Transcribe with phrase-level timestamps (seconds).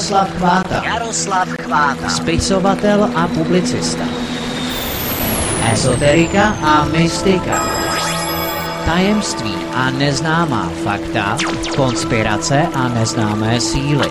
[0.00, 0.82] Jaroslav Chváta.
[0.84, 2.08] Jaroslav Chváta.
[2.08, 4.04] Spisovatel a publicista.
[5.72, 7.60] Ezoterika a mystika.
[8.84, 11.36] Tajemství a neznámá fakta,
[11.76, 14.08] konspirace a neznámé síly.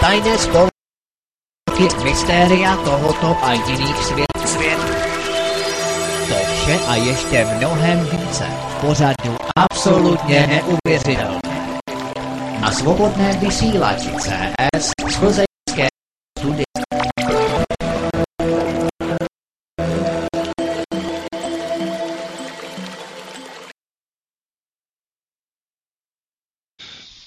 [0.00, 4.46] Tajné spolky, mystéria tohoto a jiných světů.
[4.46, 4.78] Svět.
[6.28, 8.44] To vše a ještě mnohem více.
[8.44, 11.49] v Pořadu absolutně neuvěřitelné.
[12.70, 15.86] Svobodné vysílači CS z Plzeňské
[16.38, 16.64] studia.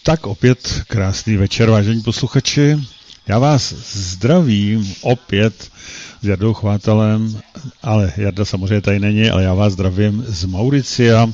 [0.03, 2.79] Tak opět krásný večer, vážení posluchači.
[3.27, 5.69] Já vás zdravím opět
[6.21, 7.39] s Jardou Chvátalem,
[7.81, 11.27] ale Jarda samozřejmě tady není, ale já vás zdravím z Mauricia.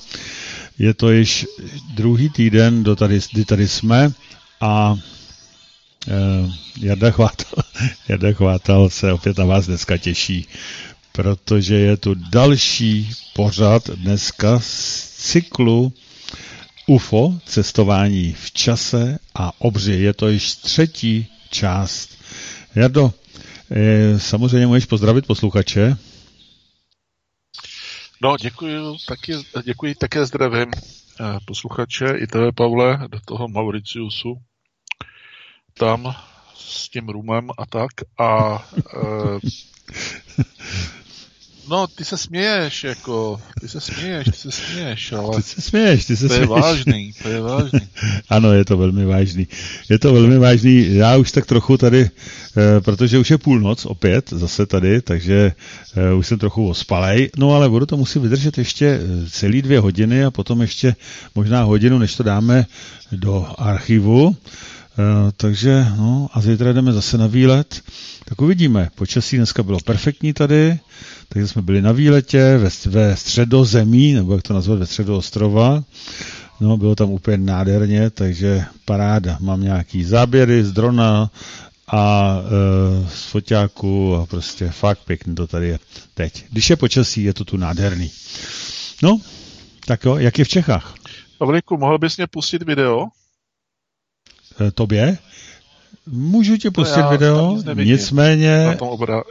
[0.79, 1.45] Je to již
[1.93, 4.11] druhý týden, do tady, kdy tady jsme
[4.61, 4.95] a
[6.07, 7.63] eh, Jarda, Chvátal,
[8.07, 10.47] Jarda Chvátal se opět na vás dneska těší,
[11.11, 15.93] protože je tu další pořad dneska z cyklu
[16.87, 19.93] UFO, cestování v čase a obři.
[19.93, 22.09] Je to již třetí část.
[22.75, 23.13] Jardo,
[23.71, 25.97] eh, samozřejmě můžeš pozdravit posluchače.
[28.21, 34.35] No, děkuji, taky, děkuji také zdravím eh, posluchače i tebe, Pavle, do toho Mauriciusu.
[35.73, 36.15] Tam
[36.55, 37.91] s tím rumem a tak.
[38.19, 39.39] A e,
[41.69, 45.35] No, ty se směješ, jako, ty se směješ, ty se směješ, ale...
[45.35, 46.49] Ty se směješ, ty se to směješ.
[46.49, 47.79] je vážný, to je vážný.
[48.29, 49.47] ano, je to velmi vážný.
[49.89, 50.95] Je to velmi vážný.
[50.95, 52.09] Já už tak trochu tady,
[52.57, 55.53] eh, protože už je půlnoc opět, zase tady, takže
[55.95, 57.29] eh, už jsem trochu ospalej.
[57.37, 60.95] No ale budu to muset vydržet ještě eh, celý dvě hodiny a potom ještě
[61.35, 62.65] možná hodinu, než to dáme
[63.11, 64.35] do archivu.
[64.35, 64.78] Eh,
[65.37, 67.81] takže, no, a zítra jdeme zase na výlet.
[68.25, 68.89] Tak uvidíme.
[68.95, 70.79] Počasí dneska bylo perfektní tady,
[71.29, 75.83] takže jsme byli na výletě ve, ve středozemí, nebo jak to nazvat, ve středoostrova.
[76.59, 79.37] No, bylo tam úplně nádherně, takže paráda.
[79.39, 81.31] Mám nějaký záběry z drona
[81.87, 85.79] a e, z foťáku a prostě fakt pěkný to tady je
[86.13, 86.45] teď.
[86.51, 88.11] Když je počasí, je to tu nádherný.
[89.03, 89.19] No,
[89.85, 90.95] tak jo, jak je v Čechách?
[91.37, 93.07] Pavlíku, mohl bys mě pustit video?
[94.61, 95.17] E, tobě?
[96.05, 99.21] Můžu ti pustit já video, nicméně, Na tom obra...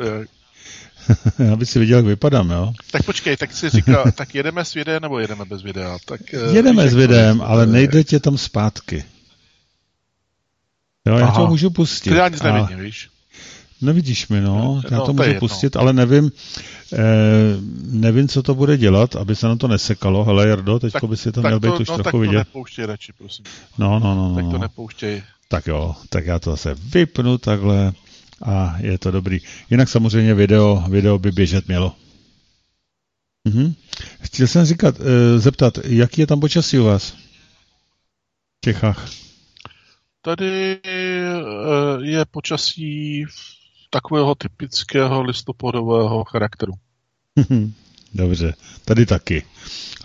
[1.41, 2.73] eh, aby si viděl, jak vypadám, jo?
[2.91, 5.99] Tak počkej, tak si říká, tak jedeme s videem nebo jedeme bez videa?
[6.05, 9.05] Tak, eh, Jedeme víš, s videem, ale nejde tě tam zpátky.
[11.07, 11.41] Jo, já Aha.
[11.41, 12.11] to můžu pustit.
[12.11, 13.09] To já nic a- nevidím, víš?
[13.81, 16.33] Nevidíš mi, no, No, já no, to můžu pustit, ale nevím,
[16.93, 16.99] eh,
[17.83, 20.25] nevím, co to bude dělat, aby se na to nesekalo.
[20.25, 22.39] Hele, Jardo, teďko by si to měl být to, už no, tak trochu to vidět.
[22.39, 23.45] nepouštěj radši, prosím.
[23.79, 24.59] No, no, no, Tak to no.
[24.59, 25.23] nepouštěj.
[25.49, 27.93] Tak jo, tak já to zase vypnu takhle
[28.43, 29.39] a je to dobrý.
[29.71, 31.95] Jinak samozřejmě video, video by běžet mělo.
[33.45, 33.75] Mhm.
[34.21, 37.11] Chtěl jsem říkat, eh, zeptat, jaký je tam počasí u vás?
[38.57, 39.11] V Čechách.
[40.23, 40.91] Tady eh,
[42.03, 43.25] je počasí
[43.91, 46.73] takového typického listopadového charakteru.
[48.15, 48.55] Dobře,
[48.85, 49.43] tady taky.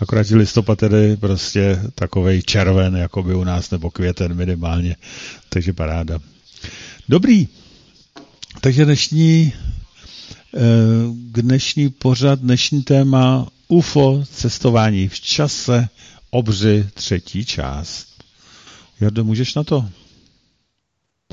[0.00, 4.96] Akorát, listopad je prostě takovej červen, jako by u nás, nebo květen minimálně.
[5.48, 6.18] Takže paráda.
[7.08, 7.48] Dobrý.
[8.60, 9.52] Takže dnešní,
[10.56, 10.60] eh,
[11.12, 15.88] dnešní pořad, dnešní téma UFO, cestování v čase,
[16.30, 18.06] obři, třetí část.
[19.00, 19.88] Jardo, můžeš na to?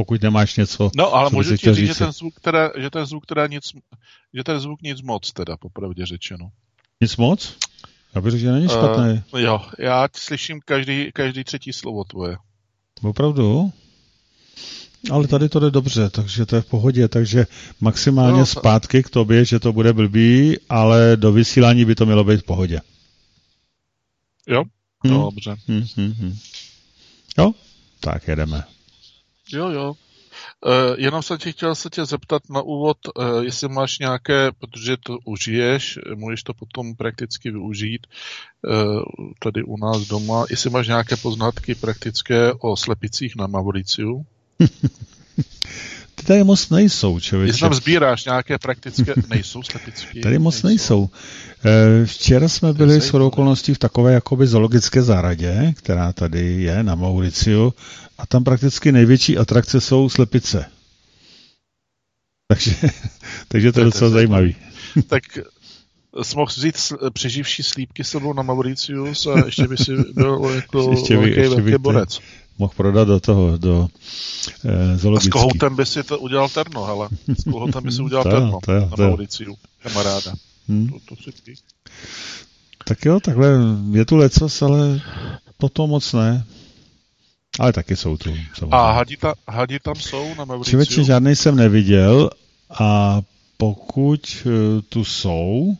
[0.02, 3.06] Pokud nemáš něco, No, ale můžu ti chtěl říct, že ten zvuk, teda, že ten
[3.06, 3.64] zvuk teda nic,
[4.34, 6.50] že ten zvuk nic moc, teda, popravdě řečeno.
[7.02, 7.58] Nic moc?
[8.16, 9.22] Já bych řekl, že není špatný.
[9.34, 12.38] Uh, jo, já slyším každý, každý třetí slovo tvoje.
[13.02, 13.72] Opravdu?
[15.12, 17.48] Ale tady to jde dobře, takže to je v pohodě, takže
[17.82, 22.24] maximálně No, zpátky k tobě, že to bude blbý, ale do vysílání by to mělo
[22.24, 22.82] být v pohodě.
[24.48, 24.64] Jo?
[25.08, 25.10] Hm?
[25.10, 25.56] No, dobře.
[25.68, 26.38] Hm, hm, hm.
[27.38, 27.52] Jo?
[28.00, 28.64] Tak jedeme.
[29.52, 29.96] Jo, jo.
[30.66, 34.98] Uh, jenom jsem ti chtěl se tě zeptat na úvod, uh, jestli máš nějaké, protože
[34.98, 39.02] to užiješ, můžeš to potom prakticky využít uh,
[39.40, 44.26] tady u nás doma, jestli máš nějaké poznatky praktické o slepicích na Mauriciu,
[46.16, 47.60] Ty tady moc nejsou, jestli člověče.
[47.60, 50.20] tam sbíráš nějaké praktické, nejsou slepicky?
[50.20, 51.10] Tady moc nejsou.
[51.66, 56.96] Eh, Včera jsme byli s okolností v takové jakoby zoologické zahradě, která tady je na
[56.96, 57.74] Mauriciu
[58.18, 60.66] a tam prakticky největší atrakce jsou slepice.
[62.48, 62.76] Takže,
[63.48, 64.42] takže to je docela zajímavé.
[64.42, 64.56] zajímavý.
[65.08, 65.24] Tak
[66.22, 66.76] jsi mohl vzít
[67.14, 71.50] přeživší slípky sebou na Mauritius a ještě by si byl jako ještě by, velký, ještě
[71.56, 72.20] velký by borec.
[72.62, 73.88] Mohl prodat do toho, do
[74.66, 75.30] eh, A s zoologický.
[75.30, 77.10] kohoutem by si to udělal terno, hele.
[77.40, 79.10] S kohoutem by si udělal jo, terno to jo, na jo.
[79.10, 80.34] Mauriciu, kamaráda.
[80.70, 80.88] Hm?
[80.90, 81.54] To, to si
[82.86, 83.50] Tak jo, takhle
[83.92, 85.02] je tu lecos, ale
[85.58, 86.44] potom moc ne.
[87.60, 88.30] Ale taky jsou tu.
[88.30, 88.76] samozřejmě.
[88.76, 90.72] A hadi, ta, hadi tam jsou na Mauriciu?
[90.72, 92.30] Člověče, žádný jsem neviděl
[92.80, 93.22] a
[93.58, 95.78] pokud eh, tu jsou,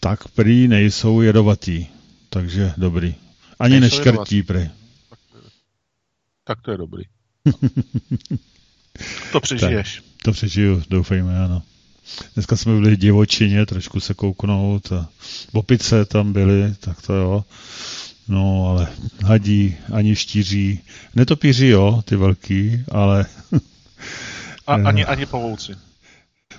[0.00, 1.88] tak prý nejsou jedovatí.
[2.30, 3.14] Takže dobrý.
[3.60, 4.42] Ani Nejsou neškrtí jedovatí.
[4.42, 4.81] prý.
[6.44, 7.04] Tak to je dobrý.
[9.32, 10.02] to přežiješ.
[10.22, 11.62] To přežiju, doufejme, ano.
[12.34, 15.08] Dneska jsme byli v divočině, trošku se kouknout a
[15.52, 17.44] opice tam byly, tak to jo.
[18.28, 18.88] No, ale
[19.24, 20.80] hadí, ani štíří,
[21.14, 23.26] netopíří jo, ty velký, ale
[24.66, 25.72] A ani, ani pavouci.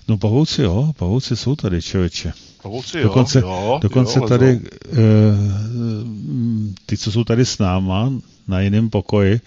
[0.08, 2.34] No pavouci jo, pavouci jsou tady, člověče.
[2.64, 4.60] Pavouci jo, Dokonce, jo, dokonce jo, tady,
[4.92, 4.98] eh,
[6.86, 8.14] ty, co jsou tady s náma,
[8.48, 9.42] na jiném pokoji,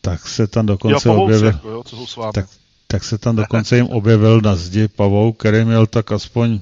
[0.00, 2.32] tak se tam Jo, dokonce pavouci, objevil, jako, jo, co jsou s vámi.
[2.32, 2.46] tak,
[2.86, 6.60] tak se tam dokonce jim objevil na zdi pavouk, který měl tak aspoň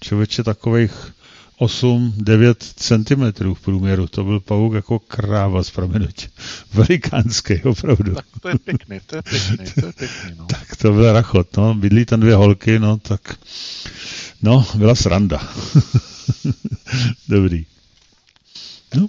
[0.00, 1.12] člověče takových
[1.60, 4.06] 8-9 cm v průměru.
[4.06, 6.28] To byl pavouk jako kráva z proměnutí.
[6.74, 8.14] Velikánský, opravdu.
[8.14, 10.46] Tak to je pěkný, to je pěkný, to je pěkný, no.
[10.46, 11.74] Tak to byl rachot, no.
[11.74, 13.38] Bydlí tam dvě holky, no, tak...
[14.42, 15.40] No, byla sranda.
[17.28, 17.66] Dobrý.
[18.94, 19.06] No,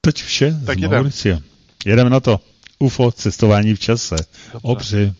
[0.00, 0.98] teď vše Tak z jedem.
[0.98, 1.38] Mauricia.
[1.86, 2.40] Jedeme na to.
[2.78, 4.16] UFO, cestování v čase.
[4.52, 4.58] Dobře.
[4.62, 5.12] Obři.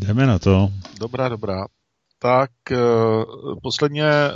[0.00, 0.72] Jdeme na to.
[1.00, 1.66] Dobrá, dobrá.
[2.18, 2.76] Tak eh,
[3.62, 4.32] posledně eh,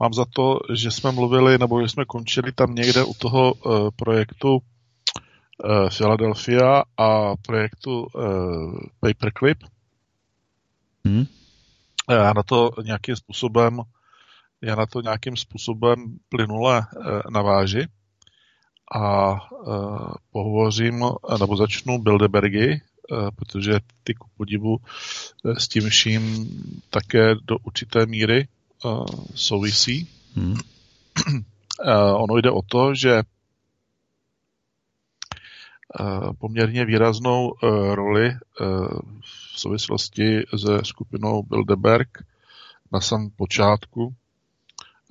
[0.00, 3.90] mám za to, že jsme mluvili, nebo že jsme končili tam někde u toho eh,
[3.96, 4.58] projektu
[5.96, 8.06] Philadelphia a projektu
[9.00, 9.58] Paperclip.
[11.08, 11.24] Hm?
[12.10, 13.82] Já na to nějakým způsobem
[14.62, 16.82] já na to nějakým způsobem plynule
[17.30, 17.86] naváži
[18.94, 19.34] a
[20.32, 21.04] pohovořím,
[21.40, 22.80] nebo začnu Bilderbergy,
[23.36, 26.48] protože ty ku podivu eh, s tím vším
[26.90, 28.88] také do určité míry eh,
[29.34, 30.08] souvisí.
[30.36, 30.54] Hm?
[31.84, 33.24] Eh, Ono jde o to, že eh,
[36.38, 38.36] poměrně výraznou eh, roli eh,
[39.20, 42.18] v souvislosti se skupinou Bilderberg
[42.92, 44.14] na samém počátku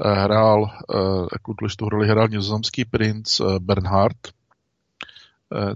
[0.05, 0.97] eh, hrál, eh,
[1.33, 4.31] jako důležitou roli hrál nizozemský princ eh, Bernhard, eh,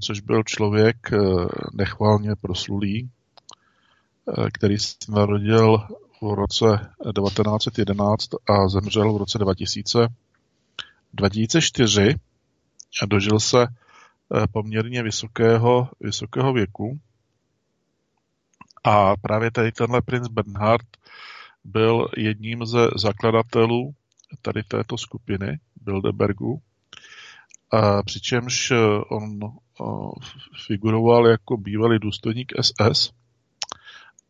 [0.01, 1.17] což byl člověk eh,
[1.73, 3.09] nechválně proslulý,
[4.29, 5.77] eh, který se narodil
[6.21, 10.07] v roce 1911 a zemřel v roce 2000.
[11.13, 12.15] 2004
[13.01, 16.99] a dožil se eh, poměrně vysokého, vysokého věku.
[18.83, 20.87] A právě tady tenhle princ Bernhard
[21.63, 23.93] byl jedním ze zakladatelů
[24.41, 26.61] tady této skupiny Bilderbergu,
[27.71, 28.77] a přičemž eh,
[29.09, 29.64] on eh,
[30.67, 33.11] figuroval jako bývalý důstojník SS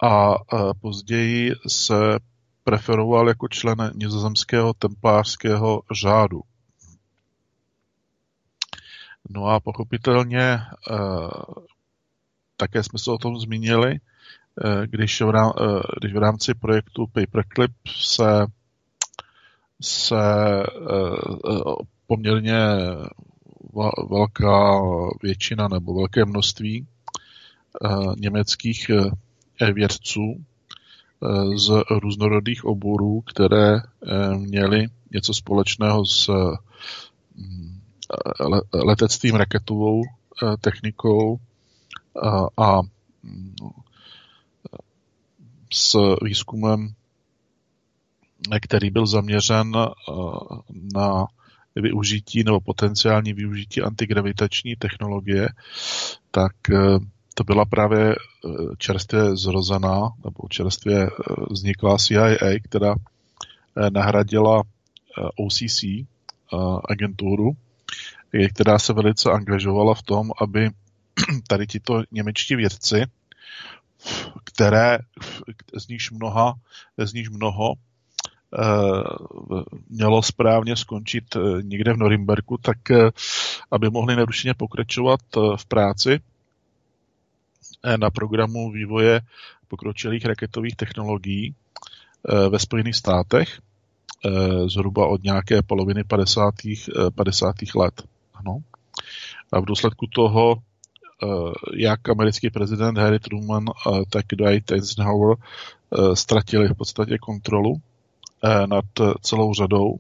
[0.03, 0.35] a
[0.81, 2.19] později se
[2.63, 6.41] preferoval jako člen nizozemského templářského řádu.
[9.29, 10.59] No a pochopitelně eh,
[12.57, 17.07] také jsme se o tom zmínili, eh, když v, rám, eh, když v rámci projektu
[17.07, 18.45] Paperclip se,
[19.81, 20.23] se
[22.07, 22.57] poměrně
[24.09, 24.81] velká
[25.23, 26.87] většina nebo velké množství
[27.85, 33.79] eh, německých eh, vědců eh, z různorodých oborů, které
[34.37, 36.29] měly něco společného s
[37.35, 37.79] mm,
[38.39, 40.01] le- letectvím, raketovou
[40.61, 41.39] technikou
[42.57, 42.81] a,
[43.23, 43.55] mm,
[45.73, 46.93] s výzkumem,
[48.61, 49.71] který byl zaměřen
[50.93, 51.25] na
[51.75, 55.49] využití nebo potenciální využití antigravitační technologie,
[56.31, 56.77] tak eh,
[57.33, 58.15] to byla právě eh,
[58.77, 61.09] čerstvě zrozená nebo čerstvě eh,
[61.49, 62.95] vzniklá CIA, která
[63.89, 64.63] nahradila
[65.35, 65.83] OCC
[66.89, 67.51] agenturu,
[68.53, 70.69] která se velice angažovala v tom, aby
[71.47, 73.03] tady tito němečtí vědci,
[74.43, 74.97] které
[75.77, 76.53] z níž mnoha,
[76.97, 77.73] z níž mnoho
[79.89, 83.09] mělo správně skončit eh, někde v Norimberku, tak eh,
[83.71, 86.19] aby mohli nerušeně pokračovat eh, v práci
[87.83, 89.21] eh, na programu vývoje
[89.67, 93.59] pokročilých raketových technologií eh, ve Spojených státech
[94.25, 94.29] eh,
[94.69, 96.53] zhruba od nějaké poloviny 50.
[96.65, 97.55] eh, 50.
[97.75, 98.03] let.
[98.33, 98.59] Ano.
[99.51, 101.27] A v důsledku toho eh,
[101.75, 107.81] jak americký prezident Harry Truman, eh, tak Dwight Eisenhower eh, ztratili v podstatě kontrolu
[108.65, 108.85] nad
[109.21, 109.99] celou řadou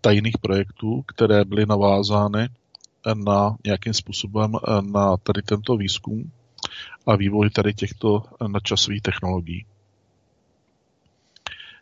[0.00, 2.48] tajných projektů, které byly navázány
[3.14, 6.32] na nějakým způsobem na tady tento výzkum
[7.06, 9.66] a vývoj tady těchto nadčasových technologií.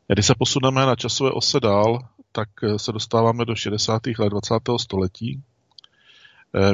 [0.08, 1.98] Když se posuneme na časové ose dál,
[2.32, 4.02] tak se dostáváme do 60.
[4.18, 4.54] let 20.
[4.76, 5.42] století.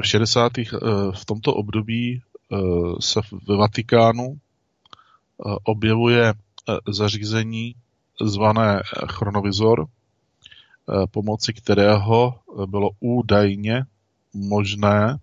[0.01, 0.53] V 60.
[1.15, 2.23] v tomto období
[3.01, 4.39] se ve Vatikánu
[5.65, 6.35] objevuje
[6.89, 7.75] zařízení
[8.21, 9.87] zvané chronovizor,
[11.11, 12.35] pomocí kterého
[12.67, 13.85] bylo údajně
[14.35, 15.19] možné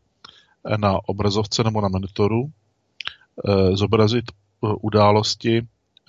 [0.77, 2.51] na obrazovce nebo na monitoru
[3.47, 5.57] Eh, zobrazit eh, události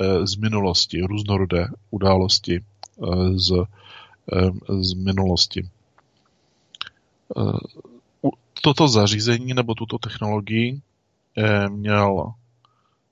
[0.01, 2.65] eh, z minulosti, různorodé události
[3.35, 3.65] z,
[4.81, 5.69] z minulosti.
[8.63, 10.81] Toto zařízení nebo tuto technologii
[11.69, 12.33] měl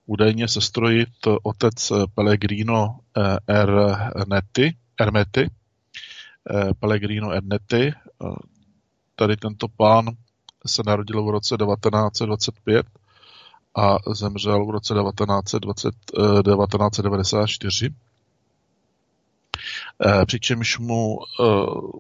[0.09, 1.09] údajně sestrojit
[1.43, 2.99] otec Pellegrino
[3.47, 5.51] Ernetti, Ermeti,
[6.81, 7.93] Pellegrino Ernetti.
[9.17, 10.07] Tady tento pán
[10.67, 12.87] se narodil v roce 1925
[13.75, 17.91] a zemřel v roce 1920, 1994.
[20.07, 21.45] Eh, přičemž mu eh,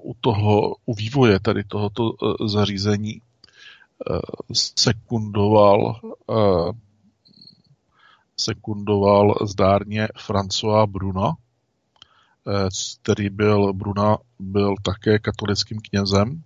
[0.02, 3.20] u toho, u vývoje tady tohoto eh, zařízení
[4.52, 6.00] sekundoval
[8.40, 11.36] sekundoval zdárně François Bruna,
[13.02, 16.42] který byl, Bruna byl také katolickým knězem,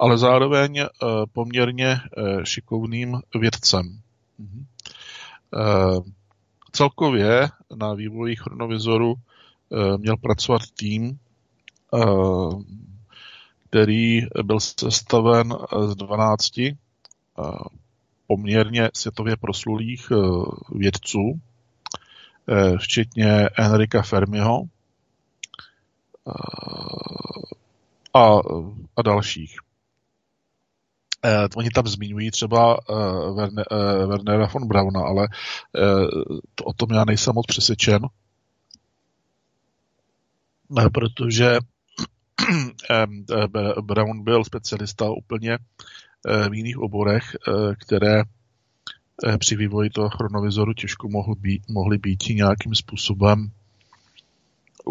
[0.00, 0.86] ale zároveň
[1.32, 2.00] poměrně
[2.44, 4.00] šikovným vědcem.
[4.40, 4.64] Mm-hmm.
[6.72, 11.18] celkově na vývoji chronovizoru eh, měl pracovat tým,
[11.94, 11.98] eh,
[13.68, 15.54] který byl sestaven
[15.86, 16.58] z 12
[18.32, 20.12] poměrně světově proslulých
[20.70, 21.40] vědců,
[22.78, 24.62] včetně Enrika Fermiho
[28.14, 28.40] a,
[28.96, 29.56] a dalších.
[31.24, 35.28] Eh, oni tam zmiňují třeba eh, eh, Wernera von Brauna, ale
[35.76, 35.80] eh,
[36.54, 38.02] to, o tom já nejsem moc přesvědčen,
[40.78, 41.46] eh, protože
[42.90, 45.58] eh, eh, Brown byl specialista úplně eh,
[46.50, 52.22] v jiných oborech, eh, které eh, při vývoji toho chronovizoru těžko mohly být, mohly být
[52.28, 53.50] nějakým způsobem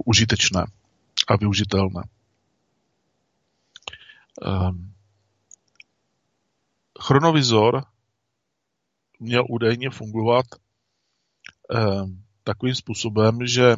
[0.06, 0.66] užitečné
[1.28, 2.04] a využitelné.
[4.46, 4.94] Um,
[7.02, 7.84] chronovizor
[9.20, 10.46] měl údajně fungovat
[11.76, 11.78] eh,
[12.44, 13.78] takovým způsobem, že eh,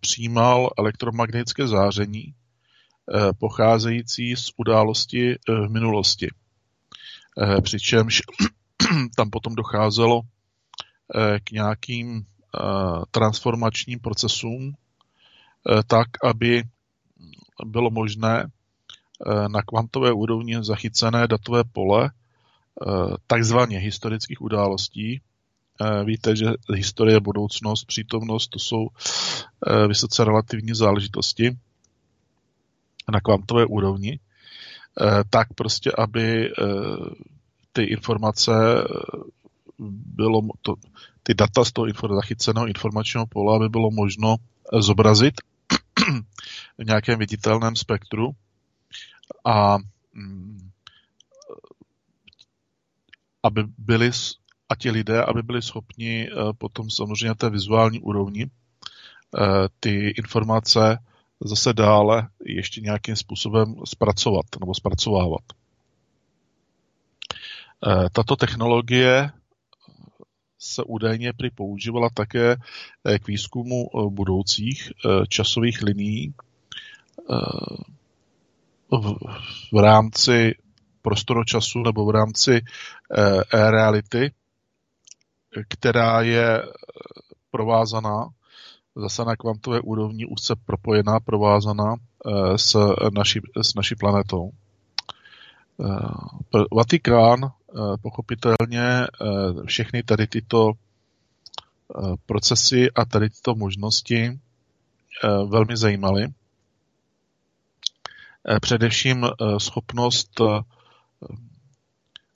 [0.00, 6.28] přijímal elektromagnetické záření eh, pocházející z události eh, v minulosti.
[7.42, 8.22] Eh, přičemž
[9.16, 10.20] tam potom docházelo
[11.14, 12.58] eh, k nějakým eh,
[13.10, 14.74] transformačním procesům,
[15.86, 16.64] tak, aby
[17.64, 18.50] bylo možné
[19.48, 22.10] na kvantové úrovni zachycené datové pole
[23.26, 25.20] takzvaně historických událostí.
[26.04, 28.88] Víte, že historie, budoucnost, přítomnost, to jsou
[29.88, 31.56] vysoce relativní záležitosti
[33.12, 34.20] na kvantové úrovni,
[35.30, 36.50] tak prostě, aby
[37.72, 38.52] ty informace
[40.16, 40.74] bylo to,
[41.22, 44.36] ty data z toho zachyceného informačního pole, aby bylo možno
[44.78, 45.34] zobrazit
[46.78, 48.30] v nějakém viditelném spektru.
[49.44, 49.78] A
[50.14, 50.70] mm,
[53.42, 54.10] aby byli
[54.68, 60.98] a ti lidé, aby byli schopni eh, potom samozřejmě té vizuální úrovni eh, ty informace
[61.44, 65.42] zase dále ještě nějakým způsobem zpracovat nebo zpracovávat.
[67.86, 69.30] Eh, tato technologie
[70.58, 72.56] se údajně při používala také
[73.22, 74.92] k výzkumu budoucích
[75.28, 76.34] časových linií
[79.72, 80.54] v rámci
[81.02, 84.32] prostoročasu nebo v rámci e, reality,
[85.68, 86.62] která je
[87.50, 88.28] provázaná
[89.00, 92.76] zase na kvantové úrovni úzce propojená, provázaná e, s
[93.14, 94.50] naší, s naší planetou.
[94.50, 94.54] E,
[96.74, 97.52] Vatikán
[98.02, 99.06] pochopitelně
[99.66, 100.72] všechny tady tyto
[102.26, 104.40] procesy a tady tyto možnosti
[105.46, 106.26] velmi zajímaly.
[108.60, 109.26] Především
[109.58, 110.40] schopnost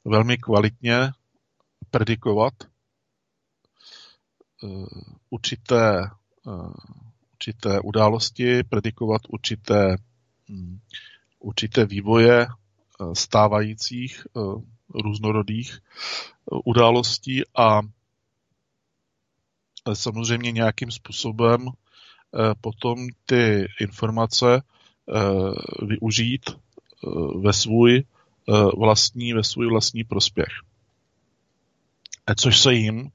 [0.05, 1.11] velmi kvalitně
[1.91, 2.67] predikovat eh,
[5.31, 6.11] určité, eh,
[7.33, 9.97] určité události, predikovat určité,
[10.49, 10.79] hm,
[11.39, 12.47] určité vývoje eh,
[13.13, 14.27] stávajících
[14.95, 15.79] různorodých
[16.65, 17.81] událostí a
[19.93, 21.67] samozřejmě nějakým způsobem
[22.61, 24.63] potom ty informace
[25.89, 26.51] využít
[27.41, 28.05] ve svůj
[28.79, 30.53] vlastní, ve svůj vlastní prospěch.
[32.37, 33.11] Což se jim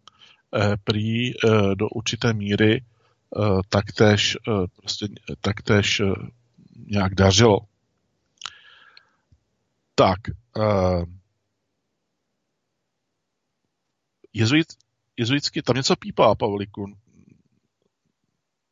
[0.83, 1.31] prý
[1.75, 2.81] do určité míry
[3.69, 4.37] taktéž,
[4.75, 5.07] prostě,
[5.41, 6.01] taktéž
[6.87, 7.59] nějak dařilo.
[9.95, 10.19] Tak,
[14.33, 14.67] jezuit,
[15.17, 16.97] jezuitsky, tam něco pípá, Pavliku.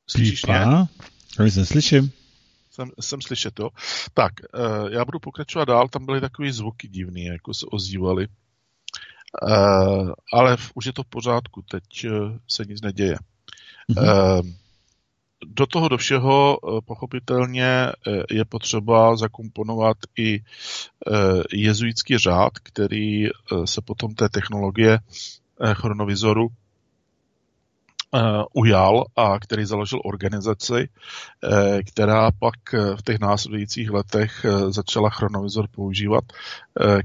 [0.10, 0.66] Slyšíš pípá?
[0.66, 0.88] Mě?
[1.40, 2.12] Já se slyším.
[2.72, 3.70] Jsem, jsem slyšet, jo.
[4.14, 4.34] Tak,
[4.90, 8.28] já budu pokračovat dál, tam byly takové zvuky divný, jako se ozývaly.
[9.44, 11.84] Uh, ale už je to v pořádku, teď
[12.48, 13.18] se nic neděje.
[13.89, 14.53] Mm-hmm.
[15.46, 17.91] Do toho do všeho pochopitelně
[18.32, 20.44] je potřeba zakomponovat i
[21.53, 23.27] jezuitský řád, který
[23.65, 25.00] se potom té technologie
[25.60, 26.48] Eh, chronovizoru
[28.15, 30.89] eh, ujal a který založil organizaci,
[31.44, 36.24] eh, která pak v těch následujících letech začala chronovizor používat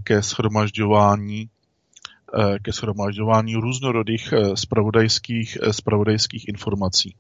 [0.04, 1.48] ke schromažďování
[2.62, 7.14] ke schromažďování různorodých spravodajských, spravodajských informací.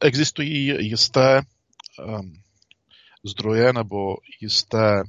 [0.00, 1.42] Existují jisté
[3.24, 5.02] zdroje nebo jisté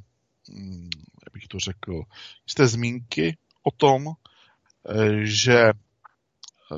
[0.49, 0.89] hm,
[1.33, 2.01] bych to řekl,
[2.47, 5.71] jste zmínky o tom, eh, že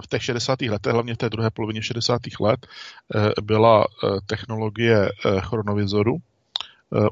[0.01, 0.61] v těch 60.
[0.61, 2.21] letech, hlavně v té druhé polovině 60.
[2.39, 2.67] let,
[3.15, 5.09] eh, byla eh, technologie
[5.39, 6.17] chronovizoru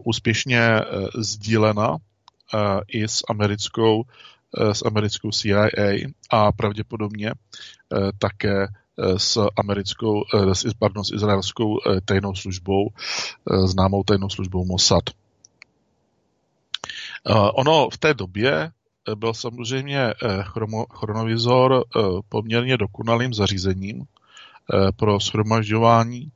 [0.05, 0.61] úspěšně
[1.17, 1.97] sdílena
[2.87, 4.03] i s americkou,
[4.73, 5.67] s americkou CIA
[6.29, 7.33] a pravděpodobně
[8.19, 8.67] také
[9.17, 10.23] s americkou,
[10.79, 12.89] pardon, s izraelskou tajnou službou,
[13.65, 15.03] známou tajnou službou Mossad.
[17.53, 18.51] Ono v té době
[19.07, 20.13] eh, byl samozřejmě eh,
[20.91, 24.05] chronovizor eh, poměrně dokonalým zařízením
[24.95, 26.31] pro shromažďování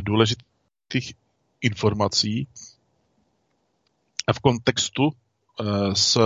[0.00, 1.14] důležitých
[1.60, 2.46] informací
[4.32, 5.10] v kontextu
[5.94, 6.18] s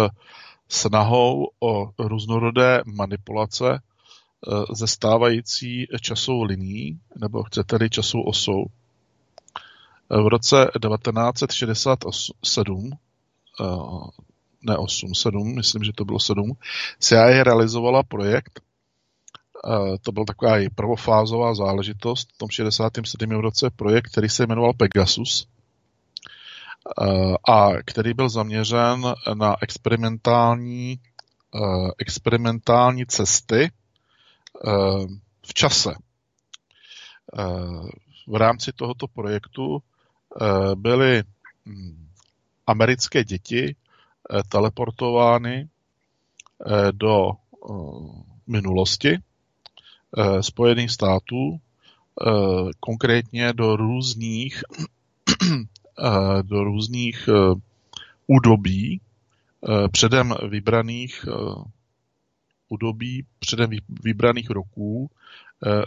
[0.69, 3.83] snahou o různorodé manipulace
[4.73, 8.65] ze stávající časovou liní, nebo chcete-li časovou osou.
[10.11, 12.99] V roce 1967
[13.61, 14.11] Eh,
[14.63, 16.57] ne 8, 7, myslím, že to bylo 7,
[16.99, 18.61] CIA realizovala projekt,
[19.65, 23.41] eh, to byl taková i prvofázová záležitost v tom 67.
[23.41, 25.49] roce projekt, který se jmenoval Pegasus eh,
[27.49, 31.01] a který byl zaměřen na experimentální,
[31.99, 33.71] experimentální cesty
[35.47, 35.95] v čase.
[38.27, 39.83] V rámci tohoto projektu
[40.75, 41.23] byly
[41.67, 42.07] hm,
[42.67, 45.69] americké děti eh, teleportovány
[46.67, 47.37] eh, do eh,
[48.47, 49.19] minulosti
[50.41, 51.61] Spojených států,
[52.81, 54.63] konkrétně do různých
[56.43, 57.29] do různých
[58.27, 59.01] údobí
[59.93, 61.25] předem vybraných
[62.69, 63.71] údobí předem
[64.03, 65.11] vybraných roků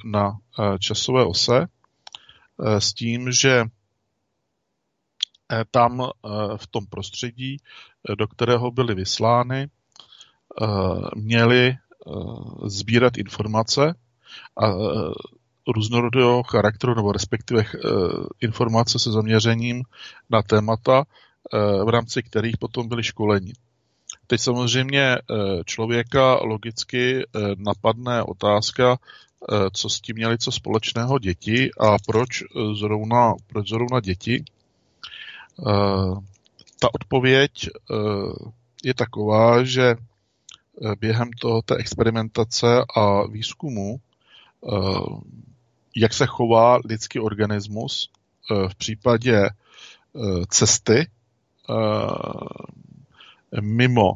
[0.04, 0.38] na
[0.80, 1.68] časové ose
[2.60, 3.66] s tím, že
[5.52, 9.70] Eh, tam eh, v tom prostředí, eh, do kterého byly vyslány,
[11.16, 11.78] měli
[12.66, 13.96] sbírat informace
[14.64, 14.68] a
[15.68, 17.64] různorodého charakteru, nebo respektive
[18.42, 19.84] informace se zaměřením
[20.30, 21.04] na témata,
[21.86, 23.54] v rámci kterých potom byly školeni.
[24.28, 25.18] Teď samozřejmě
[25.66, 27.26] člověka logicky
[27.58, 28.98] napadne otázka,
[29.74, 32.44] co s tím měli co společného děti a proč
[32.74, 34.44] zrovna, proč zrovna děti.
[35.68, 36.16] Eh,
[36.80, 37.96] ta odpověď eh,
[38.84, 44.00] je taková, že eh, během toho, té experimentace a výzkumu,
[46.00, 48.10] jak se chová lidský organismus
[48.68, 49.50] v případě
[50.50, 51.08] cesty
[53.62, 54.12] mimo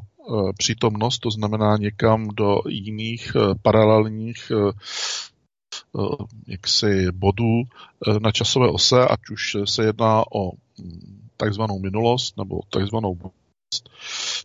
[0.57, 4.51] přítomnost, to znamená někam do jiných paralelních
[6.47, 7.63] jaksi bodů
[8.21, 13.89] na časové ose, ať už se jedná o hm, takzvanou minulost nebo takzvanou budoucnost,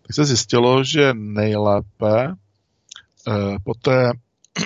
[0.02, 2.34] tak se zjistilo, že nejlépe
[3.28, 4.12] eh, po té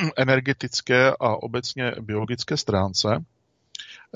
[0.17, 3.09] energetické a obecně biologické stránce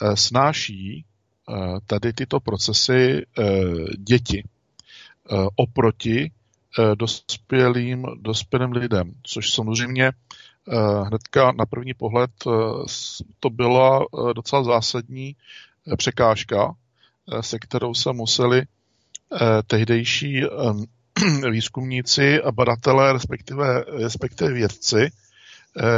[0.02, 1.54] eh, snáší eh,
[1.86, 3.26] tady tyto procesy
[3.98, 4.44] děti
[5.56, 6.30] oproti
[6.94, 10.12] dospělým, dospělým lidem, což samozřejmě
[11.06, 12.30] hnedka na první pohled
[13.40, 15.36] to byla docela zásadní
[15.96, 16.74] překážka
[17.32, 20.42] Eh, se kterou se museli eh, tehdejší
[21.50, 25.10] výzkumníci a badatelé, respektive, respektive vědci,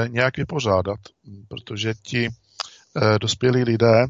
[0.08, 1.00] nějak vypořádat,
[1.48, 2.28] protože ti
[3.20, 4.06] dospělí lidé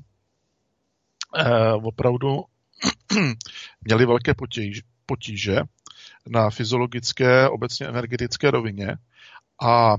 [1.82, 2.44] opravdu
[3.84, 5.56] měli velké potíž, potíže
[6.28, 8.96] na fyziologické, obecně energetické rovině
[9.62, 9.96] a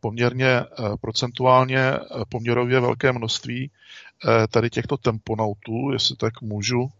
[0.00, 0.64] poměrně
[1.00, 1.92] procentuálně
[2.28, 3.70] poměrově velké množství
[4.50, 6.90] tady těchto temponautů, jestli tak můžu,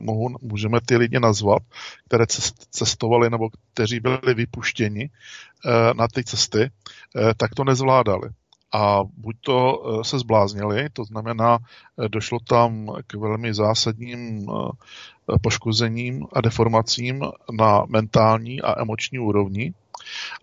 [0.00, 1.62] mohu, můžeme ty lidi nazvat,
[2.06, 2.24] které
[2.70, 5.10] cestovali nebo kteří byli vypuštěni
[5.92, 6.70] na ty cesty,
[7.36, 8.28] tak to nezvládali.
[8.74, 11.58] A buď to se zbláznili, to znamená,
[12.08, 14.46] došlo tam k velmi zásadním
[15.42, 17.24] poškozením a deformacím
[17.58, 19.74] na mentální a emoční úrovni,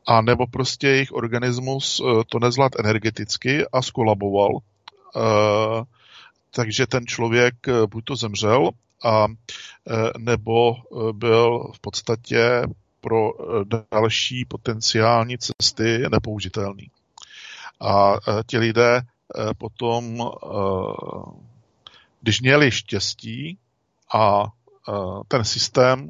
[0.07, 4.49] a nebo prostě jejich organismus to nezvlád energeticky a skolaboval,
[6.51, 7.55] takže ten člověk
[7.89, 8.69] buď to zemřel,
[9.03, 9.27] a
[10.17, 10.75] nebo
[11.11, 12.61] byl v podstatě
[13.01, 13.31] pro
[13.91, 16.91] další potenciální cesty nepoužitelný.
[17.81, 18.13] A
[18.47, 19.01] ti lidé
[19.57, 20.31] potom,
[22.21, 23.57] když měli štěstí
[24.15, 24.43] a
[25.27, 26.09] ten systém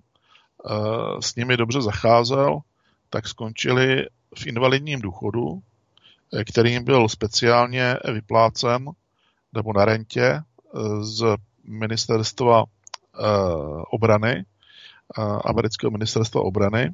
[1.20, 2.60] s nimi dobře zacházel,
[3.10, 5.62] tak skončili v invalidním důchodu,
[6.46, 8.90] kterým byl speciálně vyplácen
[9.54, 10.42] nebo na rentě
[11.02, 12.64] z ministerstva
[13.92, 14.46] obrany,
[15.46, 16.94] amerického ministerstva obrany,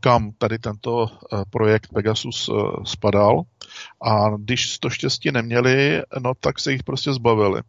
[0.00, 1.06] kam tady tento
[1.50, 2.50] projekt Pegasus
[2.84, 3.42] spadal.
[4.02, 7.62] A když to štěstí neměli, no tak se jich prostě zbavili.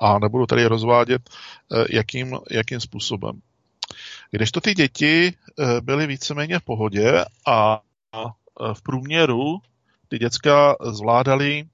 [0.00, 1.22] A nebudu tady rozvádět,
[1.90, 3.40] jakým, jakým způsobem.
[4.30, 5.34] Když to ty děti
[5.80, 7.80] byly víceméně v pohodě a
[8.74, 9.58] v průměru
[10.08, 11.64] ty děcka zvládali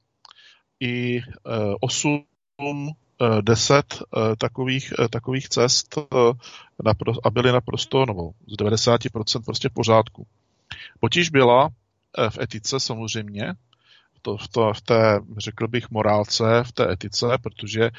[0.80, 1.20] i
[1.80, 2.24] 8
[3.40, 4.02] 10
[4.38, 5.98] takových, takových cest
[7.24, 10.26] a byly naprosto, nebo z 90% prostě v pořádku.
[11.00, 11.68] Potíž byla
[12.28, 13.54] v etice samozřejmě,
[14.22, 17.90] to, v, to, v té, řekl bych, morálce, v té etice, protože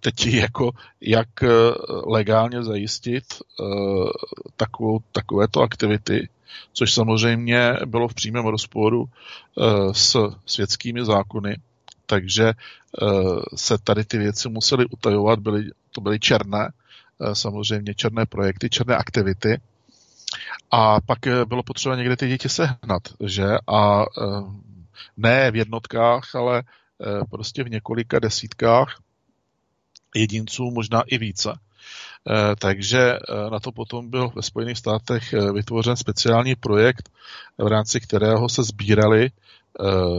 [0.00, 1.28] teď jako jak
[2.06, 3.24] legálně zajistit
[4.56, 6.28] takovou, takovéto aktivity,
[6.72, 9.08] což samozřejmě bylo v přímém rozporu
[9.92, 11.56] s světskými zákony,
[12.06, 12.52] takže
[13.54, 16.72] se tady ty věci musely utajovat, byly, to byly černé,
[17.32, 19.60] samozřejmě černé projekty, černé aktivity.
[20.70, 23.46] A pak bylo potřeba někde ty děti sehnat, že?
[23.66, 24.04] A
[25.16, 26.62] ne v jednotkách, ale
[27.30, 29.00] prostě v několika desítkách
[30.14, 31.58] jedinců, možná i více.
[32.58, 33.18] Takže
[33.50, 37.10] na to potom byl ve Spojených státech vytvořen speciální projekt,
[37.58, 39.30] v rámci kterého se sbírali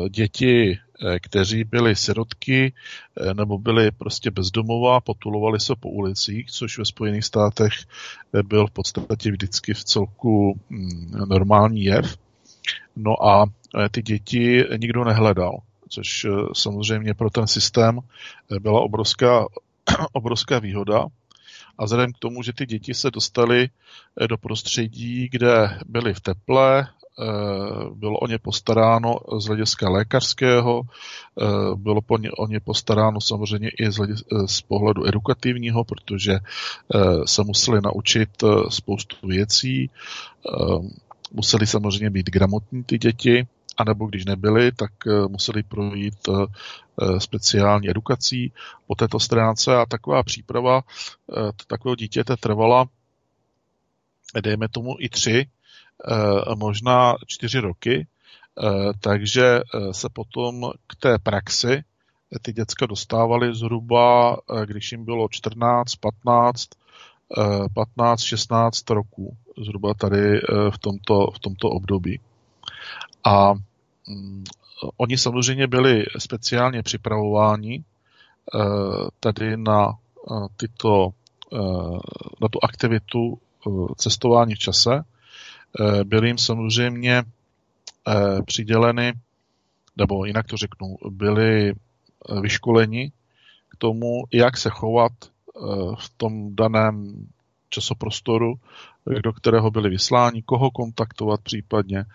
[0.09, 0.86] děti Eh,
[1.19, 2.73] kteří byli sirotky
[3.17, 7.73] eh, nebo byli prostě bezdomová, potulovali se po ulicích, což ve Spojených státech
[8.33, 12.17] eh, byl v podstatě vždycky v celku mm, normální jev.
[12.95, 13.45] No a
[13.91, 17.99] ty děti nikdo nehledal, což samozřejmě pro ten systém
[18.59, 19.45] byla obrovská,
[20.13, 21.05] obrovská výhoda.
[21.77, 23.69] A vzhledem k tomu, že ty děti se dostaly
[24.29, 26.96] do prostředí, kde byly v teple, Eh,
[27.93, 30.81] bylo o ně postaráno z hlediska lékařského,
[31.41, 32.01] eh, bylo
[32.37, 36.39] o ně postaráno samozřejmě i z, eh, z pohledu edukativního, protože
[37.25, 38.29] se museli naučit
[38.69, 39.89] spoustu věcí,
[41.31, 44.91] museli samozřejmě být gramotní ty děti, anebo když nebyli, tak
[45.27, 46.29] museli projít
[47.17, 48.51] speciální edukací
[48.87, 49.75] po této stránce.
[49.75, 50.81] A taková příprava
[51.67, 52.85] takového dítěte trvala
[54.41, 55.56] dejme tomu i tři Eh,
[56.55, 61.83] možná čtyři roky, eh, takže eh, se potom k té praxi
[62.41, 66.69] ty děcka dostávaly zhruba, když jim bylo 14, 15,
[67.73, 72.19] 15, 16 roků, zhruba tady v tomto, v tomto období.
[73.23, 73.53] A
[74.07, 74.43] mm,
[74.97, 77.83] oni samozřejmě byli speciálně připravováni
[79.19, 79.93] tady na
[80.57, 81.09] tyto,
[82.41, 83.39] na tu aktivitu
[83.97, 85.16] cestování v čase, Eh,
[86.03, 87.23] byly jim samozřejmě
[88.07, 89.13] eh, přiděleny,
[89.97, 93.11] nebo jinak to řeknu, byli eh, vyškoleni
[93.69, 95.11] k tomu, jak se chovat
[95.99, 97.27] v tom daném
[97.69, 98.53] časoprostoru,
[99.23, 102.05] do kterého byli vysláni, koho kontaktovat případně,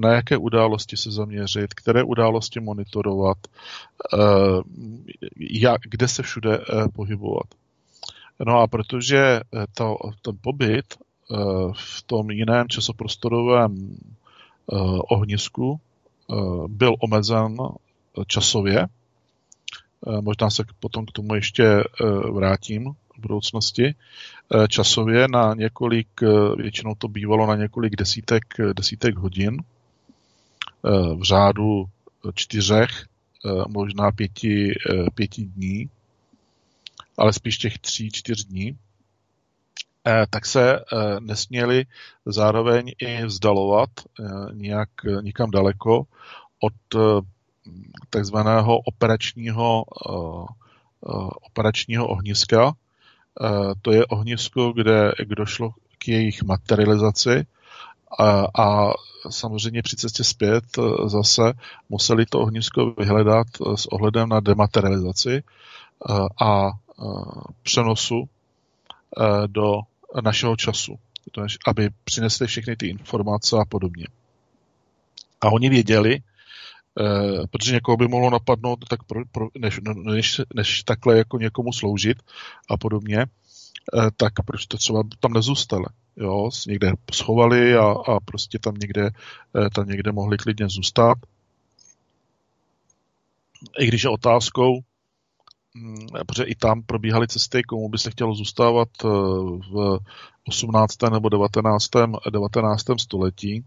[0.00, 3.38] na jaké události se zaměřit, které události monitorovat,
[5.36, 6.58] jak, kde se všude
[6.94, 7.46] pohybovat.
[8.46, 9.40] No a protože
[9.74, 10.98] to, ten pobyt
[11.72, 13.96] v tom jiném časoprostorovém
[14.72, 14.76] eh,
[15.10, 16.34] ohnisku eh,
[16.68, 17.56] byl omezen
[18.26, 18.78] časově.
[18.80, 21.84] Eh, možná se potom k tomu ještě
[22.32, 23.94] vrátím budoucnosti
[24.68, 26.08] časově na několik,
[26.56, 29.62] většinou to bývalo na několik desítek, desítek hodin
[31.16, 31.84] v řádu
[32.34, 33.06] čtyřech,
[33.68, 34.72] možná pěti,
[35.14, 35.90] pěti dní,
[37.18, 38.78] ale spíš těch tří, čtyř dní,
[40.30, 40.80] tak se
[41.20, 41.84] nesměli
[42.26, 43.90] zároveň i vzdalovat
[44.52, 44.88] nějak
[45.20, 46.04] nikam daleko
[46.60, 46.72] od
[48.10, 49.84] takzvaného operačního,
[51.50, 52.72] operačního ohniska.
[53.82, 57.46] To je ohnisko, kde došlo k jejich materializaci
[58.18, 58.92] a, a
[59.30, 60.64] samozřejmě při cestě zpět
[61.06, 61.52] zase
[61.88, 65.42] museli to ohnisko vyhledat s ohledem na dematerializaci
[66.40, 66.70] a
[67.62, 68.28] přenosu
[69.46, 69.80] do
[70.24, 70.98] našeho času,
[71.66, 74.06] aby přinesli všechny ty informace a podobně.
[75.40, 76.22] A oni věděli,
[76.98, 81.72] Eh, protože někoho by mohlo napadnout, tak pro, pro, než, než, než takhle jako někomu
[81.72, 82.22] sloužit
[82.70, 85.84] a podobně, eh, tak proč to třeba tam nezůstali.
[86.16, 89.10] Jo, někde schovali a, a prostě tam někde,
[89.56, 91.18] eh, tam někde mohli klidně zůstat.
[93.78, 94.80] I když je otázkou,
[96.26, 98.88] protože i tam probíhaly cesty, komu by se chtělo zůstávat
[99.72, 99.98] v
[100.48, 100.96] 18.
[101.12, 101.88] nebo 19.
[102.30, 102.84] 19.
[103.00, 103.64] století,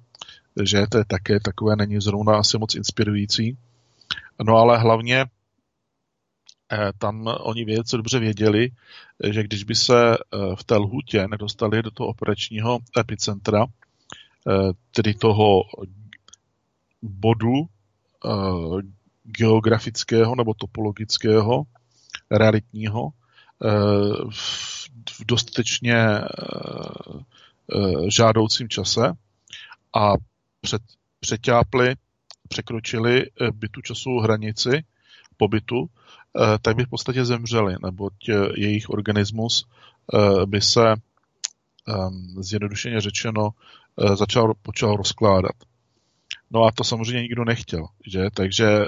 [0.63, 3.57] že to je také takové, není zrovna asi moc inspirující.
[4.43, 5.25] No ale hlavně
[6.71, 8.69] eh, tam oni věci dobře věděli,
[9.31, 15.13] že když by se eh, v té lhutě nedostali do toho operačního epicentra, eh, tedy
[15.13, 15.63] toho
[17.01, 17.53] bodu
[19.23, 21.63] geografického nebo topologického,
[22.33, 23.09] realitního,
[25.09, 25.95] v dostatečně
[28.07, 29.11] žádoucím čase
[29.93, 30.13] a
[30.61, 30.81] před,
[31.19, 31.95] přeťápli,
[32.47, 34.83] překročili eh, bytu časovou hranici
[35.37, 39.67] pobytu, eh, tak by v podstatě zemřeli, neboť eh, jejich organismus
[40.45, 43.49] by se ehm, zjednodušeně řečeno
[44.13, 45.55] začal, počal rozkládat.
[46.51, 48.29] No a to samozřejmě nikdo nechtěl, že?
[48.33, 48.85] Takže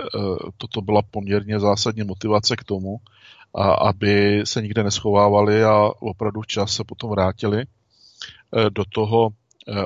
[0.58, 2.98] toto byla poměrně zásadní motivace k tomu,
[3.56, 7.66] a aby se nikde neschovávali a opravdu včas se potom vrátili
[8.70, 9.30] do toho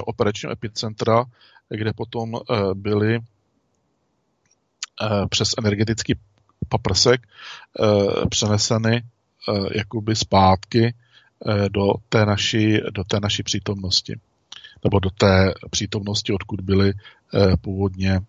[0.06, 1.26] operačního epicentra,
[1.70, 2.56] kde potom eh,
[5.02, 6.16] eh, přes energetický
[6.70, 9.04] paprsek eh, přeneseny
[9.76, 10.94] jakoby zpátky
[11.70, 14.20] do té naší, do té naší přítomnosti.
[14.84, 16.94] Nebo do té přítomnosti, odkud byly
[17.62, 18.20] původně,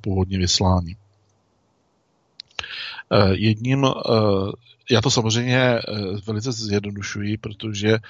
[0.00, 0.96] původně vysláni.
[3.32, 3.86] Jedním
[4.90, 5.82] já to samozřejmě eh,
[6.26, 8.00] velice zjednodušuji, protože eh,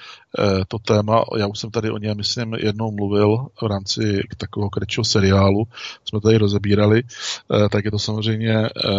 [0.67, 5.05] to téma, já už jsem tady o něm, myslím, jednou mluvil v rámci takového kratšího
[5.05, 5.67] seriálu,
[6.05, 8.53] jsme tady rozebírali, eh, tak je to samozřejmě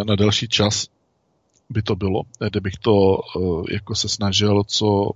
[0.06, 0.86] na delší čas
[1.72, 3.18] by to bylo, kdybych to
[3.70, 5.10] jako se snažil co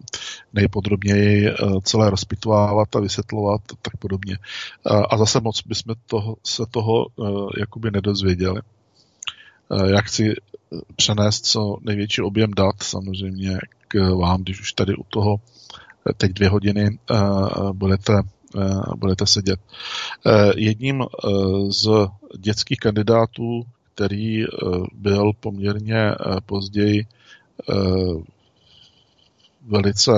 [0.52, 1.50] nejpodrobněji
[1.82, 4.38] celé rozpitvávat a vysvětlovat tak podobně.
[5.10, 7.06] A zase moc bychom toho, se toho
[7.60, 8.60] jakoby nedozvěděli.
[9.86, 10.34] Já chci
[10.96, 15.36] přenést co největší objem dat samozřejmě k vám, když už tady u toho
[16.16, 16.98] teď dvě hodiny
[17.72, 18.12] budete,
[18.96, 19.60] budete sedět.
[20.56, 21.04] Jedním
[21.68, 21.88] z
[22.38, 23.62] dětských kandidátů,
[23.96, 24.44] který
[24.92, 26.12] byl poměrně
[26.46, 27.06] později
[29.66, 30.12] velice,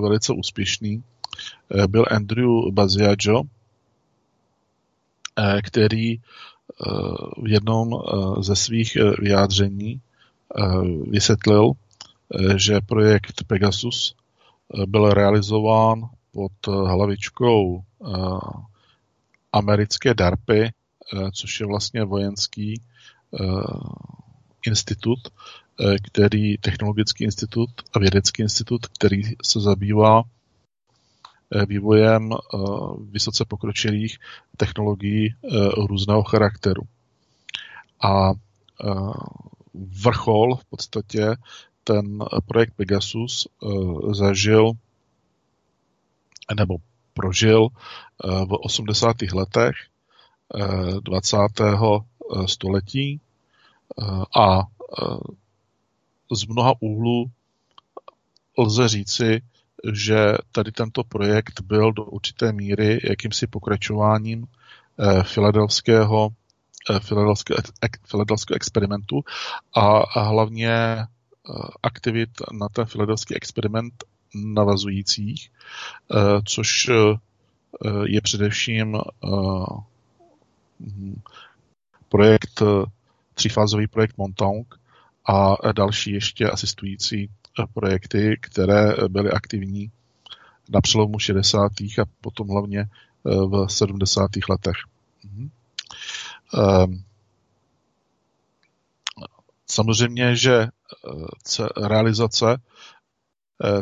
[0.00, 1.02] velice úspěšný,
[1.86, 3.42] byl Andrew Baziajo,
[5.62, 6.18] který
[7.42, 10.62] v jednom eh, ze svých eh, vyjádření eh,
[11.10, 11.72] vysvětlil,
[12.56, 14.14] že projekt Pegasus
[14.86, 16.00] byl realizován
[16.32, 17.82] pod hlavičkou
[19.52, 20.72] americké DARPy,
[21.32, 22.82] což je vlastně vojenský
[24.66, 25.18] institut,
[26.02, 30.22] který, technologický institut a vědecký institut, který se zabývá
[31.54, 32.58] Eh, vývojem eh,
[33.10, 34.18] vysoce pokročilých
[34.56, 35.48] technologií eh,
[35.86, 36.82] různého charakteru.
[38.04, 38.32] A
[39.74, 41.36] vrchol v podstatě
[41.84, 43.48] ten projekt Pegasus
[44.12, 44.70] zažil
[46.56, 46.76] nebo
[47.14, 47.68] prožil
[48.24, 49.16] v 80.
[49.32, 49.74] letech
[51.00, 51.38] 20.
[52.46, 53.20] století
[54.36, 54.62] a
[56.32, 57.30] z mnoha úhlů
[58.58, 59.42] lze říci,
[59.92, 60.16] že
[60.52, 64.46] tady tento projekt byl do určité míry jakýmsi pokračováním
[64.98, 66.28] eh, filadelského
[66.90, 67.00] eh,
[68.06, 69.24] filadelského experimentu
[69.74, 71.06] a, hlavně eh,
[71.82, 75.50] aktivit na ten filadelský experiment navazujících,
[76.44, 76.90] což
[78.04, 78.96] je především
[82.14, 82.62] projekt,
[83.34, 84.80] třífázový projekt Montauk
[85.26, 87.30] a další ještě asistující
[87.74, 89.90] projekty, které byly aktivní
[90.68, 91.70] na přelomu 60.
[92.02, 92.84] a potom hlavně
[93.24, 94.30] v 70.
[94.50, 94.76] letech.
[95.24, 95.50] Mhm.
[99.66, 100.66] Samozřejmě, že
[101.76, 102.56] realizace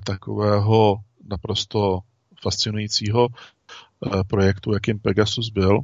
[0.05, 0.97] takového
[1.29, 1.99] naprosto
[2.43, 3.29] fascinujícího
[4.29, 5.79] projektu, jakým Pegasus byl,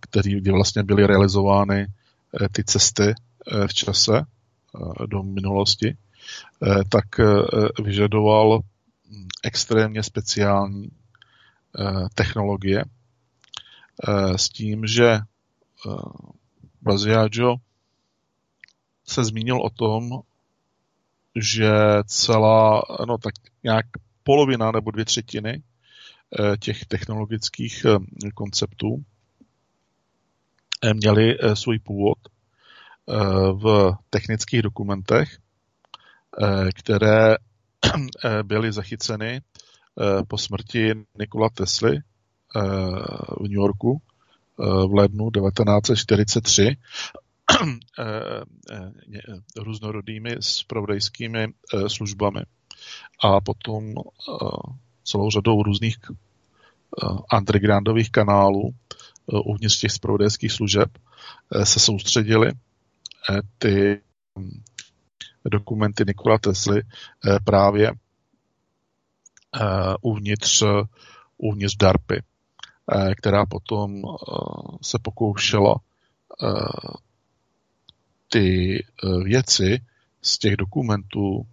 [0.00, 1.86] který, kdy vlastně byly realizovány
[2.52, 3.14] ty cesty
[3.66, 4.22] v čase
[5.06, 5.96] do minulosti,
[6.88, 7.04] tak
[7.82, 8.60] vyžadoval
[9.44, 10.88] extrémně speciální
[12.14, 12.84] technologie
[14.36, 15.18] s tím, že
[16.82, 17.56] Baziaggio
[19.06, 20.20] se zmínil o tom,
[21.36, 21.72] že
[22.06, 23.86] celá, no tak nějak
[24.22, 25.62] polovina nebo dvě třetiny
[26.58, 27.86] těch technologických
[28.34, 29.04] konceptů
[30.94, 32.18] měli svůj původ
[33.52, 35.38] v technických dokumentech,
[36.74, 37.36] které
[38.42, 39.40] byly zachyceny
[40.28, 41.98] po smrti Nikola Tesly
[43.40, 44.02] v New Yorku
[44.58, 46.76] v lednu 1943
[49.56, 51.46] různorodými spravodajskými
[51.86, 52.40] službami.
[53.24, 53.94] A potom
[55.04, 55.96] celou řadou různých
[57.38, 58.74] undergroundových kanálů
[59.28, 60.98] uvnitř těch spravodajských služeb
[61.64, 62.50] se soustředili
[63.58, 64.00] ty
[65.44, 66.82] dokumenty Nikola Tesly
[67.44, 67.92] právě
[70.00, 70.62] uvnitř,
[71.38, 72.22] uvnitř DARPy,
[73.16, 74.02] která potom
[74.82, 75.74] se pokoušela
[78.28, 78.78] ty
[79.24, 79.80] věci
[80.22, 81.46] z těch dokumentů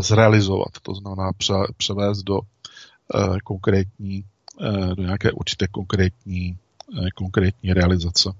[0.00, 1.30] zrealizovat, to znamená
[1.76, 2.40] převést do
[3.44, 4.24] konkrétní,
[4.94, 6.58] do nějaké určité konkrétní,
[7.14, 8.32] konkrétní realizace.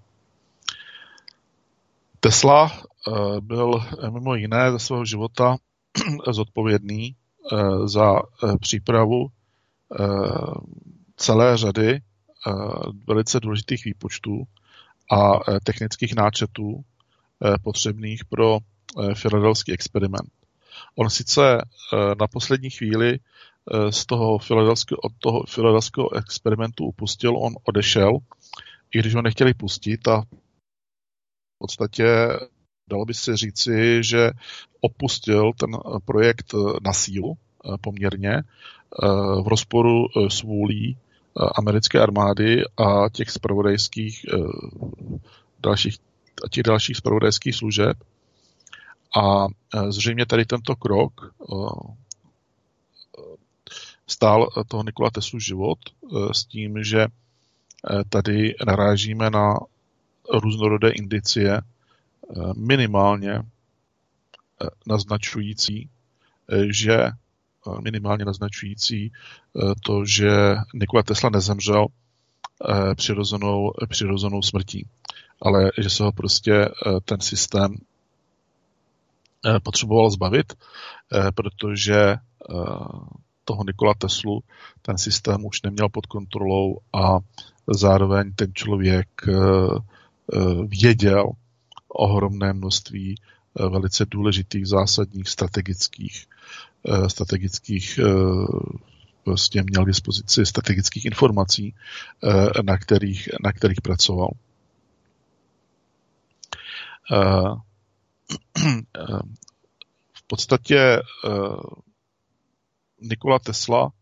[2.20, 3.70] Tesla eh, byl
[4.02, 5.56] eh, mimo jiné ze svého života
[6.30, 7.56] zodpovědný eh,
[7.88, 8.20] za
[8.60, 9.28] přípravu
[11.16, 12.00] celé řady
[13.06, 14.44] velice důležitých výpočtů
[15.12, 16.84] a technických náčetů
[17.62, 18.58] potřebných pro
[19.14, 20.30] filadelský experiment.
[20.94, 21.62] On sice
[22.20, 23.18] na poslední chvíli
[23.90, 28.18] z toho filadelského, od toho filadelského experimentu upustil, on odešel,
[28.94, 32.06] i když ho nechtěli pustit a v podstatě
[32.90, 34.30] dalo by se říci, že
[34.80, 35.70] opustil ten
[36.04, 38.42] projekt na sílu eh, poměrně eh,
[39.42, 40.98] v rozporu eh, s vůlí
[41.58, 44.26] americké armády a těch spravodajských
[45.60, 45.96] dalších,
[46.44, 47.96] a těch dalších spravodajských služeb.
[49.16, 49.46] A
[49.88, 51.34] zřejmě tady tento krok
[54.06, 55.78] stál toho Nikola Teslu život
[56.32, 57.06] s tím, že
[58.08, 59.54] tady narážíme na
[60.32, 61.62] různorodé indicie, eh,
[62.56, 65.88] minimálně eh, naznačující,
[66.52, 67.08] eh, že
[67.80, 69.12] minimálně naznačující
[69.84, 70.30] to, že
[70.74, 71.86] Nikola Tesla nezemřel
[72.94, 74.86] přirozenou, přirozenou smrtí,
[75.42, 76.68] ale že se ho prostě
[77.04, 77.74] ten systém
[79.62, 80.52] potřeboval zbavit,
[81.34, 82.16] protože
[83.46, 84.42] toho Nikola Teslu
[84.82, 87.18] ten systém už neměl pod kontrolou a
[87.66, 89.08] zároveň ten člověk
[90.32, 91.32] Eh, věděl
[91.88, 96.26] ohromné množství eh, velice důležitých, zásadních, strategických,
[96.88, 98.00] eh, strategických
[99.24, 101.74] prostě měl k dispozici strategických informací,
[102.62, 104.28] na kterých, na kterých pracoval.
[110.12, 111.00] V podstatě
[113.00, 113.92] Nikola Tesla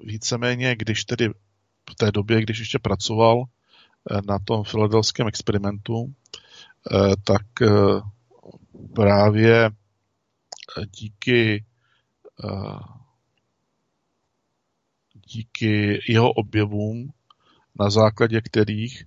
[0.00, 1.28] víceméně, když tedy
[1.90, 3.44] v té době, když ještě pracoval
[4.26, 6.14] na tom filadelském experimentu,
[6.92, 7.68] eh, tak eh,
[8.94, 9.70] právě
[10.86, 11.64] díky
[12.44, 12.78] eh,
[15.26, 17.12] díky jeho objevům,
[17.80, 19.04] na základě kterých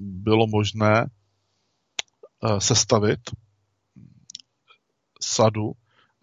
[0.00, 1.10] bylo možné
[2.58, 3.20] sestavit
[5.20, 5.72] sadu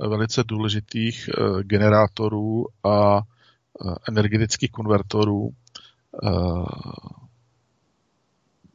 [0.07, 1.29] velice důležitých
[1.61, 3.21] generátorů a
[4.07, 5.49] energetických konvertorů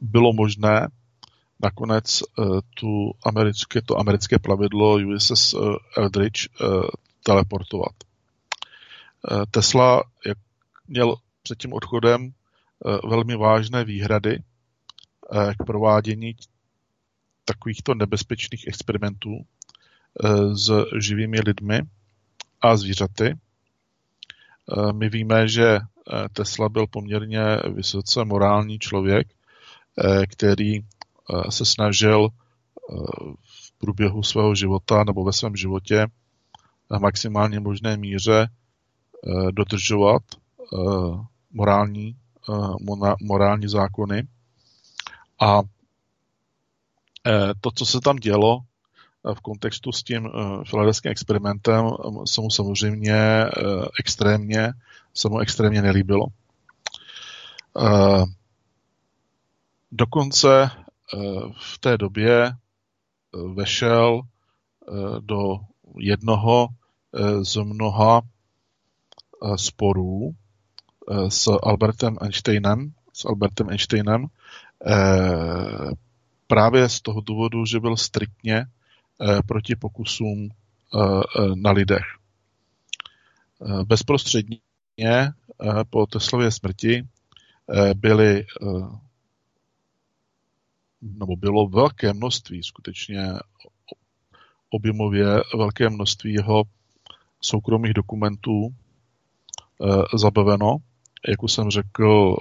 [0.01, 0.87] bylo možné
[1.63, 5.57] nakonec eh, tu americké, to americké plavidlo USS eh,
[5.97, 6.65] Eldridge eh,
[7.23, 7.93] teleportovat.
[9.51, 10.03] Tesla
[10.87, 12.31] měl před tím odchodem
[13.09, 14.43] velmi vážné výhrady
[15.59, 16.35] k provádění
[17.45, 19.45] takovýchto nebezpečných experimentů
[20.53, 21.81] s živými lidmi
[22.61, 23.37] a zvířaty.
[24.91, 25.79] My víme, že
[26.33, 27.41] Tesla byl poměrně
[27.73, 29.27] vysoce morální člověk
[29.99, 32.95] Eh, který eh, se snažil eh,
[33.43, 36.07] v průběhu svého života nebo ve svém životě
[36.89, 38.47] v maximálně možné míře
[39.51, 40.23] dodržovat
[41.51, 42.15] morální,
[43.21, 44.27] morální zákony.
[45.41, 45.61] A
[47.61, 48.59] to, co se tam dělo
[49.33, 50.29] v kontextu s tím
[50.69, 51.85] filadelským experimentem,
[52.25, 53.45] se mu samozřejmě
[53.99, 54.73] extrémně,
[55.13, 56.25] se mu extrémně nelíbilo.
[59.91, 60.69] Dokonce
[61.59, 62.51] v té době
[63.53, 64.21] vešel
[65.19, 65.59] do
[65.97, 66.67] jednoho
[67.41, 68.21] z mnoha
[69.55, 70.31] sporů
[71.29, 74.25] s Albertem Einsteinem, s Albertem Einsteinem
[76.47, 78.65] právě z toho důvodu, že byl striktně
[79.47, 80.49] proti pokusům
[81.55, 82.05] na lidech.
[83.83, 85.31] Bezprostředně
[85.89, 87.07] po Teslově smrti
[87.93, 88.45] byly
[91.01, 93.33] nebo bylo velké množství, skutečně
[94.69, 95.25] objemově
[95.57, 96.63] velké množství jeho
[97.41, 98.69] soukromých dokumentů
[100.15, 100.77] zabaveno.
[101.29, 102.35] Jak už jsem řekl,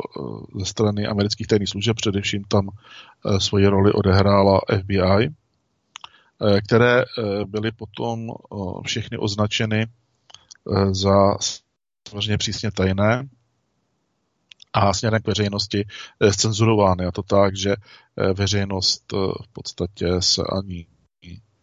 [0.59, 2.69] ze strany amerických tajných služeb především tam
[3.39, 5.29] svoji roli odehrála FBI,
[6.65, 7.05] které e,
[7.47, 8.35] byly potom e,
[8.87, 9.87] všechny označeny
[10.93, 11.37] za
[12.09, 13.29] samozřejmě přísně tajné
[14.77, 15.85] a směrem k veřejnosti
[16.37, 17.05] cenzurovány.
[17.07, 20.87] A to tak, že eh, veřejnost eh, v podstatě se ani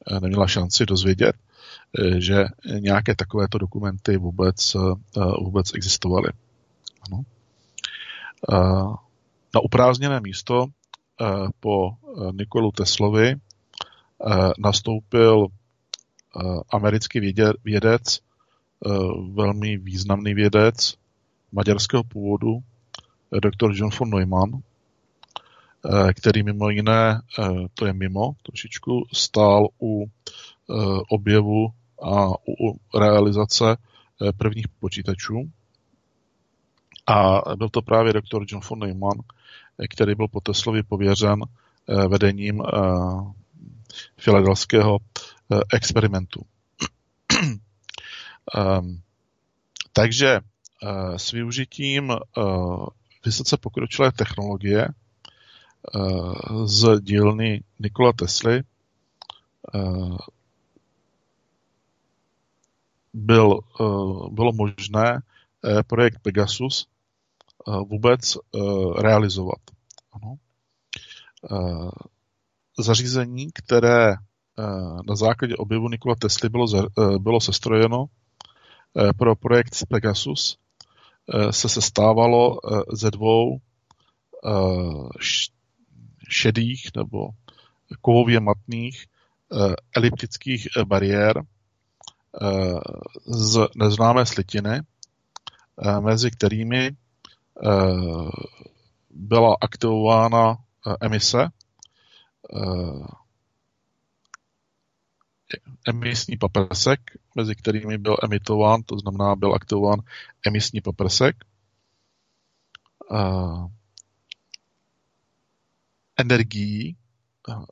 [0.07, 1.35] eh, neměla šanci dozvědět,
[2.17, 2.45] že
[2.79, 4.75] nějaké takovéto dokumenty vůbec,
[5.41, 6.27] vůbec existovaly.
[7.01, 7.23] Ano.
[9.55, 10.65] Na uprázněné místo
[11.59, 11.89] po
[12.31, 13.35] Nikolu Teslovi
[14.57, 15.47] nastoupil
[16.69, 18.19] americký vědec,
[19.33, 20.95] velmi významný vědec
[21.51, 22.59] maďarského původu,
[23.39, 30.05] doktor John von Neumann, eh, který mimo jiné, eh, to je mimo trošičku, stál u
[30.05, 30.73] eh,
[31.09, 31.67] objevu
[32.03, 33.77] a u realizace
[34.37, 35.51] prvních počítačů.
[37.07, 39.19] A byl to právě doktor John von Neumann,
[39.89, 41.39] který byl po Teslovi pověřen
[42.07, 42.63] vedením
[44.17, 44.97] filadelského
[45.73, 46.41] experimentu.
[48.55, 49.01] Ehm,
[49.93, 50.39] takže
[51.17, 52.13] s využitím
[53.25, 54.91] vysoce pokročilé technologie eh,
[56.65, 58.63] z dílny Nikola Tesly
[59.75, 60.17] eh,
[63.13, 63.83] byl, eh,
[64.29, 65.21] bylo možné
[65.87, 66.87] projekt Pegasus
[67.67, 68.37] vůbec
[68.97, 69.59] realizovat.
[70.11, 70.35] Ano.
[72.79, 74.13] Zařízení, které
[75.07, 76.67] na základě objevu Nikola Tesly bylo,
[77.17, 78.05] bylo sestrojeno
[79.17, 80.57] pro projekt Pegasus,
[81.29, 84.49] Eh, se sestávalo eh, ze dvou eh,
[86.29, 87.29] šedých nebo
[88.01, 89.05] kovově matných
[89.95, 91.43] eliptických bariér
[93.25, 94.81] z neznámé slitiny,
[95.99, 96.91] mezi kterými
[99.09, 100.57] byla aktivována
[101.01, 101.47] emise
[105.87, 106.99] emisní paprsek,
[107.35, 109.99] mezi kterými byl emitován, to znamená byl aktivován
[110.47, 111.35] emisní paprsek.
[113.11, 113.67] Uh,
[116.17, 116.97] energií
[117.47, 117.65] uh,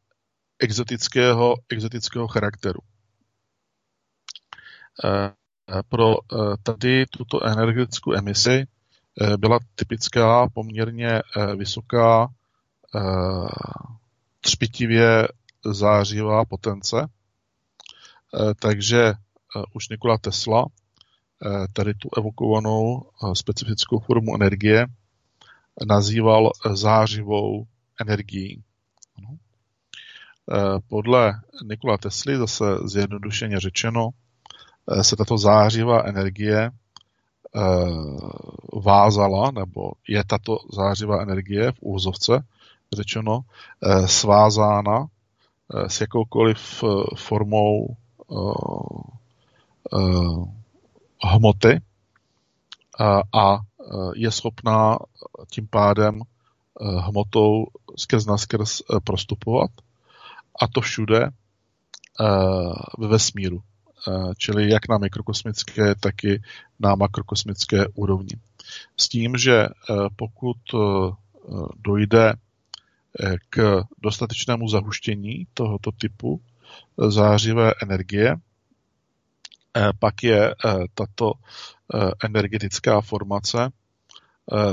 [0.60, 2.80] exotického, exotického charakteru.
[5.04, 8.66] Uh, pro uh, tady tuto energetickou emisi
[9.22, 12.30] uh, byla typická poměrně uh, vysoká
[14.42, 15.28] třpitivě
[15.66, 17.08] zářivá potence,
[18.34, 19.14] Eh, takže eh,
[19.74, 24.86] už Nikola Tesla eh, tady tu evokovanou specifickou formu energie
[25.88, 27.66] nazýval zářivou
[28.02, 28.64] energií.
[30.88, 31.34] Podle
[31.64, 34.10] Nikola Tesly, zase zjednodušeně řečeno,
[35.02, 36.70] se tato zářivá energie
[38.86, 42.44] vázala, nebo je tato zářivá energie v úzovce
[42.96, 43.40] řečeno
[44.06, 45.06] svázána
[45.88, 46.84] s jakoukoliv
[47.18, 47.94] formou uh,
[49.92, 50.48] uh,
[51.24, 51.82] hmoty
[53.34, 53.60] a,
[54.16, 54.98] je schopná
[55.52, 56.22] tím pádem
[56.82, 57.66] hmotou
[57.98, 59.72] skrz na skrz prostupovat
[60.62, 61.30] a to všude
[62.98, 63.62] ve vesmíru,
[64.38, 66.42] čili jak na mikrokosmické, tak i
[66.80, 68.36] na makrokosmické úrovni.
[68.98, 69.68] S tím, že
[70.16, 70.58] pokud
[71.78, 72.34] dojde
[73.50, 76.42] k dostatečnému zahuštění tohoto typu,
[76.98, 78.36] zářivé energie,
[79.78, 81.34] eh, pak je eh, tato
[81.94, 83.72] eh, energetická formace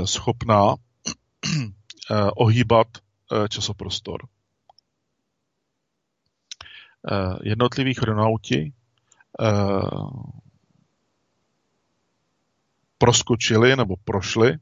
[0.05, 0.75] schopná
[2.35, 2.87] ohýbat
[3.49, 4.27] časoprostor.
[7.43, 8.73] jednotliví chronauti
[12.97, 14.57] proskočili nebo prošli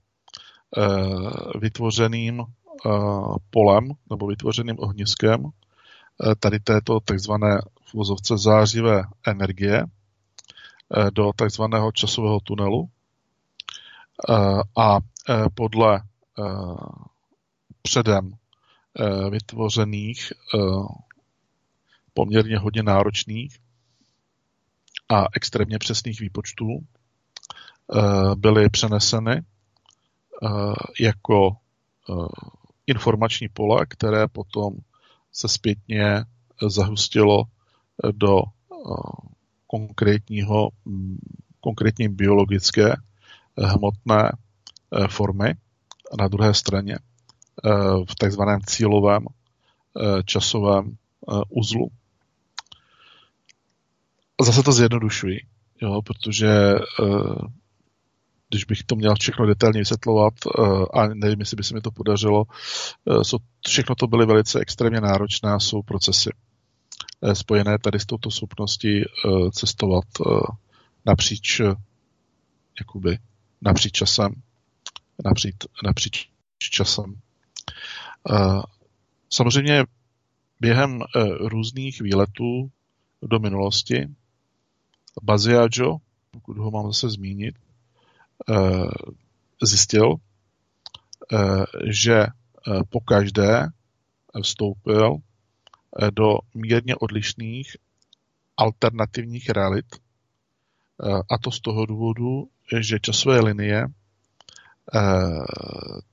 [1.59, 2.43] vytvořeným
[3.49, 5.43] polem nebo vytvořeným ohniskem
[6.39, 9.83] tady této takzvané v vozovce zářivé energie
[11.13, 12.89] do takzvaného časového tunelu.
[14.77, 14.97] A
[15.53, 16.01] podle
[17.81, 18.31] předem
[19.29, 20.33] vytvořených
[22.13, 23.57] poměrně hodně náročných
[25.09, 26.65] a extrémně přesných výpočtů
[28.35, 29.41] byly přeneseny
[30.99, 31.51] jako
[32.87, 34.73] informační pole, které potom
[35.31, 36.23] se zpětně
[36.67, 37.43] zahustilo
[38.11, 38.41] do
[39.67, 40.69] konkrétního,
[41.59, 42.95] konkrétní biologické
[43.57, 44.31] hmotné
[45.09, 45.53] formy
[46.19, 46.99] na druhé straně
[48.09, 49.25] v takzvaném cílovém
[50.25, 50.97] časovém
[51.49, 51.87] uzlu.
[54.41, 55.39] Zase to zjednodušuji,
[55.81, 56.75] jo, protože
[58.49, 60.33] když bych to měl všechno detailně vysvětlovat,
[60.93, 62.43] a nevím, jestli by se mi to podařilo,
[63.67, 66.29] všechno to byly velice extrémně náročné a jsou procesy
[67.33, 69.01] spojené tady s touto schopností
[69.51, 70.03] cestovat
[71.05, 71.61] napříč,
[72.79, 73.17] jakoby,
[73.61, 74.31] napříč časem,
[75.25, 76.29] napříč, napříč
[76.59, 77.15] časem.
[79.29, 79.83] Samozřejmě
[80.59, 80.99] během
[81.39, 82.71] různých výletů
[83.21, 84.07] do minulosti
[85.23, 85.97] Baziajo,
[86.31, 87.55] pokud ho mám zase zmínit,
[89.63, 90.15] zjistil,
[91.89, 92.25] že
[92.89, 93.67] po každé
[94.43, 95.17] vstoupil
[96.11, 97.77] do mírně odlišných
[98.57, 99.85] alternativních realit.
[101.31, 102.49] A to z toho důvodu,
[102.81, 103.87] že časové linie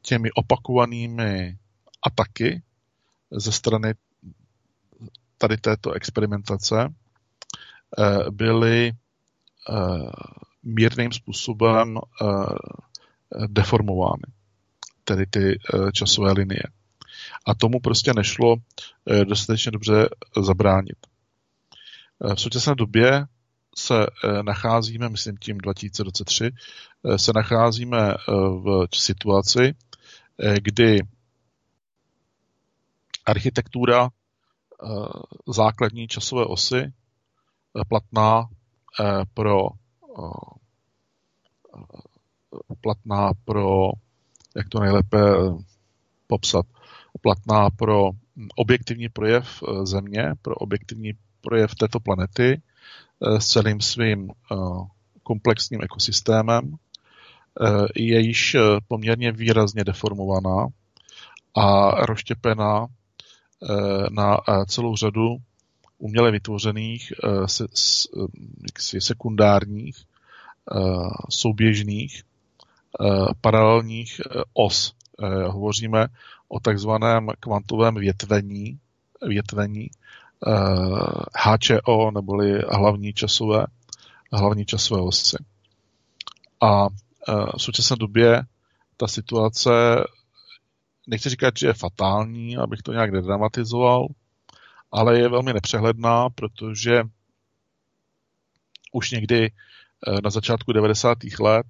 [0.02, 1.58] těmi opakovanými
[2.02, 2.62] ataky
[3.30, 3.94] ze strany
[5.38, 6.94] tady této experimentace
[8.30, 8.92] byly
[10.64, 11.98] mírným způsobem
[13.46, 14.22] deformovány,
[15.04, 15.58] tedy ty
[15.92, 16.62] časové linie.
[17.46, 18.56] A tomu prostě nešlo
[19.24, 20.08] dostatečně dobře
[20.42, 20.96] zabránit.
[22.34, 23.26] V současné době
[23.76, 24.06] se
[24.42, 26.50] nacházíme, myslím tím 2023,
[27.16, 28.14] se nacházíme
[28.64, 29.74] v situaci,
[30.60, 31.00] kdy
[33.26, 34.08] architektura
[35.46, 36.92] základní časové osy
[37.88, 38.48] platná
[39.34, 39.68] pro
[42.80, 43.90] platná pro,
[44.56, 45.18] jak to nejlépe
[46.26, 46.66] popsat,
[47.20, 48.10] platná pro
[48.56, 52.62] objektivní projev Země, pro objektivní projev této planety
[53.38, 54.30] s celým svým
[55.22, 56.76] komplexním ekosystémem,
[57.96, 58.56] je již
[58.88, 60.66] poměrně výrazně deformovaná
[61.54, 62.86] a rozštěpená
[64.10, 65.36] na celou řadu
[65.99, 67.12] uměle vytvořených
[68.99, 69.97] sekundárních
[71.30, 72.22] souběžných
[73.40, 74.20] paralelních
[74.53, 74.95] os.
[75.47, 76.07] Hovoříme
[76.49, 78.78] o takzvaném kvantovém větvení,
[79.26, 79.90] větvení
[81.36, 83.66] HČO, neboli hlavní časové,
[84.32, 85.36] hlavní časové osy.
[86.61, 86.88] A
[87.57, 88.42] v současné době
[88.97, 89.70] ta situace,
[91.07, 94.07] nechci říkat, že je fatální, abych to nějak nedramatizoval,
[94.95, 97.03] ale je velmi nepřehledná, protože
[98.92, 99.51] už někdy
[100.24, 101.18] na začátku 90.
[101.40, 101.66] let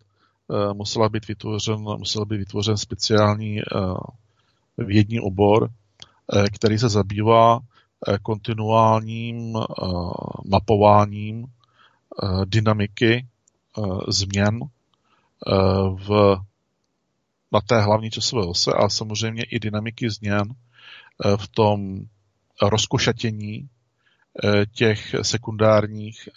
[0.72, 3.61] musela být vytvořen, musel být vytvořen speciální
[4.79, 5.70] vědní obor,
[6.55, 7.61] který se zabývá
[8.22, 9.59] kontinuálním
[10.45, 11.47] mapováním
[12.45, 13.27] dynamiky
[14.09, 14.61] změn
[15.95, 16.37] v,
[17.53, 20.55] na té hlavní časové ose a samozřejmě i dynamiky změn
[21.37, 22.01] v tom
[22.62, 23.68] rozkošatění
[24.72, 26.28] těch sekundárních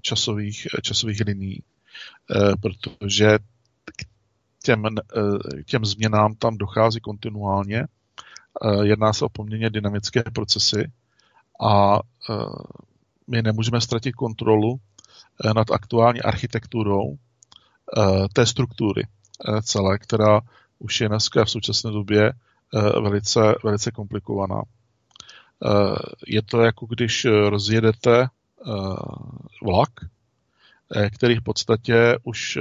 [0.00, 1.62] časových, časových linií,
[2.62, 3.38] protože
[3.84, 4.06] k
[4.64, 4.84] těm,
[5.66, 7.84] těm změnám tam dochází kontinuálně.
[8.82, 10.92] Jedná se o poměrně dynamické procesy
[11.64, 12.00] a
[13.26, 14.80] my nemůžeme ztratit kontrolu
[15.56, 17.16] nad aktuální architekturou
[18.32, 19.02] té struktury
[19.62, 20.40] celé, která
[20.78, 22.32] už je dneska v současné době
[23.02, 24.62] velice, velice komplikovaná.
[26.26, 28.28] Je to jako když rozjedete
[29.62, 29.90] vlak,
[31.16, 32.58] který v podstatě už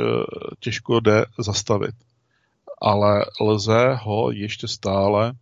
[0.59, 1.95] těžko jde zastavit.
[2.81, 5.33] Ale lze ho ještě stále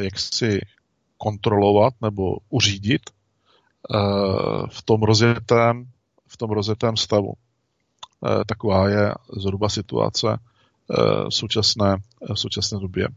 [0.00, 0.60] jaksi
[1.16, 3.10] kontrolovat nebo uřídit
[4.70, 5.90] v tom rozjetém,
[6.26, 7.32] v tom rozjetém stavu.
[8.46, 10.38] Taková je zhruba situace
[11.28, 11.96] v současné,
[12.34, 13.08] v současné době.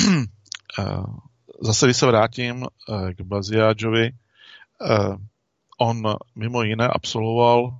[1.60, 2.66] zase, když se vrátím
[3.14, 4.10] k Baziáčovi,
[5.78, 6.02] on
[6.34, 7.78] mimo jiné absolvoval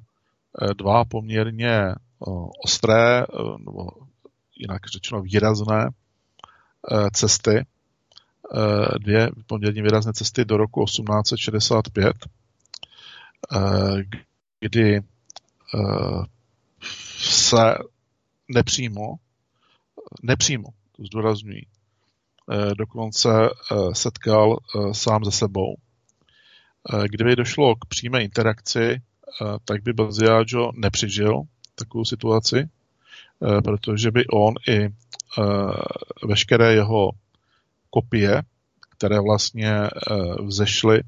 [0.77, 1.95] dva poměrně
[2.65, 3.27] ostré,
[3.59, 3.87] nebo
[4.57, 5.91] jinak řečeno výrazné
[7.13, 7.67] cesty,
[8.99, 12.17] dvě poměrně výrazné cesty do roku 1865,
[14.61, 15.01] kdy
[17.19, 17.75] se
[18.49, 19.15] nepřímo,
[20.23, 21.67] nepřímo, to zdůrazňují,
[22.79, 23.29] dokonce
[23.93, 24.59] setkal
[24.93, 25.77] sám ze sebou.
[27.05, 29.03] Kdyby došlo k přímé interakci,
[29.65, 31.43] tak by Baziaggio nepřežil
[31.75, 32.69] takovou situaci,
[33.65, 34.89] protože by on i
[36.27, 37.11] veškeré jeho
[37.91, 38.43] kopie,
[38.91, 39.73] které vlastně
[40.47, 41.03] vzešly,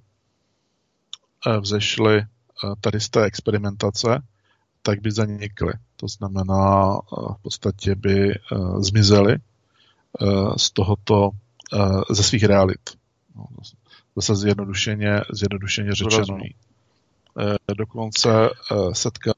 [1.61, 2.25] vzešly
[2.81, 4.23] tady z té experimentace,
[4.83, 5.73] tak by zanikly.
[5.97, 6.99] To znamená,
[7.39, 8.35] v podstatě by
[8.79, 9.37] zmizely
[10.57, 11.31] z tohoto,
[12.11, 12.91] ze svých realit.
[13.37, 13.47] No,
[14.17, 16.39] zase zjednodušeně, zjednodušeně řečeno.
[17.77, 18.31] Dokonce
[18.93, 19.35] setkal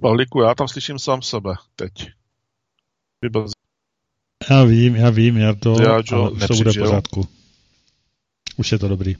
[0.00, 2.10] Pavlíku, já tam slyším sám sebe teď.
[4.50, 7.28] Já vím, já vím, já to, já, ale už to bude v pořádku.
[8.56, 9.16] Už je to dobrý.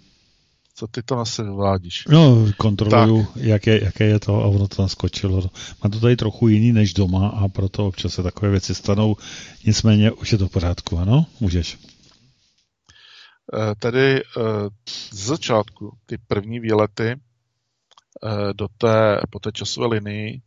[0.78, 2.04] Co ty tam asi vádíš?
[2.08, 5.50] No, kontroluju, jaké, jaké je to a ono to tam skočilo.
[5.84, 9.16] Mám to tady trochu jiný než doma a proto občas se takové věci stanou.
[9.64, 11.26] Nicméně už je to v pořádku, ano?
[11.40, 11.78] Můžeš.
[13.54, 14.22] Eh, tedy eh,
[15.12, 17.18] z začátku ty první výlety eh,
[18.54, 20.42] do té, po té časové linii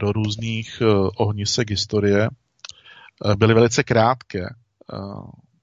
[0.00, 0.82] do různých
[1.16, 2.28] ohnisek historie
[3.36, 4.54] byly velice krátké.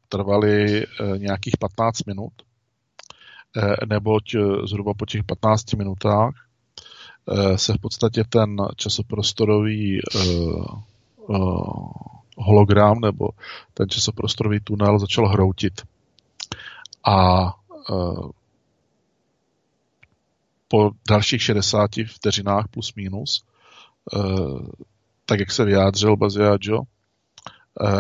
[0.10, 0.86] Trvaly
[1.18, 2.34] nějakých 15 minut
[3.86, 9.99] neboť eh, zhruba po těch 15 minutách eh, se v podstatě ten časoprostorový
[12.38, 13.30] hologram nebo
[13.74, 15.82] ten časoprostorový tunel začal hroutit.
[17.06, 17.47] A
[20.68, 23.43] po dalších 60 vteřinách plus minus,
[25.26, 26.82] tak jak se vyjádřil Baziaggio,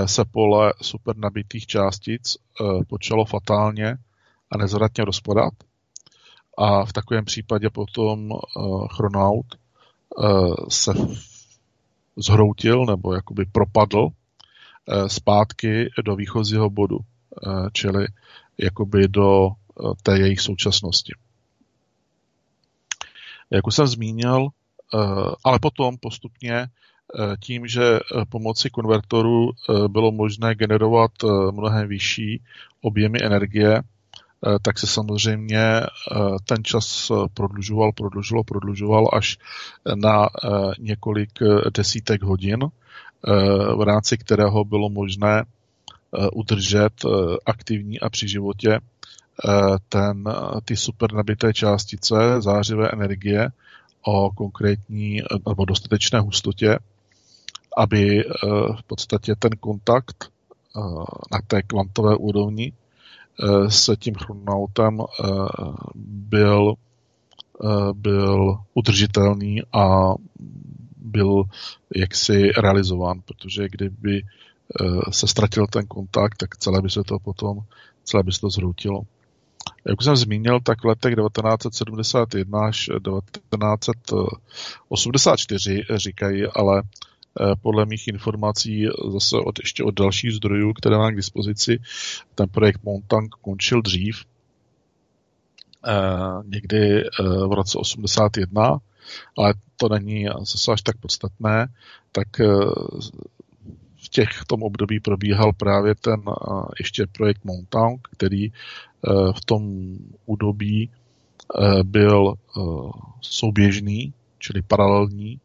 [0.05, 2.37] se pole supernabitých částic
[2.87, 3.97] počalo fatálně
[4.53, 5.53] a nezvratně rozpadat.
[6.57, 9.45] A v takovém případě potom uh, chronaut
[10.17, 10.93] uh, se
[12.15, 18.05] zhroutil nebo jakoby propadl uh, zpátky do výchozího bodu, uh, čili
[18.57, 21.13] jakoby do uh, té jejich současnosti.
[23.49, 24.47] Jak už jsem zmínil,
[25.43, 26.67] ale potom postupně
[27.39, 27.99] tím, že
[28.29, 29.49] pomocí konvertoru
[29.87, 31.11] bylo možné generovat
[31.51, 32.43] mnohem vyšší
[32.81, 33.81] objemy energie,
[34.61, 35.85] tak se samozřejmě eh,
[36.45, 39.37] ten čas eh, prodlužoval, prodlužoval, prodlužoval až
[39.95, 40.29] na
[40.79, 41.29] několik
[41.77, 42.59] desítek hodin,
[43.77, 45.43] v rámci kterého bylo možné
[46.33, 46.93] udržet
[47.45, 48.79] aktivní a při životě
[49.89, 50.23] ten,
[50.65, 53.49] ty supernabité částice zářivé energie
[54.01, 56.79] o konkrétní nebo dostatečné hustotě,
[57.77, 58.23] aby
[58.79, 60.29] v podstatě ten kontakt
[61.31, 62.82] na té kvantové úrovni Eh,
[63.67, 65.03] s tím chronautem eh,
[65.95, 66.73] byl,
[67.63, 70.13] eh, byl udržitelný a
[70.97, 71.43] byl
[71.95, 74.21] jaksi realizován, protože kdyby
[75.11, 77.59] se ztratil ten kontakt, tak celé by se to potom,
[78.03, 79.01] celé by se to zhroutilo.
[79.85, 86.83] Jak už jsem zmínil, tak v letech 1971 až 1984 říkají, ale Eh,
[87.61, 91.79] podle mých informací zase od, ještě od dalších zdrojů, které mám k dispozici,
[92.35, 94.25] ten projekt Montang končil dřív,
[95.87, 95.91] eh,
[96.45, 97.07] někdy eh,
[97.47, 98.77] v roce 81,
[99.37, 101.67] ale to není zase až tak podstatné,
[102.11, 102.27] tak
[104.03, 106.21] v těch v tom období probíhal právě ten
[106.79, 108.51] ještě projekt Montang, který
[109.35, 109.93] v tom
[110.25, 110.89] údobí
[111.83, 112.33] byl
[113.21, 114.13] souběžný,
[114.43, 115.39] čili paralelní.
[115.39, 115.42] Eh,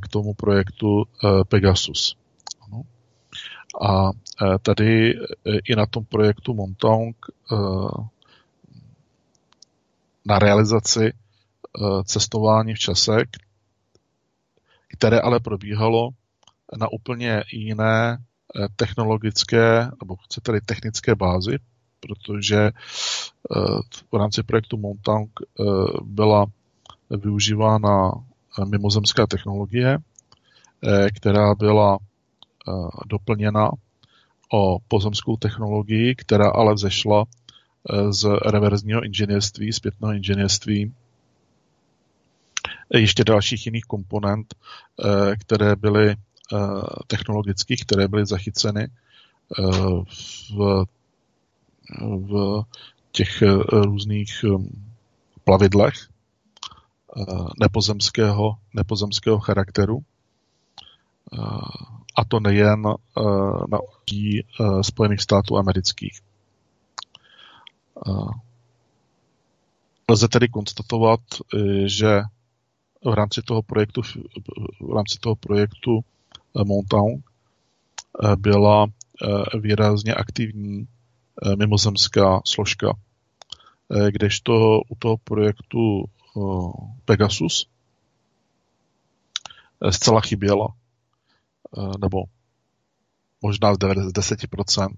[0.00, 2.16] k tomu projektu eh, Pegasus.
[2.60, 2.82] Ano.
[3.82, 5.14] A eh, tady
[5.64, 7.16] i na tom projektu Montauk
[10.26, 11.12] na realizaci
[12.04, 13.16] cestování v čase,
[14.88, 16.10] které ale probíhalo
[16.78, 18.18] na úplně jiné
[18.76, 21.58] technologické, nebo chcete technické bázi,
[22.00, 22.70] protože
[24.12, 25.30] v rámci projektu Montauk
[26.02, 26.46] byla
[27.10, 28.12] využívána
[28.64, 32.72] mimozemská technologie, eh, která byla eh,
[33.06, 33.70] doplněna
[34.52, 40.94] o pozemskou technologii, která ale vzešla eh, z reverzního inženýrství, zpětného inženýrství,
[42.92, 44.54] ještě dalších jiných komponent,
[45.40, 46.16] které byly
[47.06, 48.88] technologických, které byly zachyceny
[50.50, 50.84] v,
[52.00, 52.62] v
[53.12, 53.42] těch
[53.72, 54.44] různých
[55.44, 56.08] plavidlech
[57.60, 59.98] nepozemského, nepozemského charakteru.
[62.16, 62.82] A to nejen
[63.68, 63.78] na
[64.82, 66.20] Spojených států amerických.
[70.10, 71.20] Lze tedy konstatovat,
[71.84, 72.22] že
[73.04, 74.02] v rámci toho projektu,
[74.80, 76.00] v rámci toho projektu
[76.64, 77.20] Montauk
[78.36, 78.86] byla
[79.60, 80.88] výrazně aktivní
[81.58, 82.92] mimozemská složka,
[84.10, 86.04] kdežto u toho projektu
[87.04, 87.66] Pegasus
[89.90, 90.68] zcela chyběla,
[92.00, 92.24] nebo
[93.42, 94.88] možná z 10%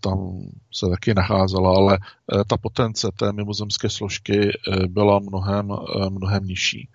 [0.00, 1.98] tam se taky nacházela, ale
[2.46, 4.48] ta potence té mimozemské složky
[4.86, 5.68] byla mnohem,
[6.08, 6.88] mnohem nižší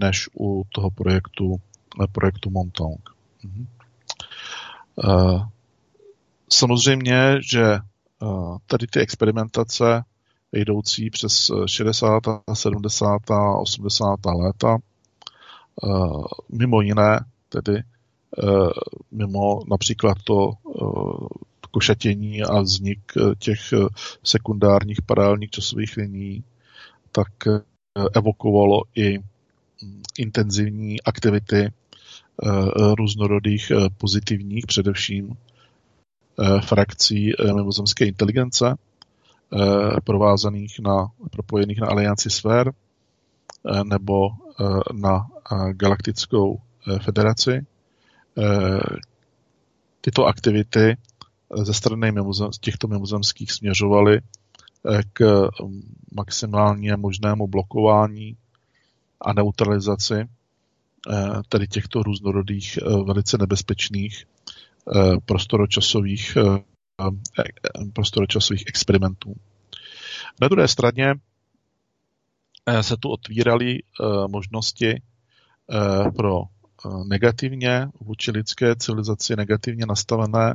[0.00, 1.60] než u toho projektu,
[2.12, 3.16] projektu Montauk.
[3.42, 3.66] Mhm.
[6.48, 7.78] Samozřejmě, že
[8.66, 10.04] tady ty experimentace
[10.52, 12.22] jdoucí přes 60.,
[12.52, 13.18] 70.,
[13.60, 14.16] 80.
[14.26, 14.78] léta,
[16.48, 17.82] mimo jiné tedy
[18.38, 18.70] Eh,
[19.10, 20.84] mimo například to eh,
[21.70, 23.60] košatění a vznik eh, těch
[24.24, 26.44] sekundárních paralelních časových liní,
[27.12, 27.28] tak
[28.14, 31.72] evokovalo i mm, intenzivní aktivity
[32.98, 35.36] různorodých pozitivních, především
[36.64, 38.74] frakcí mimozemské inteligence,
[40.04, 42.72] provázaných na, propojených na alianci sfér
[43.84, 44.30] nebo
[44.92, 45.26] na
[45.72, 46.60] galaktickou
[47.04, 47.66] federaci.
[48.38, 48.80] Eh,
[50.00, 50.96] tyto aktivity
[51.64, 58.36] ze strany mimozem, těchto mimozemských směřovaly eh, k mm, maximálně možnému blokování
[59.20, 60.28] a neutralizaci eh,
[61.48, 64.24] tedy těchto různorodých velice nebezpečných
[65.26, 66.36] prostoročasových,
[67.92, 69.34] prostoročasových experimentů.
[70.40, 71.14] Na druhé straně
[72.80, 73.78] se tu otvíraly
[74.28, 75.02] možnosti
[76.16, 76.42] pro
[77.04, 80.54] negativně vůči lidské civilizaci negativně nastavené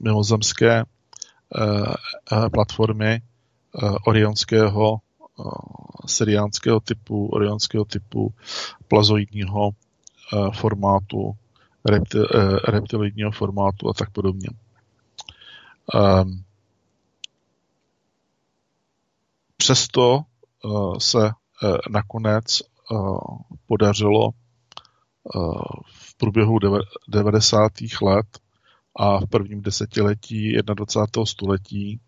[0.00, 0.84] mimozemské
[2.52, 3.22] platformy
[4.06, 4.98] orionského
[6.06, 8.34] seriánského typu, orionského typu
[8.88, 9.70] plazoidního
[10.52, 11.36] formátu,
[11.84, 12.26] reptil,
[12.68, 14.48] reptiloidního formátu a tak podobně.
[15.94, 16.44] Ehm,
[19.56, 20.20] přesto
[20.98, 21.30] se
[21.90, 22.62] nakonec
[23.66, 24.30] podařilo
[25.84, 26.58] v průběhu
[27.08, 27.72] 90.
[28.02, 28.26] let
[28.96, 31.26] a v prvním desetiletí 21.
[31.26, 32.00] století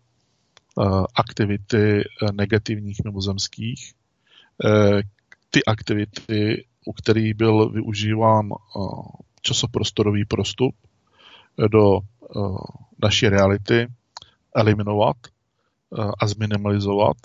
[1.15, 3.93] aktivity negativních mimozemských.
[5.49, 8.49] Ty aktivity, u kterých byl využíván
[9.41, 10.75] časoprostorový prostup
[11.71, 11.99] do
[13.03, 13.87] naší reality,
[14.55, 15.17] eliminovat
[16.19, 17.17] a zminimalizovat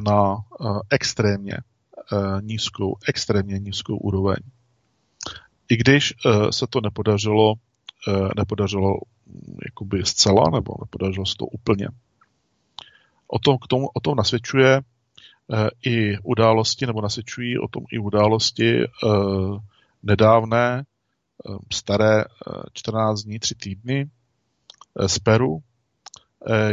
[0.00, 0.36] na
[0.90, 1.56] extrémně
[2.12, 4.36] Eh, nízkou, extrémně nízkou úroveň.
[5.68, 7.54] I když eh, se to nepodařilo,
[8.08, 8.94] eh, nepodařilo
[9.26, 11.88] hm, jakoby zcela, nebo nepodařilo se to úplně.
[13.26, 14.80] O tom, k tomu, o tom nasvědčuje
[15.86, 18.80] i události, nebo nasvědčují o tom i události
[20.02, 20.82] nedávné,
[21.72, 22.24] staré
[22.72, 24.10] 14 dní, 3 týdny
[25.06, 25.62] z Peru,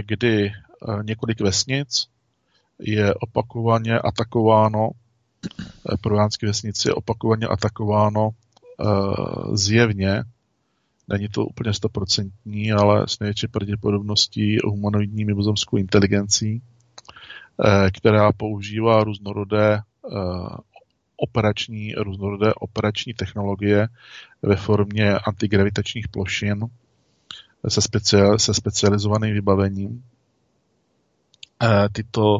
[0.01, 0.51] kdy
[1.03, 2.07] několik vesnic
[2.79, 4.89] je opakovaně atakováno
[6.01, 8.29] peruánské vesnici je opakovaně atakováno
[9.53, 10.23] zjevně,
[11.07, 16.61] není to úplně stoprocentní, ale s největší pravděpodobností humanoidní mimozemskou inteligencí,
[17.93, 19.79] která používá různorodé
[21.17, 23.87] operační, různorodé operační technologie
[24.41, 26.65] ve formě antigravitačních plošin
[27.67, 30.03] se, speciál, se specializovaným vybavením.
[31.91, 32.39] Tyto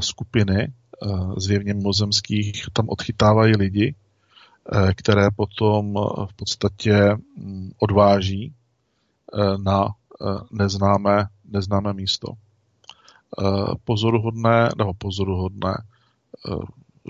[0.00, 0.72] skupiny
[1.02, 3.94] Eh, zjevně mimozemských tam odchytávají lidi,
[4.94, 5.94] které potom
[6.30, 8.52] v podstatě mm, odváží
[9.64, 9.88] na
[10.50, 12.28] neznámé, neznámé místo.
[13.84, 15.74] Pozoruhodné, nebo pozoruhodné,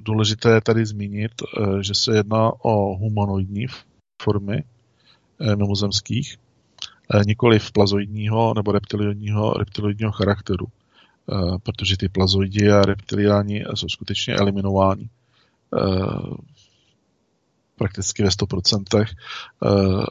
[0.03, 1.33] důležité je tady zmínit,
[1.81, 3.67] že se jedná o humanoidní
[4.23, 4.65] formy
[5.57, 6.37] mimozemských,
[7.27, 10.67] nikoli v plazoidního nebo reptiloidního, reptiloidního charakteru.
[11.33, 15.09] Eh, protože ty plazoidi a reptiliáni jsou skutečně eliminováni
[15.79, 16.37] eh,
[17.77, 19.07] prakticky ve 100%, eh,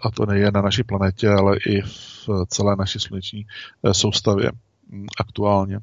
[0.01, 3.45] a to nejen na naší planetě, ale i v celé naší sluneční
[3.91, 4.51] soustavě
[4.89, 5.79] hm, aktuálně.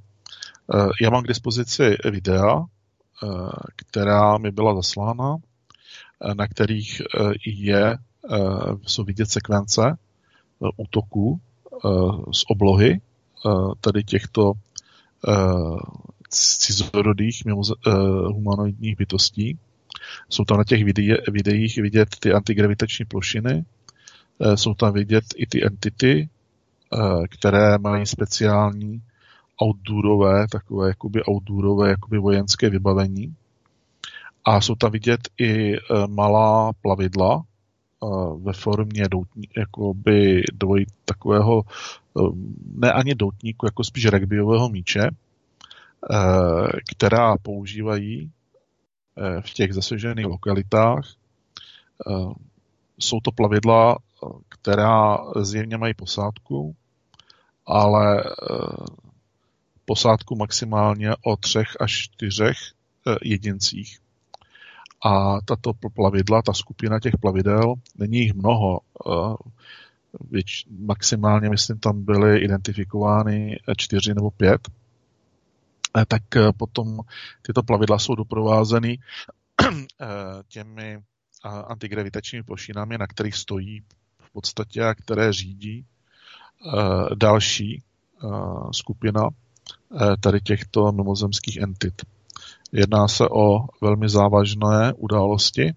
[1.01, 2.65] Já mám k dispozici videa,
[3.77, 5.37] která mi byla zaslána,
[6.37, 7.03] na kterých
[7.47, 7.99] je
[8.87, 9.97] jsou vidět sekvence
[10.77, 11.41] útoků
[12.33, 13.01] z oblohy
[13.81, 14.53] tady těchto
[16.29, 17.43] cizorodých
[18.27, 19.59] humanoidních bytostí.
[20.29, 20.85] Jsou tam na těch
[21.31, 23.65] videích vidět ty antigravitační plošiny,
[24.55, 26.29] jsou tam vidět i ty entity,
[27.31, 29.03] které mají speciální
[29.63, 33.35] outdoorové, takové jakoby outdoorové jakoby vojenské vybavení.
[34.45, 38.07] A jsou tam vidět i e, malá plavidla e,
[38.39, 42.21] ve formě doutní, jakoby dvoj takového, e,
[42.75, 45.11] ne ani doutníku, jako spíš rugbyového míče,
[46.91, 48.31] která používají
[49.41, 51.15] v těch zasežených lokalitách.
[52.99, 53.99] Jsou to plavidla,
[54.49, 56.75] která zjevně mají posádku,
[57.67, 58.25] ale
[59.93, 62.57] posádku maximálně o třech až čtyřech
[63.07, 63.99] eh, jedincích.
[65.05, 68.81] A tato plavidla, ta skupina těch plavidel, není jich mnoho.
[68.81, 69.37] Eh,
[70.31, 74.69] věč, maximálně, myslím, tam byly identifikovány čtyři nebo pět.
[75.99, 76.23] Eh, tak
[76.57, 77.01] potom
[77.43, 78.99] tyto plavidla jsou doprovázeny
[80.49, 81.03] těmi
[81.45, 83.83] antigravitačními plošinami, na kterých stojí
[84.21, 85.87] v podstatě a které řídí
[87.15, 87.83] další
[88.73, 89.41] skupina Eh,
[90.21, 92.03] tady těchto mimozemských entit.
[92.73, 95.75] Jedná se o velmi závažné události, eh,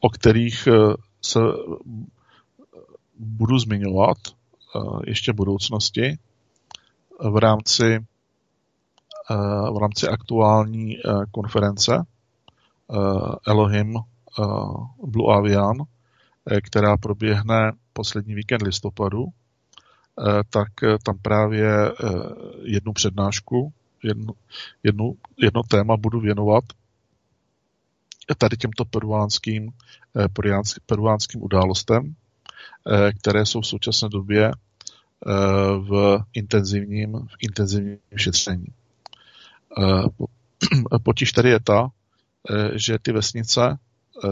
[0.00, 1.40] o kterých eh, se
[3.18, 4.16] budu zmiňovat
[5.04, 6.18] ještě v budoucnosti
[7.20, 8.06] v rámci,
[9.72, 10.96] v rámci aktuální
[11.30, 12.04] konference
[13.46, 13.94] Elohim
[15.06, 15.76] Blue Avian,
[16.62, 19.43] která proběhne poslední víkend listopadu Eh,
[20.50, 21.92] tak eh, tam právě eh,
[22.62, 24.34] jednu přednášku, jednu,
[24.82, 26.64] jednu, jedno téma budu věnovat
[28.38, 29.72] tady těmto peruánským,
[30.86, 32.14] peruánským událostem,
[33.20, 34.52] které jsou v současné době
[35.78, 38.66] v intenzivním, v intenzivním šetření.
[41.02, 41.88] Potíž tady je ta,
[42.74, 43.78] že ty vesnice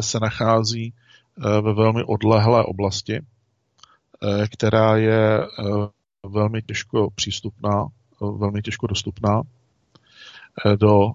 [0.00, 0.94] se nachází
[1.36, 3.31] ve velmi odlehlé oblasti, Eh,
[4.52, 5.48] která je eh,
[6.28, 7.86] velmi těžko přístupná,
[8.22, 9.42] eh, velmi těžko dostupná
[10.76, 11.08] do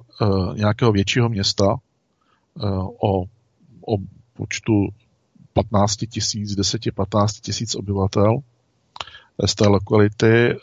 [0.54, 1.66] nějakého většího města
[3.04, 3.22] o,
[3.88, 3.98] o
[4.34, 4.74] počtu
[5.54, 8.38] 15 tisíc, 10-15 tisíc obyvatel.
[9.46, 10.56] Z té lokality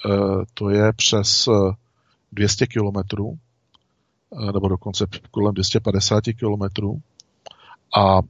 [0.55, 1.49] to je přes
[2.32, 3.38] 200 kilometrů,
[4.53, 7.01] nebo dokonce kolem 250 kilometrů.
[7.99, 8.20] A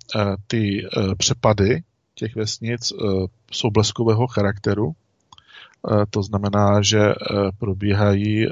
[0.47, 0.87] ty
[1.19, 1.83] přepady
[2.15, 3.05] těch vesnic eh,
[3.53, 4.93] jsou bleskového charakteru.
[4.93, 7.15] Eh, to znamená, že eh,
[7.59, 8.47] probíhají,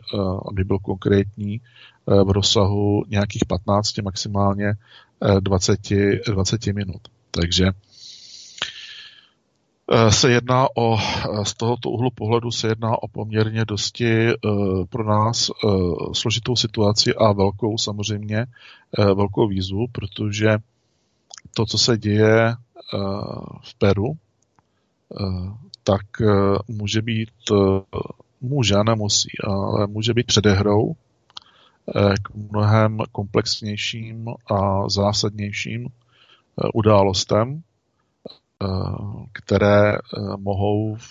[0.48, 1.60] aby byl konkrétní,
[2.06, 4.72] v rozsahu nějakých 15, maximálně
[5.40, 5.80] 20,
[6.26, 7.00] 20 minut.
[7.30, 7.66] Takže
[10.08, 10.98] se jedná o,
[11.42, 14.28] z tohoto úhlu pohledu se jedná o poměrně dosti
[14.88, 15.50] pro nás
[16.12, 18.46] složitou situaci a velkou samozřejmě,
[18.98, 20.58] velkou výzvu, protože
[21.54, 22.54] to, co se děje
[23.64, 24.12] v Peru,
[25.84, 26.06] tak
[26.68, 27.30] může být,
[28.40, 30.94] může nemusí, ale může být předehrou
[32.22, 35.88] k mnohem komplexnějším a zásadnějším
[36.74, 37.62] událostem,
[39.32, 39.98] které
[40.36, 41.08] mohou v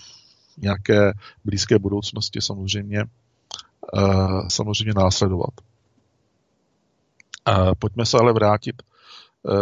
[0.57, 1.11] nějaké
[1.45, 3.03] blízké budoucnosti samozřejmě,
[4.47, 5.53] samozřejmě následovat.
[7.79, 8.83] Pojďme se ale vrátit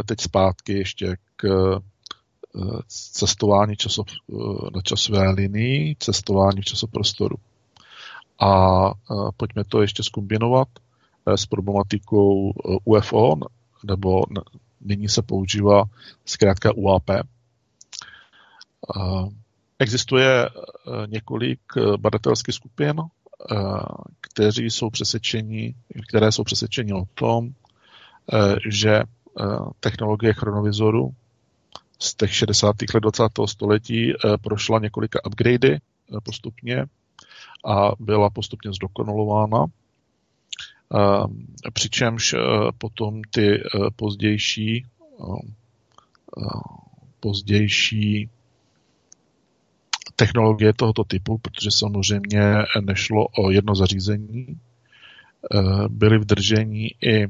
[0.06, 1.80] teď zpátky ještě k Eh,
[2.88, 4.36] cestování časov, eh,
[4.76, 7.36] na časové linii, cestování v časoprostoru.
[8.40, 8.52] A
[8.90, 10.68] eh, pojďme to ještě skombinovat
[11.26, 12.54] s problematikou
[12.86, 13.36] UFO,
[13.84, 14.24] nebo
[14.82, 15.84] nyní se používá
[16.26, 17.10] zkrátka UAP.
[19.80, 20.50] Existuje
[21.06, 21.60] několik
[21.98, 23.02] badatelských skupin,
[24.22, 25.76] kteří jsou přesvědčeni,
[26.10, 27.50] které jsou přesvědčeni o tom,
[28.70, 29.04] že
[29.80, 31.14] technologie chronovizoru
[32.00, 32.76] z těch 60.
[32.94, 33.24] let 20.
[33.46, 35.80] století eh, prošla několika upgradey eh,
[36.24, 36.86] postupně
[37.66, 39.66] a byla postupně zdokonalována.
[40.94, 42.38] Ehm, přičemž eh,
[42.78, 43.64] potom ty
[43.96, 44.86] pozdější
[47.20, 48.30] pozdější
[50.16, 52.42] technologie tohoto typu, protože samozřejmě
[52.82, 54.60] nešlo o jedno zařízení,
[55.88, 57.28] byly v držení i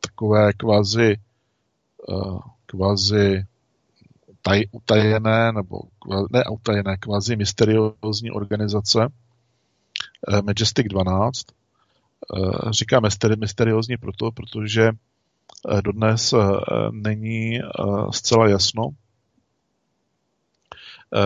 [0.00, 1.16] takové kvazi,
[2.66, 3.44] kvazi
[4.42, 5.80] taj, utajené, nebo
[6.30, 9.08] ne utajené, kvazi mysteriózní organizace
[10.28, 11.46] eh, Majestic 12.
[11.46, 13.00] Eh, říká
[13.36, 14.90] mysteriózní proto, protože
[15.84, 16.34] dodnes
[16.90, 17.60] není
[18.10, 18.88] zcela jasno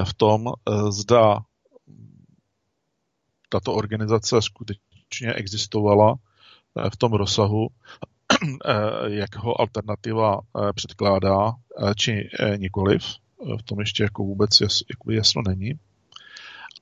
[0.04, 0.52] v tom,
[0.90, 1.40] zda
[3.48, 6.14] tato organizace skutečně existovala
[6.92, 7.68] v tom rozsahu,
[9.06, 10.40] jak ho alternativa
[10.74, 11.52] předkládá,
[11.96, 13.02] či nikoliv.
[13.58, 15.72] V tom ještě jako vůbec jas, jasno není.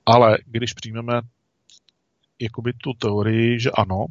[0.05, 1.21] Ale když přijmeme
[2.39, 4.05] jakoby tu teorii, že ano,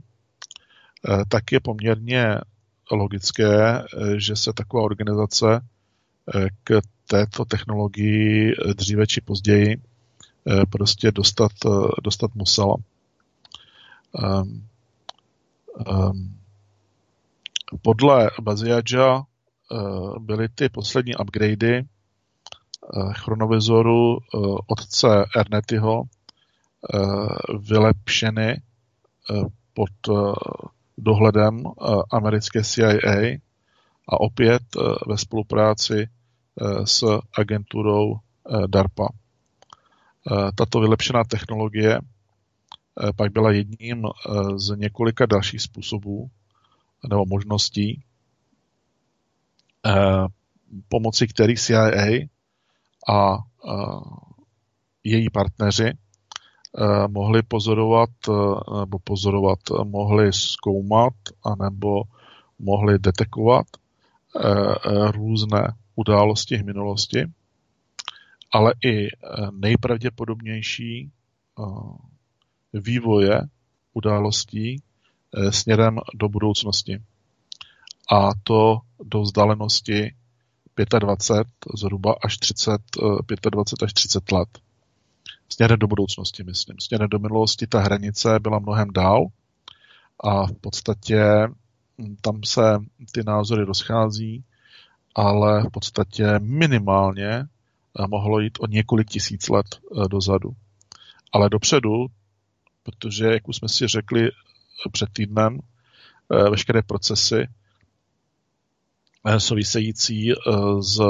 [1.08, 2.38] eh, tak je poměrně
[2.90, 3.84] logické, eh,
[4.16, 5.60] že se taková organizace
[6.34, 9.76] eh, k této technologii dříve či později
[10.70, 11.52] prostě dostat,
[12.02, 12.76] dostat musela.
[14.12, 14.68] Um,
[15.86, 16.38] um,
[17.82, 19.22] podle Baziadža
[20.18, 21.82] byly ty poslední upgradey
[23.12, 24.18] chronovizoru
[24.66, 26.04] otce Ernetyho
[26.92, 27.26] Eh,
[27.58, 29.42] vylepšeny eh,
[29.74, 30.32] pod eh,
[30.98, 31.64] dohledem
[32.12, 33.40] americké CIA
[34.08, 34.62] a opět
[35.08, 36.08] ve spolupráci
[36.84, 37.04] s
[37.38, 38.16] agenturou
[38.66, 39.08] DARPA.
[40.54, 41.98] Tato vylepšená technologie
[43.16, 44.06] pak byla jedním
[44.56, 46.30] z několika dalších způsobů
[47.10, 48.04] nebo možností,
[50.88, 52.28] pomocí kterých CIA
[53.08, 53.36] a
[55.04, 55.92] její partneři
[56.78, 62.02] Eh, mohli pozorovat, eh, nebo pozorovat, eh, mohli zkoumat, anebo
[62.58, 63.66] mohli detekovat
[65.10, 67.24] různé události v minulosti,
[68.52, 69.08] ale i
[69.50, 71.10] nejpravděpodobnější
[72.72, 73.40] vývoje
[73.92, 74.82] událostí
[75.50, 77.02] směrem do budoucnosti.
[78.12, 80.14] A to do vzdálenosti
[80.98, 82.80] 25 zhruba až 30,
[83.50, 84.48] 25 až 30 let
[85.48, 86.76] směrem do budoucnosti, myslím.
[86.80, 89.26] Směrem do minulosti ta hranice byla mnohem dál
[90.20, 91.48] a v podstatě
[91.98, 92.78] hm, tam se
[93.12, 94.44] ty názory rozchází,
[95.14, 97.46] ale v podstatě minimálně eh,
[98.08, 100.50] mohlo jít o několik tisíc let eh, dozadu.
[101.32, 102.06] Ale dopředu,
[102.82, 104.30] protože, jak už jsme si řekli eh,
[104.92, 105.58] před týdnem,
[106.50, 107.48] veškeré procesy
[109.38, 110.32] související
[110.80, 111.00] s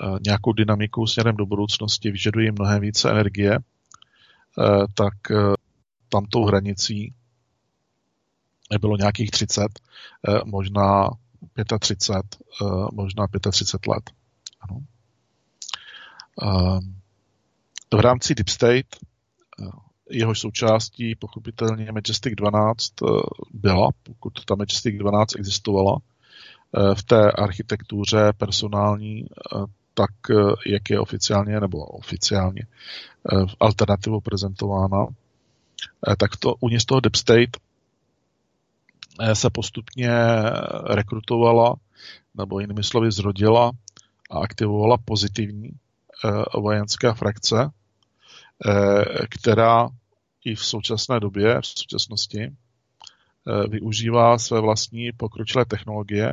[0.00, 5.54] Eh, nějakou dynamikou směrem do budoucnosti, vyžadují mnohem více energie, eh, tak eh,
[6.08, 7.14] tam tou hranicí
[8.80, 9.66] bylo nějakých 30,
[10.44, 11.10] možná
[11.78, 12.38] 35,
[12.92, 14.10] možná 35 let.
[14.60, 14.80] Ano.
[17.94, 18.96] V rámci Deep State
[20.10, 22.92] jeho součástí pochopitelně Majestic 12
[23.52, 25.98] byla, pokud ta Majestic 12 existovala,
[26.94, 29.26] v té architektuře personální
[29.94, 30.34] tak, eh,
[30.66, 35.06] jak je oficiálně nebo oficiálně eh, alternativou prezentována,
[36.08, 37.56] eh, tak to uvnitř toho Deep State
[39.32, 40.10] se postupně
[40.84, 41.74] rekrutovala
[42.34, 43.72] nebo jinými slovy zrodila
[44.30, 45.70] a aktivovala pozitivní
[46.60, 47.70] vojenská frakce,
[49.30, 49.88] která
[50.44, 52.52] i v současné době, v současnosti,
[53.68, 56.32] využívá své vlastní pokročilé technologie,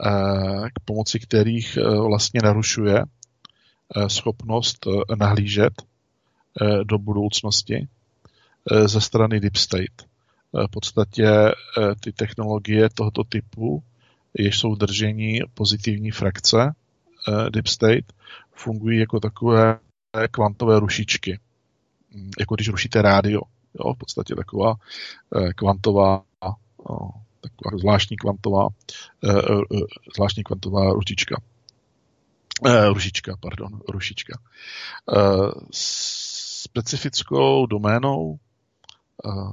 [0.00, 3.02] Eh, k pomoci kterých eh, vlastně narušuje
[3.96, 4.86] eh, schopnost
[5.18, 5.72] nahlížet
[6.84, 7.88] do budoucnosti
[8.86, 10.06] ze strany Deep State.
[10.52, 11.28] V podstatě
[12.00, 13.82] ty technologie tohoto typu,
[14.38, 16.74] jež jsou držení pozitivní frakce
[17.50, 18.12] Deep State,
[18.52, 19.78] fungují jako takové
[20.30, 21.40] kvantové rušičky.
[22.14, 23.40] Hm, jako když rušíte rádio.
[23.74, 24.74] Jo, v podstatě taková
[25.56, 26.24] kvantová
[27.42, 28.68] taková zvláštní kvantová,
[29.24, 29.78] eh, eh,
[30.14, 31.42] zvláštní kvantová ručička.
[32.66, 34.38] Eh, rušička, pardon, rušička.
[36.62, 38.38] Specifickou doménou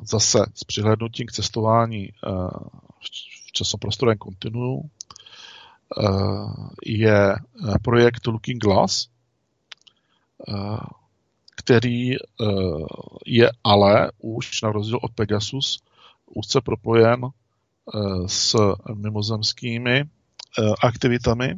[0.04, 2.10] zase s přihlednutím k cestování
[3.48, 4.90] v časoprostorovém kontinuu
[6.86, 7.36] je
[7.82, 9.08] projekt Looking Glass,
[11.56, 12.12] který
[13.26, 15.84] je ale už na rozdíl od Pegasus
[16.26, 17.32] úzce propojen
[17.96, 18.56] Eh, s
[18.96, 20.06] mimozemskými eh,
[20.84, 21.54] aktivitami,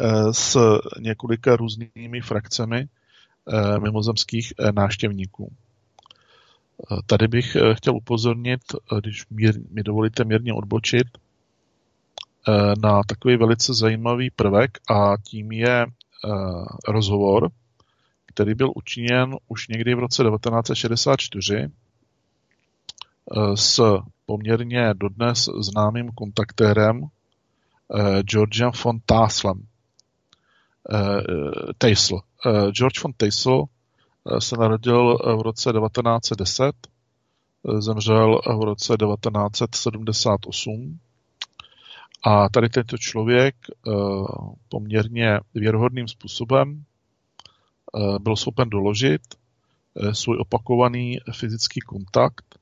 [0.00, 0.58] eh, s
[1.00, 2.88] několika různými frakcemi
[3.82, 5.52] mimozemských náštěvníků.
[7.06, 8.60] Tady bych chtěl upozornit,
[9.00, 9.26] když
[9.70, 11.06] mi dovolíte mírně odbočit,
[12.82, 15.86] na takový velice zajímavý prvek a tím je
[16.88, 17.50] rozhovor,
[18.28, 21.68] který byl učiněn už někdy v roce 1964
[23.54, 23.80] s
[24.26, 29.66] poměrně dodnes známým kontaktérem eh, Georgem von Taslem.
[30.92, 31.22] Eh,
[31.78, 32.20] Tassel.
[32.46, 33.64] Eh, George von Tassel
[34.38, 36.74] se narodil v roce 1910,
[37.78, 40.98] zemřel v roce 1978
[42.22, 43.54] A tady tento člověk
[44.68, 46.84] poměrně věrohodným způsobem
[48.18, 49.22] byl schopen doložit
[50.12, 52.58] svůj opakovaný fyzický kontakt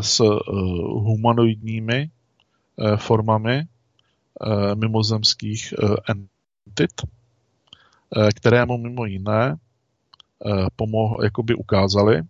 [0.00, 0.20] s
[0.88, 2.10] humanoidními
[2.96, 3.62] formami
[4.74, 5.74] mimozemských
[6.08, 7.02] entit,
[8.36, 9.56] které mu mimo jiné
[10.76, 12.22] pomohl, jakoby ukázali,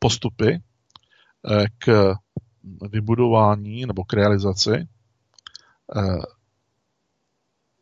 [0.00, 0.62] postupy
[1.50, 2.14] eh, k
[2.90, 6.22] vybudování nebo k realizaci eh,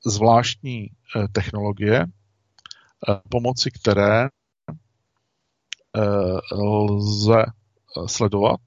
[0.08, 2.06] zvláštní eh, technologie,
[3.28, 4.28] pomocí které
[6.52, 7.44] lze
[8.06, 8.60] sledovat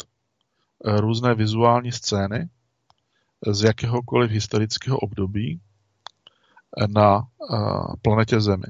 [0.85, 2.49] různé vizuální scény
[3.51, 5.61] z jakéhokoliv historického období
[6.87, 7.27] na
[8.01, 8.67] planetě Zemi.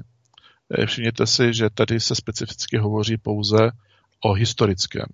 [0.86, 3.70] Všimněte si, že tady se specificky hovoří pouze
[4.20, 5.06] o historickém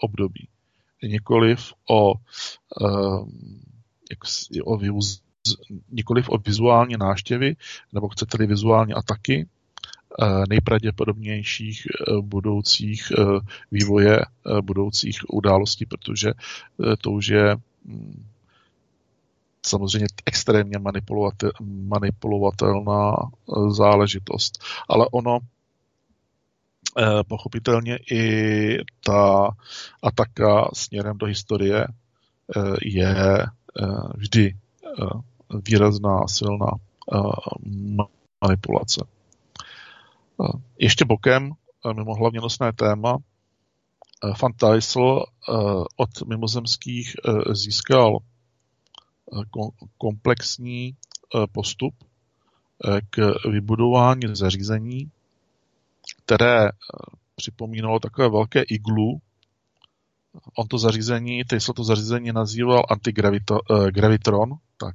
[0.00, 0.48] období,
[1.02, 2.14] nikoliv o,
[4.64, 5.22] o vyuz,
[5.90, 7.56] nikoliv o vizuální náštěvy,
[7.92, 13.22] nebo chcete-li vizuální ataky eh, nejpravděpodobnějších eh, budoucích eh,
[13.72, 14.20] vývoje
[14.60, 16.32] budoucích událostí, protože
[17.00, 18.24] to už je mm,
[19.66, 20.78] samozřejmě extrémně
[21.60, 23.16] manipulovatelná
[23.68, 24.64] záležitost.
[24.88, 25.38] Ale ono
[27.28, 29.50] pochopitelně i ta
[30.02, 31.86] ataka směrem do historie
[32.82, 33.46] je
[34.14, 34.54] vždy
[35.64, 36.70] výrazná, silná
[38.44, 39.06] manipulace.
[40.78, 41.52] Ještě bokem,
[41.92, 43.16] mimo hlavně nosné téma,
[44.42, 44.52] Van
[45.96, 47.16] od mimozemských
[47.52, 48.18] získal
[49.98, 50.96] komplexní
[51.52, 51.94] postup
[53.10, 55.10] k vybudování zařízení,
[56.16, 56.70] které eh,
[57.36, 59.20] připomínalo takové velké iglu.
[60.58, 64.92] On to zařízení, Tesla to zařízení nazýval antigravitron, eh,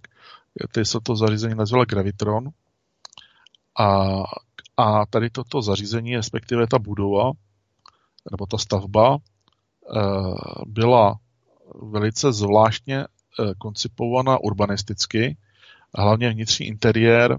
[0.61, 2.49] tak Tesla to zařízení nazýval gravitron.
[3.79, 4.19] A,
[4.77, 7.31] a tady toto zařízení, respektive ta budova,
[8.31, 9.99] nebo ta stavba, eh,
[10.65, 11.15] byla
[11.91, 13.05] velice zvláštně
[13.57, 15.37] koncipovaná urbanisticky,
[15.95, 17.37] hlavně vnitřní interiér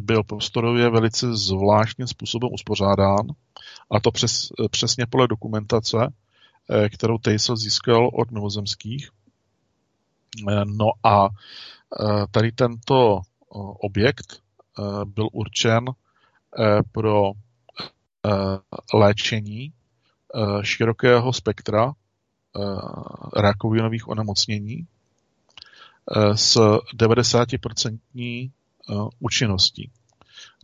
[0.00, 3.26] byl prostorově velice zvláštním způsobem uspořádán,
[3.90, 5.98] a to přes, přesně podle dokumentace,
[6.70, 9.10] eh, kterou Tejsel získal od mimozemských.
[10.48, 13.20] Eh, no a eh, tady tento
[13.80, 14.42] objekt
[15.04, 15.84] byl určen
[16.92, 17.32] pro
[18.94, 19.72] léčení
[20.62, 21.92] širokého spektra
[23.36, 24.86] rakovinových onemocnění
[26.34, 26.56] s
[26.94, 27.98] 90%
[28.90, 29.90] Eh, účinností.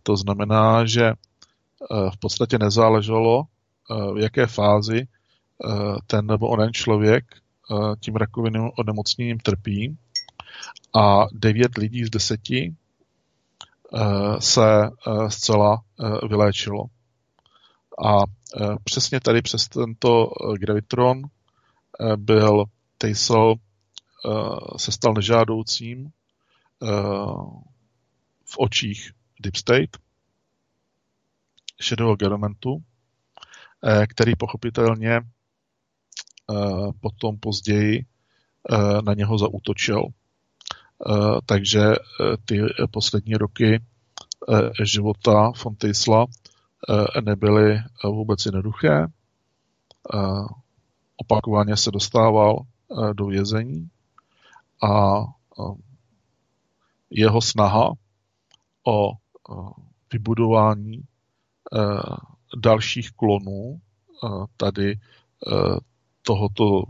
[0.02, 1.14] To znamená, že eh,
[2.10, 5.08] v podstatě nezáleželo, eh, v jaké fázi
[6.06, 7.24] ten nebo onen člověk
[8.00, 9.98] tím rakovinným onemocněním trpí
[10.96, 12.74] a devět lidí z deseti
[14.38, 14.90] se
[15.28, 15.82] zcela
[16.28, 16.84] vyléčilo.
[18.06, 18.18] A
[18.84, 21.22] přesně tady přes tento gravitron
[22.16, 22.64] byl
[22.98, 23.54] Tejsel
[24.76, 26.10] se stal nežádoucím
[28.44, 29.96] v očích Deep State,
[31.80, 32.82] šedého governmentu,
[33.84, 35.20] eh, který pochopitelně eh,
[37.00, 38.04] potom později
[38.70, 40.02] eh, na něho zautočil.
[41.46, 41.80] Takže
[42.44, 42.60] ty
[42.90, 43.82] poslední roky
[44.84, 46.26] života Fontisla
[47.24, 49.06] nebyly vůbec jednoduché.
[51.16, 52.56] Opakovaně se dostával
[53.12, 53.88] do vězení
[54.82, 55.22] a
[57.10, 57.90] jeho snaha
[58.86, 59.12] o
[60.12, 61.02] vybudování
[62.56, 63.80] dalších klonů
[64.56, 65.00] tady
[66.26, 66.82] tohoto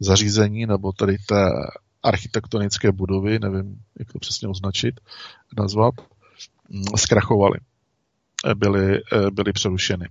[0.00, 1.50] zařízení nebo tady té
[2.02, 5.00] architektonické budovy, nevím, jak to přesně označit,
[5.58, 5.94] nazvat,
[6.68, 7.58] mm, zkrachovaly.
[8.54, 9.00] Byly,
[9.30, 10.08] byly přerušeny.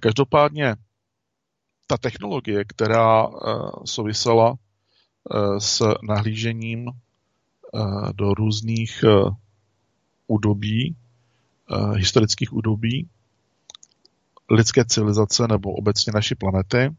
[0.00, 0.76] Každopádně
[1.86, 3.26] ta technologie, která
[3.84, 4.54] souvisela
[5.58, 6.90] s nahlížením
[7.74, 9.30] Eh, do různých eh,
[10.26, 10.96] údobí,
[11.70, 13.08] eh, historických údobí
[14.50, 16.94] lidské civilizace nebo obecně naší planety,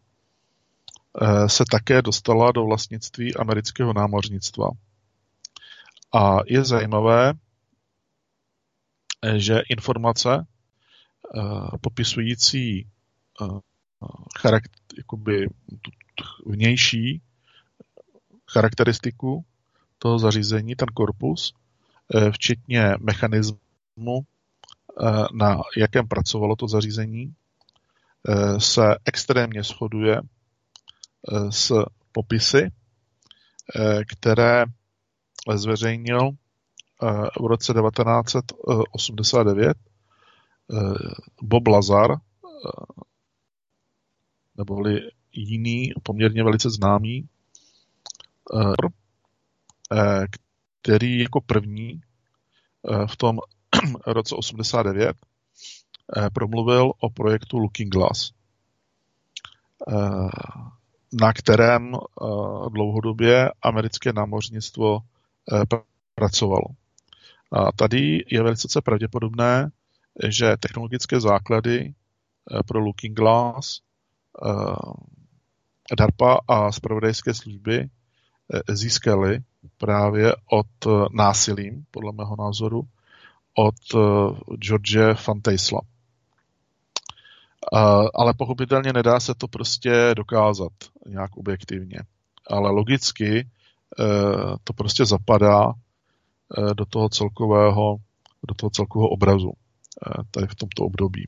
[1.48, 4.70] se také dostala do vlastnictví amerického námořnictva.
[6.14, 7.34] A je zajímavé,
[9.38, 10.46] že informace
[11.82, 12.88] popisující
[14.40, 15.48] charakter, jakoby
[16.46, 17.22] vnější
[18.52, 19.46] charakteristiku
[19.98, 21.54] toho zařízení, ten korpus,
[22.16, 24.26] eh, včetně mechanismu
[25.34, 27.34] na jakém pracovalo to zařízení,
[28.58, 30.22] se extrémně shoduje
[31.50, 31.72] s
[32.12, 32.72] popisy,
[34.08, 34.66] které
[35.56, 36.32] zveřejnil
[37.42, 39.78] v roce 1989
[41.42, 42.16] Bob Lazar,
[44.58, 45.00] neboli
[45.32, 47.30] jiný, poměrně velice známý,
[50.82, 52.02] který jako první
[53.08, 53.40] v tom
[54.08, 55.18] roce 89
[56.34, 58.32] promluvil o projektu Looking Glass,
[61.22, 61.92] na kterém
[62.72, 65.00] dlouhodobě americké námořnictvo
[66.16, 66.66] pracovalo.
[67.52, 69.72] A tady je velice pravděpodobné,
[70.30, 71.94] že technologické základy
[72.68, 73.82] pro Looking Glass
[75.98, 77.90] DARPA a spravodajské služby
[78.70, 79.40] získaly
[79.78, 80.68] právě od
[81.14, 82.82] násilím, podle mého názoru,
[83.58, 83.76] od
[84.58, 85.82] George Fantaisla.
[88.16, 90.72] Ale pochopitelně nedá se to prostě dokázat
[91.08, 92.00] nějak objektivně.
[92.50, 93.50] Ale logicky
[94.64, 95.74] to prostě zapadá
[96.74, 97.98] do toho celkového,
[98.48, 99.52] do toho celkového obrazu
[100.32, 101.28] tady v tomto období.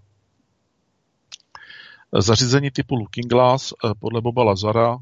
[2.19, 4.97] Zařízení typu Looking Glass podle Boba Lazara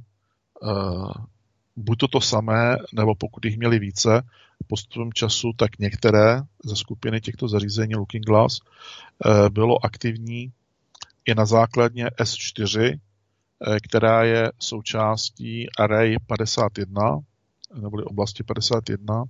[1.76, 4.22] buď to to samé, nebo pokud jich měli více,
[4.68, 8.60] postupem času, tak některé ze skupiny těchto zařízení Looking Glass
[9.50, 10.52] bylo aktivní
[11.26, 13.00] i na základně S4,
[13.84, 17.20] která je součástí Array 51,
[17.74, 19.24] neboli oblasti 51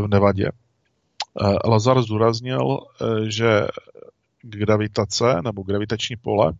[0.00, 0.50] v Nevadě.
[1.64, 2.78] Lazar zdůraznil,
[3.28, 3.66] že
[4.42, 6.52] gravitace nebo gravitační pole,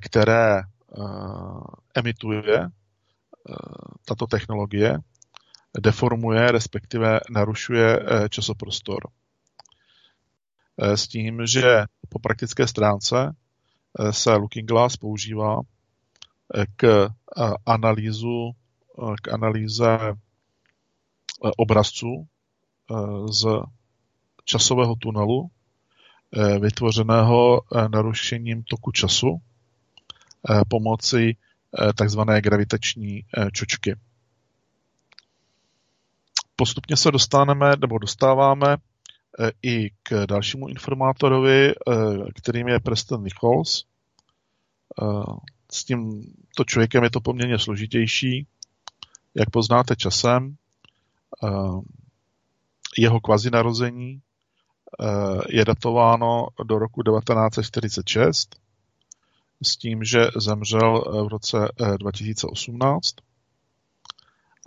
[0.00, 0.60] které
[1.94, 2.68] emituje
[4.04, 4.98] tato technologie,
[5.80, 8.98] deformuje, respektive narušuje časoprostor.
[10.78, 13.36] S tím, že po praktické stránce
[14.10, 15.60] se Looking Glass používá
[16.76, 17.08] k
[17.66, 18.52] analýzu,
[19.22, 19.98] k analýze
[21.56, 22.26] obrazců
[23.30, 23.46] z
[24.44, 25.50] časového tunelu,
[26.60, 27.60] vytvořeného
[27.92, 29.40] narušením toku času
[30.68, 31.36] pomocí
[31.96, 33.96] takzvané gravitační čočky.
[36.56, 38.76] Postupně se dostaneme nebo dostáváme
[39.62, 41.74] i k dalšímu informátorovi,
[42.34, 43.84] kterým je Preston Nichols.
[45.72, 48.46] S tímto člověkem je to poměrně složitější.
[49.34, 50.56] Jak poznáte časem,
[52.98, 54.20] jeho kvazi narození
[55.48, 58.65] je datováno do roku 1946
[59.62, 61.58] s tím, že zemřel v roce
[61.98, 63.14] 2018.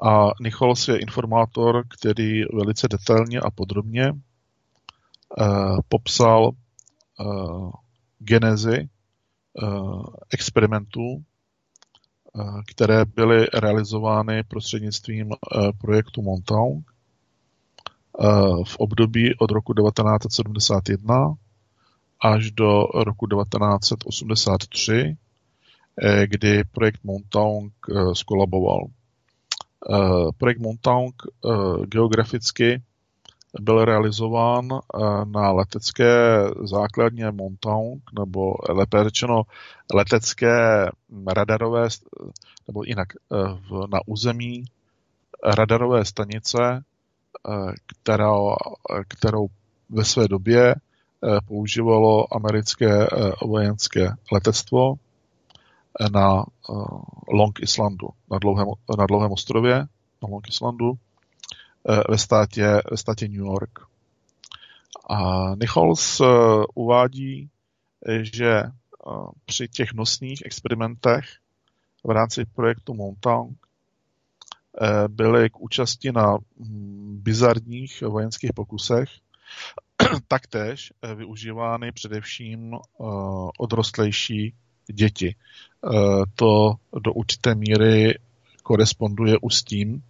[0.04, 4.14] A Nichols je informátor, který velice detailně a podrobně
[5.90, 6.52] popsal
[8.20, 8.90] genezi
[10.32, 11.24] experimentů,
[12.68, 15.30] které byly realizovány prostřednictvím
[15.78, 16.94] projektu Montauk
[18.66, 21.34] v období od roku 1971
[22.22, 25.18] až do roku 1983,
[26.26, 27.74] kdy projekt Montauk
[28.14, 28.88] skolaboval.
[30.38, 31.16] Projekt Montauk
[31.86, 32.82] geograficky
[33.60, 34.68] byl realizován
[35.26, 39.44] na letecké základně Montauk, nebo lépe řečeno
[39.94, 40.86] letecké
[41.28, 41.88] radarové,
[42.68, 43.08] nebo jinak
[43.92, 44.66] na území
[45.44, 46.84] radarové stanice,
[47.86, 48.56] kterou,
[49.08, 49.48] kterou
[49.90, 50.76] ve své době
[51.48, 53.08] používalo americké
[53.46, 54.96] vojenské letectvo
[56.12, 56.44] na
[57.28, 58.68] Long Islandu, na dlouhém,
[58.98, 59.76] na dlouhém ostrově,
[60.22, 60.94] na Long Islandu,
[62.10, 63.80] ve státě, ve státě New York.
[65.10, 66.22] A Nichols
[66.76, 67.50] uvádí,
[68.22, 68.64] že
[69.46, 71.26] při těch nosných experimentech
[72.04, 73.52] v rámci projektu Montauk
[75.08, 79.10] byly k účasti na hm, bizarních vojenských pokusech
[80.28, 82.78] taktéž využívány především
[83.60, 84.54] odrostlejší
[84.94, 85.36] děti.
[86.36, 88.20] To do určité míry
[88.64, 90.04] koresponduje už s tím,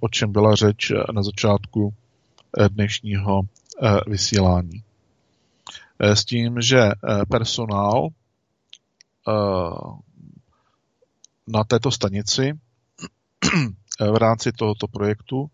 [0.00, 1.94] o čem byla řeč na začátku
[2.70, 3.40] dnešního
[4.06, 4.82] vysílání.
[6.00, 6.90] S tím, že
[7.30, 8.08] personál
[11.46, 12.52] na této stanici
[14.12, 15.50] v rámci tohoto projektu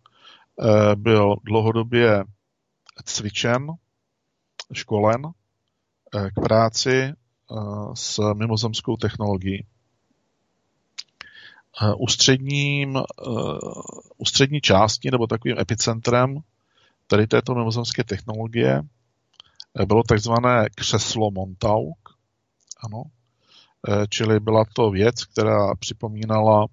[0.95, 2.25] byl dlouhodobě
[3.05, 3.67] cvičen,
[4.73, 5.23] školen
[6.35, 7.13] k práci
[7.95, 9.67] s mimozemskou technologií.
[11.99, 12.99] Ústředním,
[14.17, 16.39] ústřední části nebo takovým epicentrem
[17.07, 18.83] tady této mimozemské technologie
[19.87, 21.99] bylo takzvané křeslo Montauk,
[22.85, 23.03] ano,
[24.09, 26.67] čili byla to věc, která připomínala,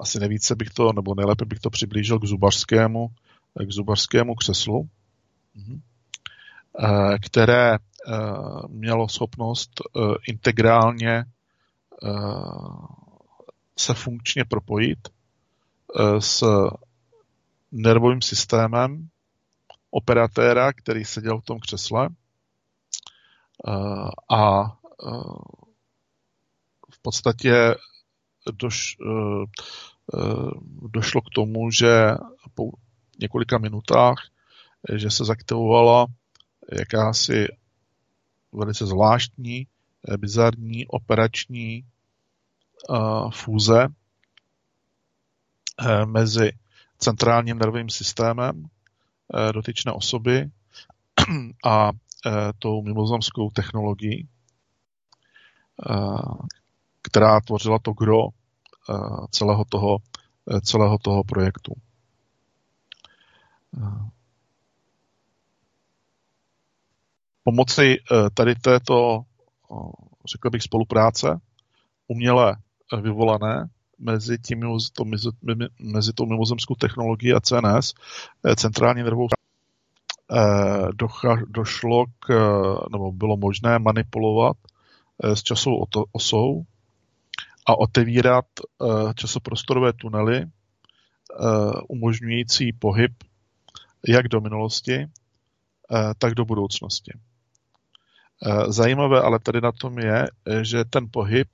[0.00, 3.08] asi nevíce bych to, nebo nejlépe bych to přiblížil k zubařskému,
[3.66, 4.88] k zubařskému křeslu.
[7.22, 7.78] Které
[8.68, 9.70] mělo schopnost
[10.28, 11.24] integrálně
[13.78, 15.08] se funkčně propojit
[16.18, 16.44] s
[17.72, 19.08] nervovým systémem
[19.90, 22.08] operatéra, který seděl v tom křesle
[24.30, 24.64] a
[26.90, 27.74] v podstatě
[28.52, 28.96] doš,
[30.82, 32.10] došlo k tomu, že
[32.54, 32.70] po
[33.20, 34.16] několika minutách,
[34.94, 36.06] že se zaktivovala
[36.78, 37.46] jakási
[38.52, 39.66] velice zvláštní,
[40.18, 41.84] bizarní operační
[43.30, 43.88] fúze
[46.04, 46.52] mezi
[46.98, 50.50] centrálním nervovým systémem eh, dotyčné osoby
[51.64, 54.28] a eh, tou mimozemskou technologií,
[55.90, 55.94] eh,
[57.02, 58.28] která tvořila to gro
[59.30, 59.98] celého toho,
[60.62, 61.72] celého toho projektu.
[67.46, 67.96] Pomocí
[68.34, 69.20] tady této,
[70.32, 71.40] řekl bych, spolupráce,
[72.08, 72.56] uměle
[73.02, 73.68] vyvolané,
[73.98, 74.60] mezi, tím,
[74.92, 75.04] to,
[75.80, 77.94] mezi, tou mimozemskou technologií a CNS,
[78.44, 79.28] eh, centrální nervovou
[80.32, 80.88] eh,
[81.48, 82.34] došlo k,
[82.92, 84.56] nebo bylo možné manipulovat
[85.22, 86.62] eh, s časovou osou
[87.66, 88.44] a otevírat
[89.14, 90.46] časoprostorové tunely
[91.88, 93.12] umožňující pohyb
[94.08, 95.06] jak do minulosti,
[96.18, 97.12] tak do budoucnosti.
[98.68, 100.26] Zajímavé ale tady na tom je,
[100.62, 101.48] že ten pohyb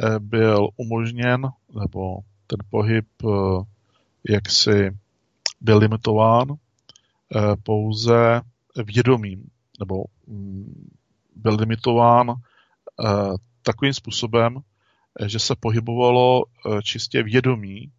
[0.00, 1.48] Eh, byl umožněn,
[1.80, 3.28] nebo ten pohyb eh,
[4.30, 4.98] jaksi
[5.60, 8.40] byl limitován eh, pouze
[8.84, 9.50] vědomím,
[9.80, 10.90] nebo mm,
[11.36, 12.34] byl limitován
[13.62, 14.58] takovým způsobem,
[15.26, 16.44] že se pohybovalo
[16.82, 17.92] čistě vědomí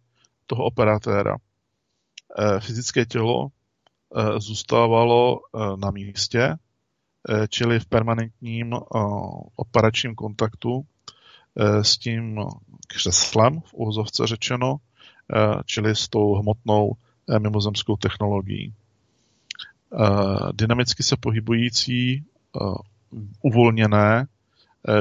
[0.46, 1.36] toho operatéra.
[2.58, 3.48] Fyzické tělo
[4.38, 5.40] zůstávalo
[5.76, 6.56] na místě,
[7.48, 8.74] čili v permanentním
[9.56, 10.86] operačním kontaktu
[11.60, 12.40] Eh, s tím
[12.88, 14.76] křeslem, v úvozovce řečeno,
[15.34, 16.92] eh, čili s tou hmotnou
[17.28, 18.74] eh, mimozemskou technologií.
[20.52, 22.24] Dynamicky se pohybující
[23.42, 24.26] uvolněné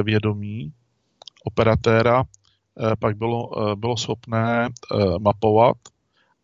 [0.03, 0.73] vědomí
[1.43, 2.23] operatéra
[2.99, 4.69] pak bylo, bylo schopné
[5.19, 5.77] mapovat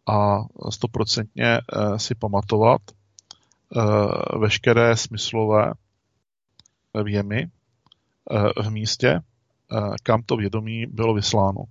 [0.08, 1.60] a stoprocentně
[1.98, 2.82] si pamatovat
[4.40, 5.74] veškeré smyslové
[7.04, 7.52] věmy
[8.64, 9.22] v místě,
[10.04, 11.64] kam to vědomí bylo vysláno.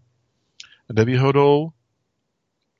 [0.92, 1.70] Nevýhodou,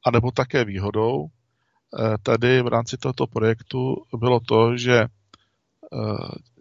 [0.07, 5.09] anebo také výhodou, eh, tady v rámci tohoto projektu bylo to, že eh,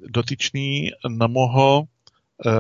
[0.08, 1.84] dotyčný nemohl
[2.46, 2.52] eh,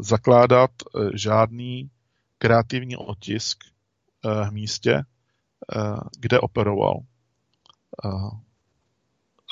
[0.00, 0.70] zakládat
[1.14, 1.90] žádný
[2.38, 3.64] kreativní otisk
[4.48, 5.04] v místě,
[6.20, 7.00] kde operoval.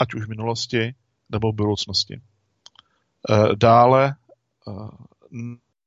[0.01, 0.95] Ať už v minulosti
[1.31, 2.21] nebo v budoucnosti.
[3.55, 4.15] Dále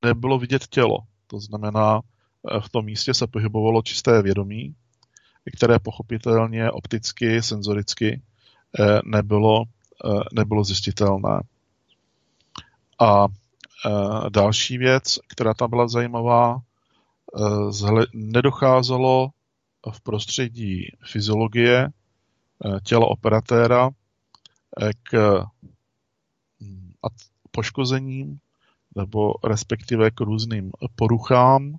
[0.06, 0.98] nebylo vidět tělo.
[1.28, 4.76] To znamená, eh, v tom místě se pohybovalo čisté vědomí,
[5.58, 8.22] které pochopitelně opticky, senzoricky
[8.80, 11.42] eh, nebylo, eh, nebylo zjistitelné.
[13.00, 13.28] A
[14.30, 16.60] další věc, která tam byla zajímavá,
[18.14, 19.30] nedocházelo
[19.92, 21.90] v prostředí fyziologie
[22.84, 23.90] těla operatéra
[25.04, 25.44] k
[26.62, 26.92] hm,
[27.52, 28.40] poškozením
[28.96, 31.76] nebo respektive k různým poruchám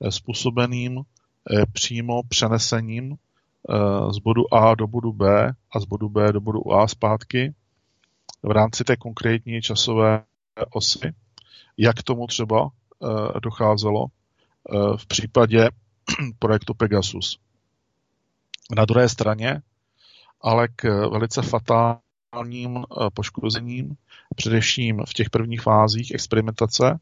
[0.00, 6.08] eh, způsobeným eh, přímo přenesením eh, z bodu A do bodu B a z bodu
[6.08, 7.54] B do bodu A zpátky
[8.42, 10.24] v rámci té konkrétní časové
[10.70, 11.12] osy.
[11.76, 12.70] Jak tomu třeba
[13.42, 14.06] docházelo
[14.96, 15.68] v případě
[16.38, 17.38] projektu Pegasus.
[18.76, 19.62] Na druhé straně
[20.40, 22.00] ale k velice fatální
[22.32, 23.96] mentálním eh, poškozením,
[24.36, 26.98] především v těch prvních fázích experimentace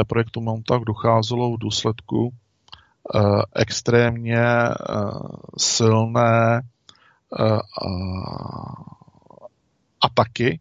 [0.00, 2.30] eh, projektu Montauk docházelo v důsledku
[3.14, 3.20] eh,
[3.54, 4.44] extrémně
[5.58, 6.62] silné
[10.00, 10.60] ataky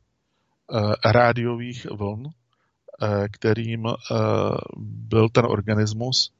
[1.05, 2.23] rádiových vln,
[3.31, 3.83] kterým
[4.77, 6.31] byl ten organismus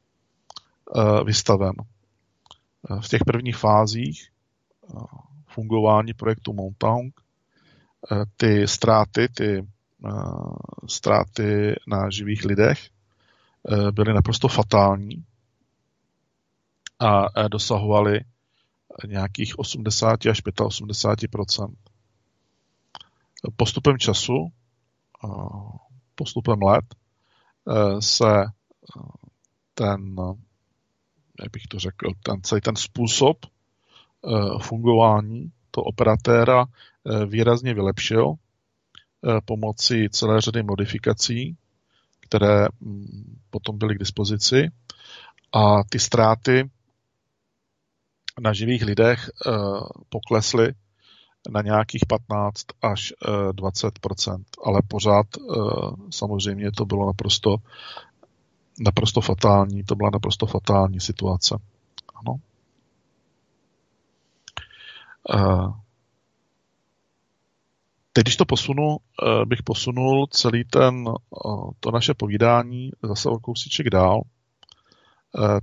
[1.25, 1.73] vystaven.
[3.01, 4.29] V těch prvních fázích
[5.55, 7.25] fungování projektu Montauk
[8.11, 9.67] Eh, ty ztráty, ty
[10.05, 10.11] eh,
[10.87, 12.89] ztráty na živých lidech
[13.69, 15.25] eh, byly naprosto fatální
[16.99, 18.19] a dosahovaly
[19.07, 21.75] nějakých 80 až 85%
[23.55, 24.47] Postupem času,
[26.15, 26.85] postupem let,
[27.99, 28.45] se
[29.73, 30.15] ten,
[31.41, 33.37] jak bych to řekl, ten celý ten způsob
[34.61, 36.65] fungování toho operatéra
[37.25, 38.33] výrazně vylepšil
[39.45, 41.57] pomocí celé řady modifikací,
[42.19, 44.71] které mm, potom byly k dispozici
[45.53, 46.69] a ty ztráty
[48.41, 49.51] na živých lidech eh,
[50.09, 50.73] poklesly
[51.49, 53.13] na nějakých 15 až
[53.51, 55.41] 20 eh, ale pořád eh,
[56.09, 57.57] samozřejmě to bylo naprosto,
[58.79, 61.57] naprosto fatální, to byla naprosto fatální situace.
[62.15, 62.39] Ano.
[68.13, 68.97] Teď, když to posunu,
[69.45, 71.05] bych posunul celý ten,
[71.79, 74.21] to naše povídání zase o kousíček dál,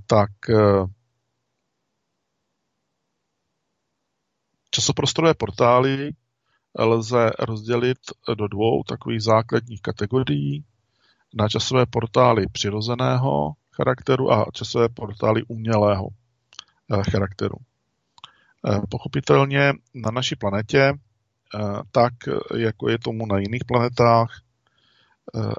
[0.07, 0.31] tak
[4.75, 6.11] Časoprostorové portály
[6.79, 7.99] lze rozdělit
[8.35, 10.65] do dvou takových základních kategorií.
[11.35, 16.09] Na časové portály přirozeného charakteru a časové portály umělého
[16.93, 17.57] eh, charakteru.
[18.69, 21.59] Eh, pochopitelně na naší planetě, eh,
[21.91, 22.13] tak
[22.57, 24.43] jako je tomu na jiných planetách,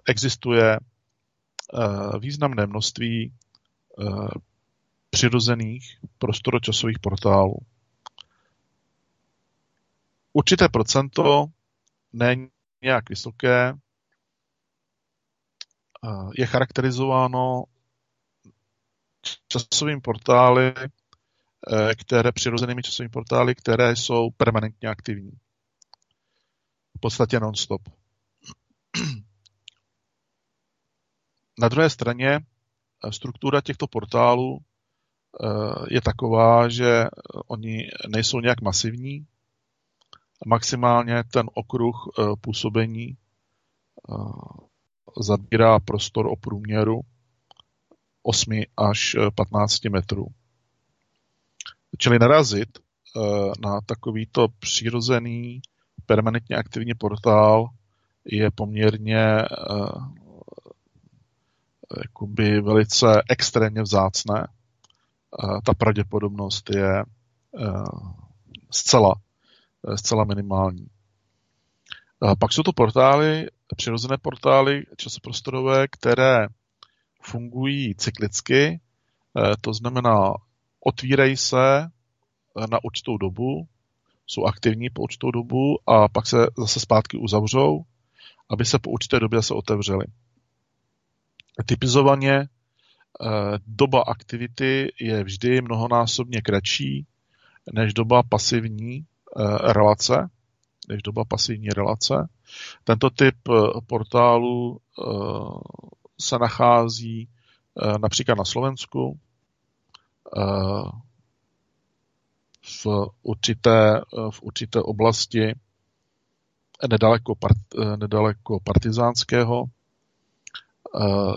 [0.05, 0.80] existuje
[2.19, 3.34] významné množství
[5.09, 7.57] přirozených prostoročasových portálů.
[10.34, 11.45] Určité procento,
[12.13, 12.47] není
[12.81, 13.73] nějak vysoké,
[16.38, 17.63] je charakterizováno
[19.47, 20.88] časovými portály, eh,
[21.95, 25.31] které přirozenými časovými portály, které jsou permanentně aktivní.
[26.98, 27.81] V podstatě non-stop.
[31.60, 34.65] Na druhé straně eh, struktura těchto portálů eh,
[35.90, 37.06] je taková, že
[37.48, 39.27] oni nejsou nějak masivní,
[40.45, 43.18] maximálně ten okruh eh, působení eh,
[45.19, 47.02] zabírá prostor o průměru
[48.23, 50.27] 8 až 15 metrů.
[51.97, 53.19] Čili narazit eh,
[53.59, 55.61] na takovýto přirozený,
[56.05, 57.69] permanentně aktivní portál
[58.25, 59.25] je poměrně
[62.03, 64.47] jakoby velice extrémně vzácné.
[65.63, 67.03] Ta pravděpodobnost je
[68.71, 69.15] zcela
[69.87, 70.87] Eh, zcela minimální.
[72.39, 73.47] Pak jsou to portály,
[73.77, 76.47] přirozené portály časoprostorové, které
[77.21, 78.79] fungují cyklicky,
[79.37, 80.33] eh, to znamená,
[80.85, 83.68] otvírají se eh, na určitou dobu,
[84.27, 87.81] jsou aktivní po určitou dobu a pak se zase zpátky uzavřou,
[88.49, 90.05] aby se po určité době zase otevřely.
[91.65, 92.47] Typizovaně
[93.68, 97.05] doba aktivity je vždy mnohonásobně kratší
[97.73, 99.05] než doba pasivní
[99.35, 100.30] Eh, relace,
[100.89, 102.30] než doba pasivní relace.
[102.84, 105.03] Tento typ eh, portálu eh,
[106.19, 107.30] se nachází
[108.01, 109.19] například na Slovensku,
[112.61, 112.88] v
[113.23, 114.01] určité,
[114.31, 115.55] v určité oblasti
[116.89, 117.57] nedaleko, part,
[117.95, 119.65] nedaleko partizánského.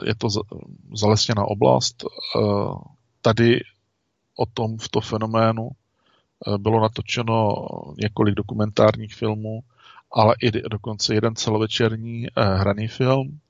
[0.04, 0.28] Je to
[0.94, 2.04] zalesněná oblast.
[3.20, 3.60] Tady
[4.36, 5.70] o tom v to fenoménu
[6.46, 7.54] Eh, bylo natočeno
[8.02, 9.60] několik dokumentárních filmů,
[10.12, 13.40] ale i dokonce jeden celovečerní eh, hraný film.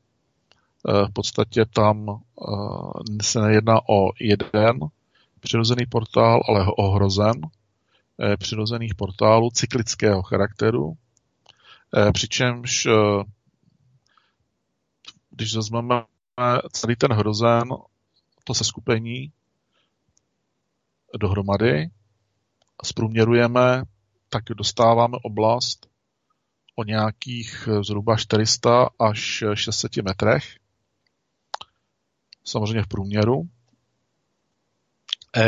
[0.88, 2.22] Eh, v podstatě tam
[3.22, 4.78] se nejedná o jeden
[5.40, 7.34] přirozený portál, ale o hrozen
[8.38, 10.92] přirozených portálů cyklického charakteru.
[12.12, 12.88] Přičemž,
[15.30, 16.02] když vezmeme
[16.72, 17.68] celý ten hrozen,
[18.44, 19.32] to se skupení
[21.18, 21.90] dohromady,
[22.84, 23.82] zprůměrujeme,
[24.28, 25.86] tak dostáváme oblast
[26.76, 30.44] o nějakých eh, zhruba 400 až 600 metrech,
[32.44, 33.55] samozřejmě v průměru, eh,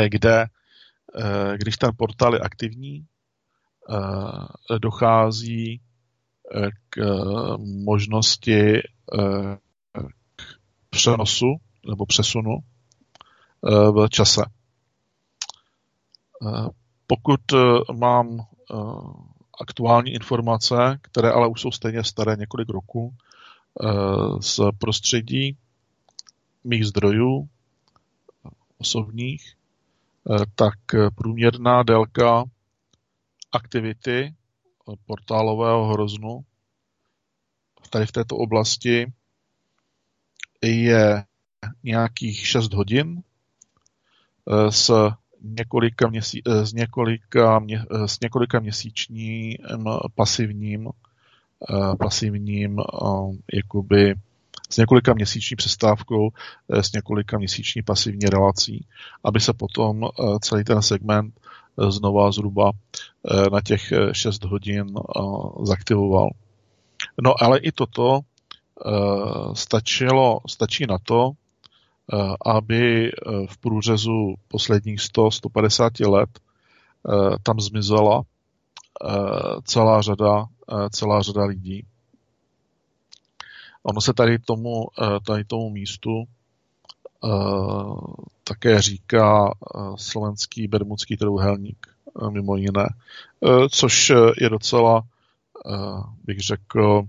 [0.07, 3.05] kde, eh, když ten portál je aktivní,
[4.81, 5.81] dochází
[6.89, 6.99] k
[7.57, 8.81] možnosti
[10.35, 10.45] k
[10.89, 11.45] přenosu
[11.87, 12.57] nebo přesunu
[13.91, 14.41] v čase.
[17.07, 17.41] Pokud
[17.93, 18.45] mám
[19.61, 23.13] aktuální informace, které ale už jsou stejně staré několik roků,
[24.41, 25.57] z prostředí
[26.63, 27.49] mých zdrojů
[28.77, 29.55] osobních,
[30.55, 30.73] tak
[31.15, 32.43] průměrná délka
[33.51, 34.33] aktivity
[35.05, 36.45] portálového hroznu
[37.89, 39.13] tady v této oblasti
[40.63, 41.23] je
[41.83, 43.21] nějakých 6 hodin
[44.69, 44.91] s
[45.41, 47.61] několika měsí, s, několika,
[48.05, 49.57] s několika měsíčním
[50.15, 50.89] pasivním
[51.99, 52.79] pasivním
[53.53, 54.15] jakoby
[54.71, 56.29] s několika měsíční přestávkou,
[56.69, 58.85] s několika měsíční pasivní relací,
[59.23, 60.09] aby se potom
[60.41, 61.39] celý ten segment
[61.89, 62.71] znova zhruba
[63.51, 64.87] na těch 6 hodin
[65.63, 66.29] zaktivoval.
[67.23, 68.19] No ale i toto
[69.53, 71.31] stačilo, stačí na to,
[72.13, 78.21] Eh, aby eh, v průřezu posledních 100-150 let eh, tam zmizela
[79.63, 80.45] celá řada,
[80.91, 81.85] celá řada lidí.
[83.83, 84.85] Ono se tady tomu,
[85.25, 86.23] tady tomu místu
[88.43, 89.53] také říká
[89.95, 91.87] slovenský bermudský trouhelník,
[92.29, 92.85] mimo jiné,
[93.69, 94.11] což
[94.41, 95.03] je docela,
[96.23, 97.03] bych řekl,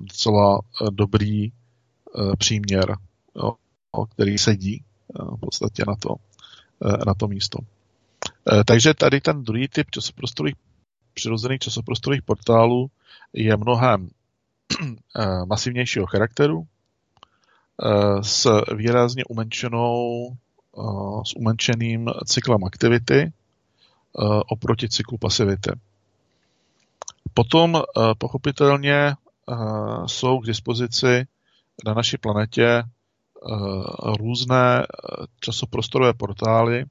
[0.00, 0.60] docela
[0.90, 1.52] dobrý
[2.38, 2.96] příměr
[3.36, 3.52] jo,
[4.06, 6.14] který sedí eh, v podstatě na to,
[6.84, 7.58] eh, na to místo.
[8.52, 10.54] Eh, takže tady ten druhý typ časoprostorových,
[11.14, 12.90] přirozených časoprostorových portálů
[13.32, 14.10] je mnohem
[15.46, 16.66] masivnějšího charakteru,
[18.22, 20.28] s výrazně umenšenou,
[21.26, 23.32] s umenšeným cyklem aktivity
[24.46, 25.70] oproti cyklu pasivity.
[27.34, 27.82] Potom
[28.18, 29.14] pochopitelně
[30.06, 31.26] jsou k dispozici
[31.86, 32.84] na naší planetě
[33.50, 36.84] Eh, různé eh, časoprostorové portály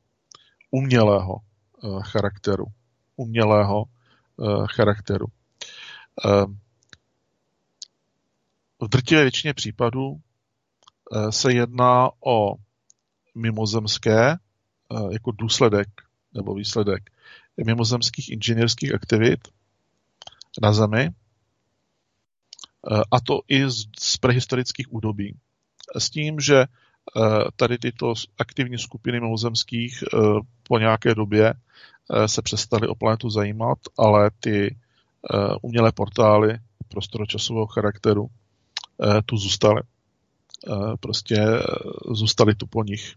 [0.72, 2.66] umělého eh, charakteru.
[3.16, 3.84] Umělého
[4.76, 5.26] charakteru.
[8.82, 10.16] V drtivé většině případů
[11.30, 12.56] se jedná o
[13.36, 14.36] mimozemské
[15.12, 15.88] jako důsledek
[16.34, 17.12] nebo výsledek
[17.66, 19.40] mimozemských inženýrských aktivit
[20.62, 21.10] na Zemi,
[23.12, 25.38] a to i z prehistorických údobí.
[25.98, 26.68] S tím, že eh,
[27.56, 30.18] tady tyto aktivní skupiny mimozemských eh,
[30.64, 34.76] po nějaké době eh, se přestaly o planetu zajímat, ale ty
[35.62, 38.28] umělé portály prostoročasového charakteru
[39.26, 39.82] tu zůstaly.
[40.99, 41.38] Prostě
[42.11, 43.15] zůstaly tu po nich.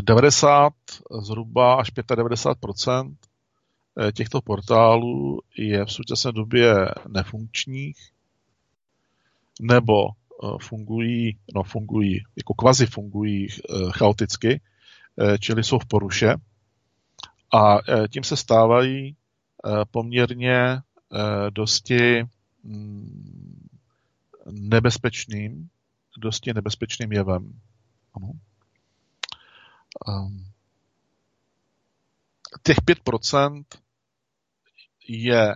[0.00, 0.72] 90,
[1.20, 3.16] zhruba až 95%
[4.12, 6.74] těchto portálů je v současné době
[7.08, 7.96] nefunkčních
[9.60, 10.08] nebo
[10.44, 14.60] Eh, fungují, no fungují, jako kvazi fungují eh, chaoticky,
[15.20, 16.34] eh, čili jsou v poruše
[17.54, 17.78] a
[18.08, 19.16] tím se stávají
[19.90, 20.78] poměrně
[21.50, 22.24] dosti
[22.62, 23.35] mm,
[24.50, 25.70] nebezpečným,
[26.18, 27.60] dosti nebezpečným jevem.
[28.14, 28.32] Ano.
[30.08, 30.52] Ehm,
[32.62, 33.64] těch 5%
[35.08, 35.54] je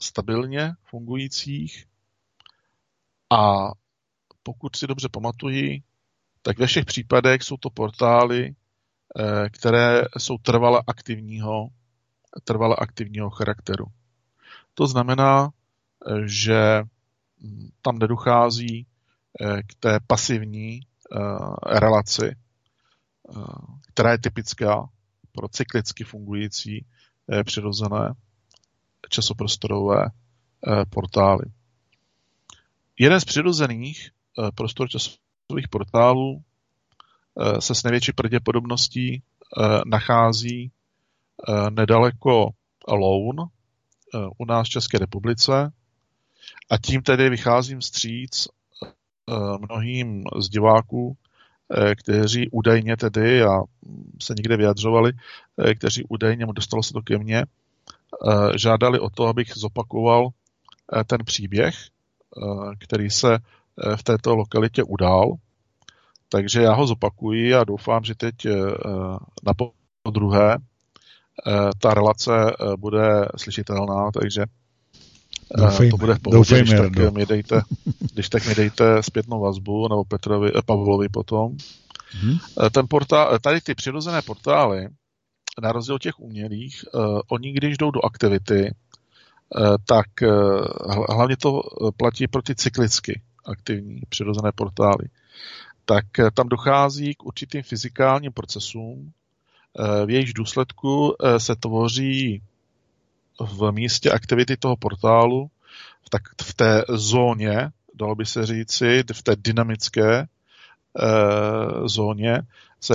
[0.00, 1.86] stabilně fungujících
[3.30, 3.70] a
[4.42, 5.82] pokud si dobře pamatuji,
[6.42, 8.54] tak ve všech případech jsou to portály,
[9.18, 11.68] eh, které jsou trvale aktivního,
[12.44, 13.84] trvale aktivního charakteru.
[14.74, 15.50] To znamená,
[16.06, 16.82] eh, že
[17.82, 18.86] tam nedochází
[19.40, 20.80] eh, k té pasivní
[21.66, 22.36] relaci,
[23.92, 24.88] která je typická
[25.32, 26.86] pro cyklicky fungující
[27.44, 28.14] přirozené
[29.08, 30.10] časoprostorové
[30.90, 31.44] portály.
[33.00, 36.42] Jeden z přirozených eh, prostor časových portálů
[37.40, 40.72] eh, se s největší pravděpodobností eh, nachází
[41.70, 42.50] nedaleko
[42.88, 43.36] Loun
[44.38, 45.72] u nás v České republice
[46.70, 48.48] a tím tedy vycházím stříc
[49.68, 51.16] mnohým z diváků,
[51.96, 53.60] kteří údajně tedy, a
[54.22, 55.12] se někde vyjadřovali,
[55.74, 57.44] kteří údajně, dostalo se to ke mně,
[58.56, 60.28] žádali o to, abych zopakoval
[61.06, 61.74] ten příběh,
[62.36, 65.32] Eh, který se eh, v této lokalitě udál.
[66.28, 68.52] Takže já ho zopakuji a doufám, že teď eh,
[69.42, 69.52] na
[70.10, 70.58] druhé
[71.78, 72.32] ta relace
[72.76, 74.44] bude slyšitelná, takže
[75.56, 77.62] Doufejme, to bude v pohodě, když, tak mi dejte,
[78.12, 81.56] když tak mi dejte zpětnou vazbu, nebo Petrovi, Pavlovi potom.
[82.10, 82.38] Hmm.
[82.72, 84.88] Ten portál, tady ty přirozené portály,
[85.62, 86.84] na rozdíl od těch umělých,
[87.28, 88.70] oni když jdou do aktivity,
[89.56, 90.28] Eh, tak eh,
[91.08, 95.04] hlavně to eh, platí pro ty cyklicky aktivní přirozené portály.
[95.84, 96.04] Tak
[96.34, 99.12] tam dochází k určitým fyzikálním procesům,
[100.06, 102.42] v jejichž důsledku se tvoří
[103.40, 105.50] v místě aktivity toho portálu,
[106.10, 110.26] tak v té zóně, dalo by se říci, v té dynamické
[111.84, 112.42] zóně
[112.80, 112.94] se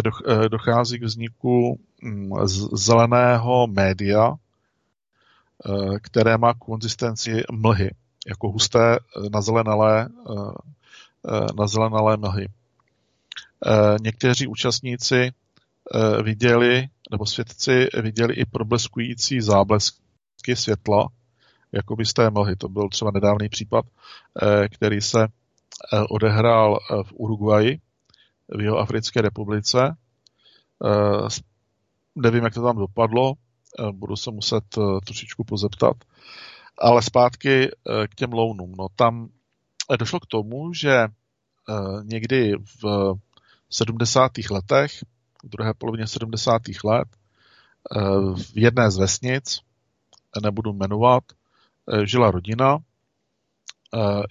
[0.49, 2.31] dochází k vzniku mm,
[2.73, 4.38] zeleného média,
[5.65, 7.91] Eh, které má konzistenci mlhy,
[8.27, 12.47] jako husté eh, nazelenalé, eh, nazelenalé mlhy.
[14.01, 15.31] někteří účastníci
[16.23, 20.05] viděli, nebo svědci viděli i probleskující záblesky
[20.53, 21.07] světla,
[21.72, 22.55] jako by z té mlhy.
[22.55, 23.85] To byl třeba nedávný případ,
[24.76, 25.27] který se
[26.09, 27.80] odehrál v Uruguayi,
[28.49, 29.95] v jeho Africké republice.
[32.15, 33.34] Nevím, jak to tam dopadlo,
[33.91, 34.63] budu se muset
[35.05, 35.95] trošičku pozeptat.
[36.77, 37.69] Ale zpátky
[38.09, 38.73] k těm lounům.
[38.77, 39.30] No tam
[39.99, 41.07] došlo k tomu, že
[42.03, 42.53] někdy
[42.84, 43.13] v
[43.69, 44.31] 70.
[44.51, 44.91] letech,
[45.43, 46.61] v druhé polovině 70.
[46.84, 47.07] let,
[48.35, 49.59] v jedné z vesnic,
[50.44, 51.24] nebudu jmenovat,
[52.03, 52.78] žila rodina,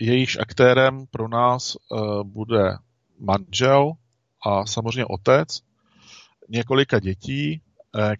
[0.00, 1.76] jejíž aktérem pro nás
[2.22, 2.76] bude
[3.18, 3.92] manžel
[4.46, 5.60] a samozřejmě otec,
[6.48, 7.62] několika dětí,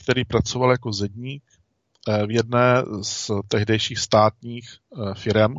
[0.00, 1.42] který pracoval jako zedník
[2.26, 4.78] v jedné z tehdejších státních
[5.14, 5.54] firm,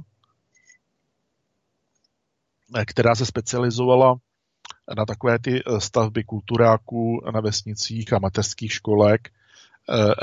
[2.85, 4.15] která se specializovala
[4.97, 9.30] na takové ty stavby kulturáků na vesnicích a mateřských školek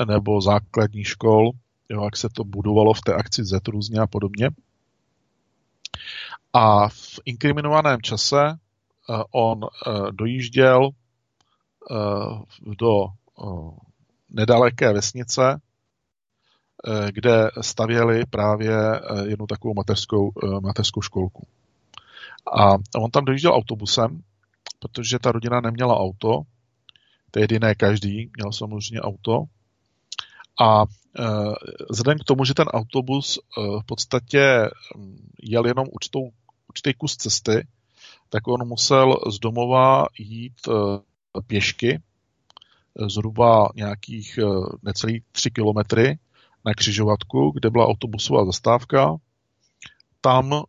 [0.09, 1.51] nebo základních škol,
[1.93, 4.51] jo, jak se to budovalo v té akci Z různě a podobně.
[6.53, 8.59] A v inkriminovaném čase
[9.31, 9.61] on
[10.11, 10.91] dojížděl
[12.81, 13.07] do
[14.31, 15.61] nedaleké vesnice,
[17.11, 18.77] kde stavěli právě
[19.27, 21.47] jednu takovou mateřskou, mateřskou školku.
[22.59, 24.23] A on tam dojížděl autobusem,
[24.79, 26.43] protože ta rodina neměla auto,
[27.31, 29.45] tehdy ne každý měl samozřejmě auto.
[30.61, 30.85] A
[31.91, 34.71] vzhledem k tomu, že ten autobus v podstatě
[35.43, 36.31] jel jenom určitou,
[36.69, 37.67] určitý kus cesty,
[38.29, 40.69] tak on musel z domova jít
[41.47, 42.03] pěšky,
[43.09, 44.39] zhruba nějakých
[44.83, 46.19] necelých tři kilometry
[46.65, 49.17] na křižovatku, kde byla autobusová zastávka.
[50.21, 50.63] Tam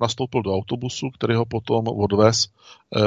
[0.00, 2.48] nastoupil do autobusu, který ho potom odvez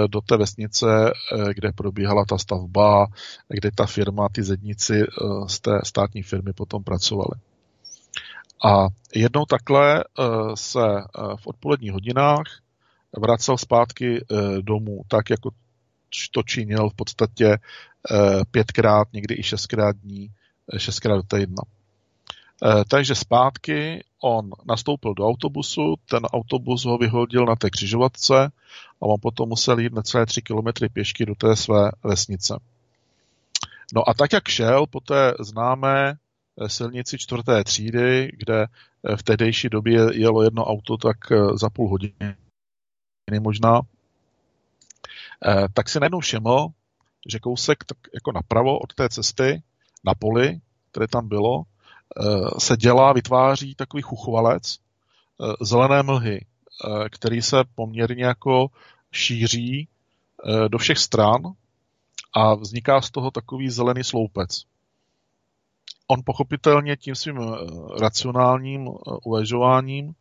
[0.08, 1.12] do té vesnice,
[1.54, 3.08] kde probíhala ta stavba,
[3.48, 5.04] kde ta firma, ty zedníci
[5.48, 7.42] z té státní firmy potom pracovali.
[8.66, 10.04] A jednou takhle
[10.56, 10.80] se
[11.36, 12.44] v odpoledních hodinách
[13.18, 14.26] vracel zpátky
[14.62, 15.52] domů, tak jako
[16.32, 17.58] to činil v podstatě
[18.52, 20.32] pětkrát, někdy i šestkrát dní,
[20.78, 21.64] šestkrát do týdna.
[22.88, 28.52] Takže zpátky on nastoupil do autobusu, ten autobus ho vyhodil na té křižovatce
[29.02, 32.60] a on potom musel jít necelé tři kilometry pěšky do té své vesnice.
[33.94, 36.16] No a tak, jak šel po té známé
[36.68, 38.66] silnici čtvrté třídy, kde
[39.16, 41.18] v tehdejší době jelo jedno auto tak
[41.56, 42.36] za půl hodiny
[43.40, 43.82] možná,
[45.74, 46.68] tak si najednou všiml,
[47.32, 49.64] že kousek tak jako napravo od té cesty
[50.04, 50.60] na poli,
[50.92, 51.64] které tam bylo,
[52.58, 54.78] se dělá, vytváří takový chuchvalec
[55.62, 56.46] zelené mlhy,
[57.10, 58.68] který se poměrně jako
[59.12, 59.88] šíří
[60.68, 61.42] do všech stran
[62.34, 64.64] a vzniká z toho takový zelený sloupec.
[66.08, 67.40] On pochopitelně tím svým
[68.00, 68.90] racionálním
[69.26, 70.14] uvažováním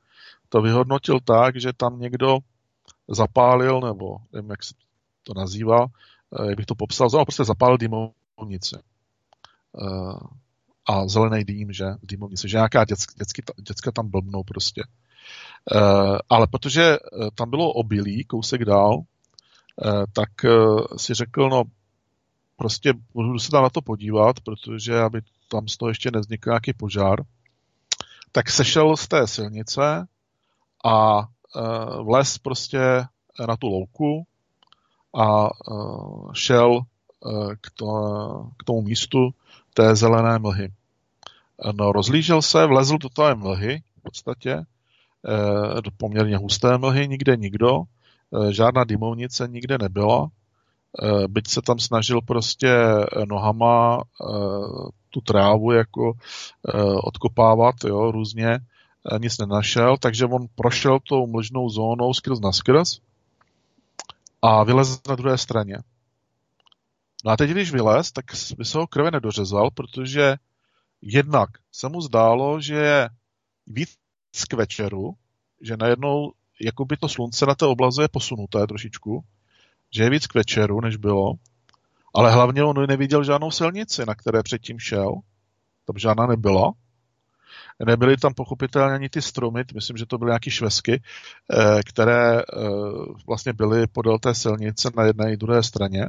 [0.49, 2.39] to vyhodnotil tak, že tam někdo
[3.09, 4.75] zapálil, nebo nevím, jak se
[5.23, 5.87] to nazývá,
[6.49, 8.77] jak bych to popsal, prostě zapálil dýmovnici
[10.89, 14.83] a zelený dým, že, v dýmovnici, že nějaká dětsky, děcka tam blbnou prostě.
[14.83, 15.79] E,
[16.29, 16.97] ale protože
[17.35, 19.03] tam bylo obilí kousek dál, e,
[20.13, 20.49] tak e,
[20.97, 21.63] si řekl, no
[22.57, 26.73] prostě budu se tam na to podívat, protože aby tam z toho ještě nevznikl nějaký
[26.73, 27.23] požár,
[28.33, 30.07] tak sešel z té silnice
[30.85, 31.27] a
[32.03, 32.79] vlez prostě
[33.49, 34.27] na tu louku
[35.21, 35.49] a
[36.35, 36.81] šel
[37.61, 37.87] k, to,
[38.59, 39.31] k tomu místu
[39.75, 40.69] té zelené mlhy.
[41.73, 47.37] No, rozlížel se, vlezl do té mlhy v podstatě, eh, do poměrně husté mlhy, nikde
[47.37, 50.29] nikdo, eh, žádná dymovnice nikde nebyla,
[51.03, 52.71] eh, byť se tam snažil prostě
[53.29, 54.03] nohama
[55.11, 56.13] tu trávu jako
[57.05, 58.59] odkopávat, jo, různě,
[59.19, 63.01] nic nenašel, takže on prošel tou mlžnou zónou skrz na skrz
[64.43, 65.79] a vylez na druhé straně.
[67.25, 68.25] No a teď, když vylez, tak
[68.59, 70.37] by se ho krve nedořezal, protože
[71.03, 73.09] jednak se mu zdálo, že je
[73.67, 73.91] víc
[74.49, 75.15] k večeru,
[75.61, 79.25] že najednou jako by to slunce na té oblaze je posunuté trošičku,
[79.97, 81.33] že je víc k večeru, než bylo,
[82.15, 85.15] ale hlavně on neviděl žádnou silnici, na které předtím šel,
[85.85, 86.73] tam žádná nebyla.
[87.87, 91.03] Nebyly tam pochopitelně ani ty stromy, myslím, že to byly nějaké švesky,
[91.53, 92.45] eh, které eh,
[93.27, 96.07] vlastně byly podél té silnice na jedné i druhé straně.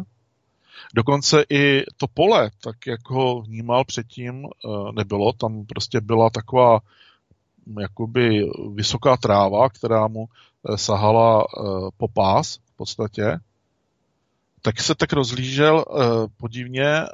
[0.95, 5.33] Dokonce i to pole, tak jak ho vnímal předtím, eh, nebylo.
[5.33, 6.79] Tam prostě byla taková
[7.79, 11.63] jakoby vysoká tráva, která mu eh, sahala eh,
[11.97, 13.39] po pás v podstatě.
[14.61, 15.85] tak se tak rozlížel
[16.37, 17.05] podivně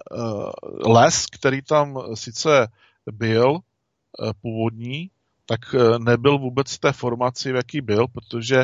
[0.86, 2.68] les, který tam sice
[3.12, 3.60] byl
[4.42, 5.10] původní,
[5.46, 8.58] tak uh, nebyl vůbec z té formaci, v jaký byl, protože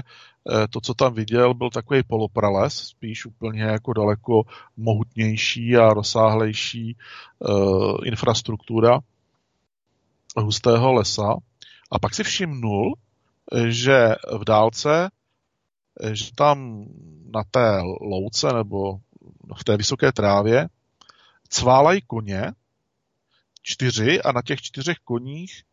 [0.44, 4.44] uh, to, co tam viděl, byl takový poloprales, spíš úplně jako daleko
[4.78, 6.96] mohutnější a rozsáhlejší
[7.40, 9.00] uh, infrastruktura
[10.38, 11.36] hustého lesa.
[11.92, 12.96] A pak si všimnul,
[13.68, 15.10] že v dálce,
[16.12, 16.86] že tam
[17.34, 19.00] na té louce nebo
[19.58, 20.70] v té vysoké trávě
[21.50, 22.52] cválají koně,
[23.62, 25.64] čtyři, a na těch čtyřech koních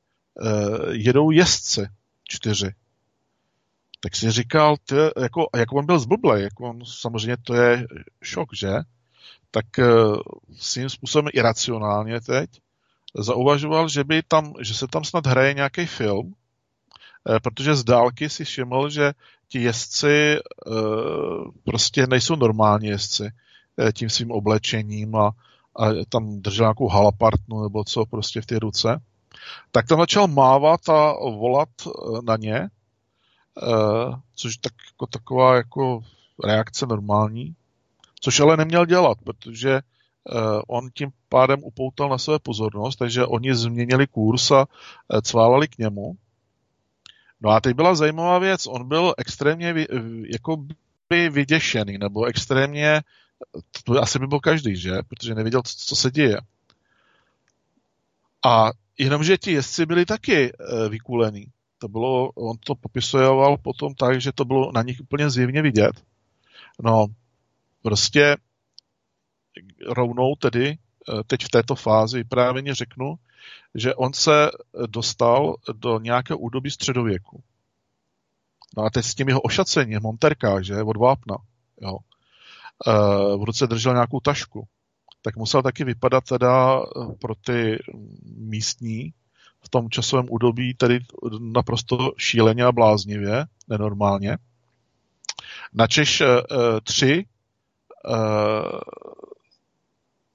[0.90, 1.88] jedou jezdci,
[2.28, 2.74] čtyři.
[4.00, 7.86] Tak si říkal, ty, jako, jako on byl zblblej, jako on, samozřejmě to je
[8.22, 8.74] šok, že?
[9.50, 9.84] Tak e,
[10.56, 12.50] svým způsobem iracionálně teď
[13.14, 16.34] zauvažoval, že, by tam, že se tam snad hraje nějaký film,
[17.30, 19.12] e, protože z dálky si všiml, že
[19.48, 20.36] ti jezdci
[21.64, 23.30] prostě nejsou normální jezdci
[23.92, 25.30] tím svým oblečením a,
[25.76, 29.00] a tam držel nějakou halapartnu nebo co prostě v té ruce.
[29.70, 31.68] Tak tam začal mávat a volat
[32.26, 32.68] na ně,
[34.34, 36.00] což tak, jako taková jako
[36.44, 37.54] reakce normální,
[38.20, 39.80] což ale neměl dělat, protože
[40.66, 44.66] on tím pádem upoutal na své pozornost, takže oni změnili kurz a
[45.22, 46.16] cválali k němu.
[47.40, 49.74] No a teď byla zajímavá věc, on byl extrémně
[50.32, 50.56] jako
[51.08, 53.02] by vyděšený, nebo extrémně,
[53.84, 54.92] to asi by byl každý, že?
[55.08, 56.40] Protože nevěděl, co se děje.
[58.46, 61.46] A jenomže ti jezdci byli taky e, vykulený.
[61.78, 66.02] To bylo, on to popisoval potom tak, že to bylo na nich úplně zjevně vidět.
[66.82, 67.06] No,
[67.82, 68.36] prostě
[69.86, 70.76] rovnou tedy, e,
[71.26, 73.14] teď v této fázi vyprávěně řeknu,
[73.74, 74.50] že on se
[74.86, 77.42] dostal do nějaké údobí středověku.
[78.76, 81.36] No a teď s tím jeho ošacením, monterka, že, od vápna,
[81.80, 81.98] jo.
[82.86, 82.92] E,
[83.36, 84.68] v ruce držel nějakou tašku,
[85.22, 86.80] tak musel taky vypadat teda
[87.20, 87.78] pro ty
[88.36, 89.14] místní
[89.60, 90.98] v tom časovém údobí tedy
[91.40, 94.38] naprosto šíleně a bláznivě, nenormálně.
[95.72, 96.26] Načež e,
[96.82, 97.24] tři e,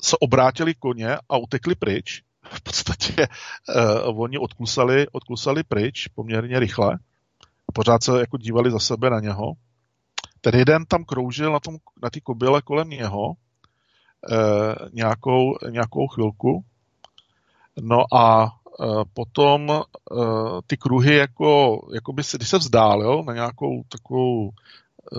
[0.01, 3.27] se obrátili koně a utekli pryč, v podstatě
[4.07, 6.99] uh, oni odklusali, odklusali pryč poměrně rychle.
[7.73, 9.53] Pořád se jako dívali za sebe na něho.
[10.41, 13.33] Ten jeden tam kroužil na, tom, na ty kobyle kolem něho
[14.93, 16.65] nějakou, nějakou chvilku.
[17.81, 23.33] No a uh, potom uh, ty kruhy, jako, jako by se, když se vzdálil na
[23.33, 24.49] nějakou takovou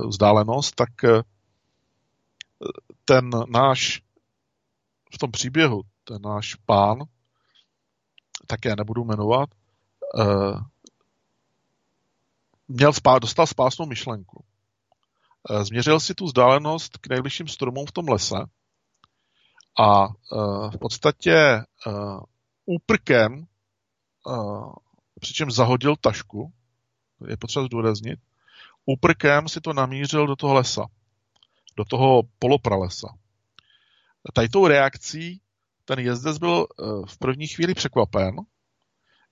[0.09, 0.89] vzdálenost, tak
[3.05, 4.03] ten náš
[5.15, 6.99] v tom příběhu, ten náš pán,
[8.47, 9.49] také nebudu jmenovat,
[12.69, 14.45] měl spá, dostal spásnou myšlenku.
[15.63, 18.37] Změřil si tu vzdálenost k nejbližším stromům v tom lese
[19.79, 22.21] a uh, v podstatě uh,
[22.65, 23.47] úprkem,
[24.27, 24.73] uh,
[25.21, 26.53] přičemž zahodil tašku,
[27.29, 28.19] je potřeba zdůraznit,
[28.87, 30.87] úprkem si to namířil do toho lesa,
[31.77, 33.09] do toho polopralesa.
[34.33, 35.41] Tady tou reakcí
[35.85, 38.37] ten jezdec byl eh, v první chvíli překvapen,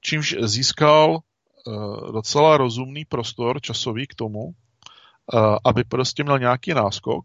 [0.01, 7.25] čímž získal eh, docela rozumný prostor časový k tomu, eh, aby prostě měl nějaký náskok.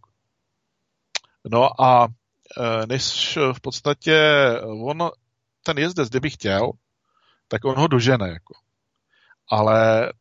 [1.51, 2.07] No a
[2.87, 4.19] než v podstatě
[4.63, 5.09] on,
[5.63, 6.71] ten jezdec, kdyby chtěl,
[7.47, 8.29] tak on ho dožene.
[8.29, 8.53] Jako.
[9.49, 10.11] Ale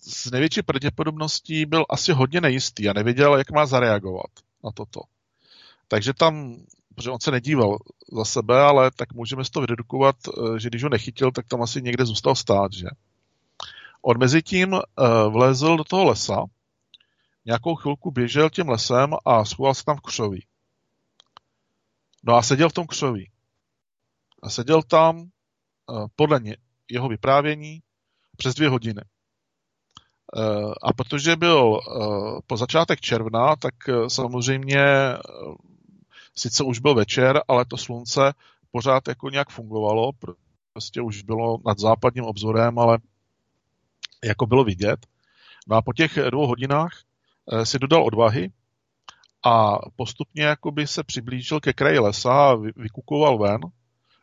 [0.00, 4.30] s největší pravděpodobností byl asi hodně nejistý a nevěděl, jak má zareagovat
[4.64, 5.00] na toto.
[5.88, 6.56] Takže tam
[6.94, 7.78] protože on se nedíval
[8.12, 11.62] za sebe, ale tak můžeme z toho vydedukovat, eh, že když ho nechytil, tak tam
[11.62, 12.86] asi někde zůstal stát, že?
[14.02, 14.80] On mezi tím
[15.28, 16.44] vlezl do toho lesa,
[17.44, 20.44] nějakou chvilku běžel tím lesem a schoval se tam v křoví.
[22.26, 23.30] No a seděl v tom křoví.
[24.42, 26.56] A seděl tam uh, podle ně,
[26.90, 27.82] jeho vyprávění
[28.36, 29.02] přes dvě hodiny.
[30.36, 33.74] Uh, a protože byl uh, po začátek června, tak
[34.08, 34.84] samozřejmě
[36.34, 38.32] sice už byl večer, ale to slunce
[38.70, 40.10] pořád jako nějak fungovalo,
[40.72, 42.98] prostě už bylo nad západním obzorem, ale
[44.24, 45.06] jako bylo vidět.
[45.66, 47.02] No a po těch dvou hodinách
[47.52, 48.50] eh, si dodal odvahy
[49.44, 53.60] a postupně jakoby se přiblížil ke kraji lesa a vykukoval ven,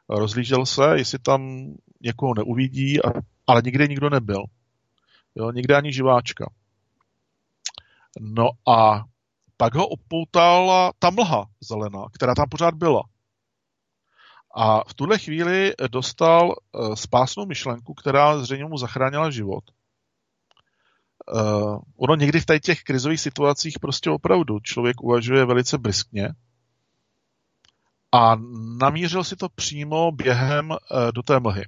[0.10, 1.68] rozlížel se, jestli tam
[2.02, 3.00] někoho neuvidí,
[3.48, 4.44] ale nikde nikdo nebyl.
[5.36, 6.52] Jo, nikde ani živáčka.
[8.20, 9.04] No a
[9.58, 13.04] pak ho opoutala ta mlha zelená, která tam pořád byla.
[14.56, 19.64] A v tuhle chvíli dostal eh, spásnou myšlenku, která zřejmě mu zachránila život.
[21.32, 26.30] Uh, ono někdy v těch krizových situacích prostě opravdu člověk uvažuje velice briskně
[28.12, 28.36] a
[28.80, 30.78] namířil si to přímo během uh,
[31.16, 31.64] do té mlhy.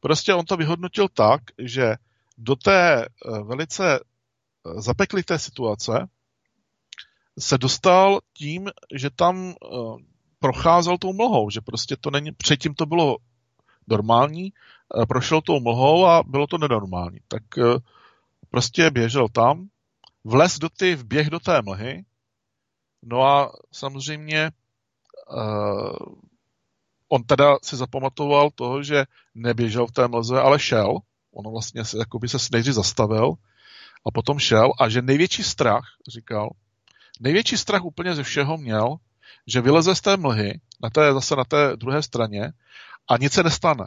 [0.00, 1.94] Prostě on to vyhodnotil tak, že
[2.38, 6.08] do té uh, velice uh, zapeklité situace
[7.38, 9.98] se dostal tím, že tam uh,
[10.38, 13.16] procházel tou mlhou, že prostě to není, předtím to bylo
[13.86, 14.52] normální,
[15.08, 17.18] prošel tou mlhou a bylo to nenormální.
[17.28, 17.76] Tak uh,
[18.50, 19.68] prostě běžel tam,
[20.24, 22.04] vles do ty, vběh do té mlhy,
[23.02, 24.50] no a samozřejmě
[25.36, 26.16] uh,
[27.08, 29.04] on teda si zapamatoval toho, že
[29.34, 30.98] neběžel v té mlze, ale šel.
[31.34, 33.32] On vlastně se, jakoby se nejdřív zastavil
[34.06, 36.50] a potom šel a že největší strach, říkal,
[37.20, 38.96] největší strach úplně ze všeho měl,
[39.46, 42.52] že vyleze z té mlhy, na té, zase na té druhé straně
[43.08, 43.86] a nic se nestane.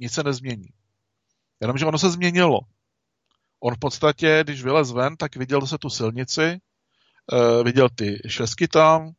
[0.00, 0.68] Nic se nezmění.
[1.60, 2.58] Jenomže ono se změnilo.
[3.60, 6.60] On v podstatě, když vylez ven, tak viděl se tu silnici,
[7.32, 9.12] uh, viděl ty švesky tam,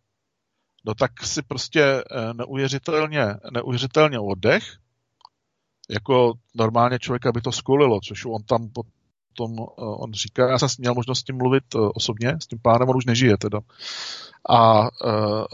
[0.86, 4.64] no tak si prostě uh, neuvěřitelně, neuvěřitelně oddech,
[5.90, 10.70] jako normálně člověka by to skulilo, což on tam potom, uh, on říká, já jsem
[10.78, 11.64] měl možnost s tím mluvit
[11.96, 13.60] osobně, s tím pánem, on už nežije teda.
[14.50, 14.88] A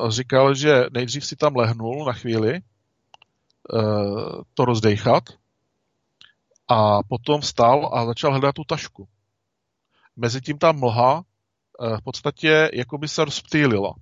[0.09, 2.61] říkal, že nejdřív si tam lehnul na chvíli,
[4.53, 5.23] to rozdejchat,
[6.67, 9.07] a potom vstal a začal hledat tu tašku.
[10.15, 11.23] Mezitím ta mlha
[11.79, 13.93] v podstatě jakoby se rozptýlila.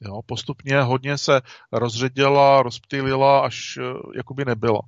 [0.00, 1.40] Jo, postupně hodně se
[1.72, 3.78] rozředila, rozptýlila, až
[4.16, 4.80] jakoby nebyla.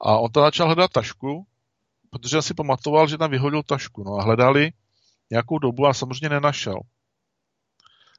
[0.00, 1.46] A on tam začal hledat tašku,
[2.10, 4.04] protože si pamatoval, že tam vyhodil tašku.
[4.04, 4.72] No a hledali
[5.30, 6.80] nějakou dobu a samozřejmě nenašel.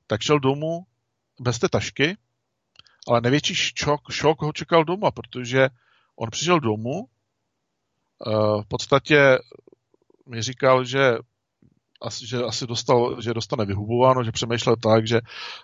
[0.07, 0.85] Tak šel domů
[1.39, 2.17] bez té tašky,
[3.07, 5.69] ale největší šok, šok ho čekal doma, protože
[6.15, 7.07] on přišel domů
[8.61, 9.39] v podstatě
[10.25, 11.17] mi říkal, že
[12.01, 15.21] asi, že asi dostal, že dostane vyhubováno, že přemýšlel tak, že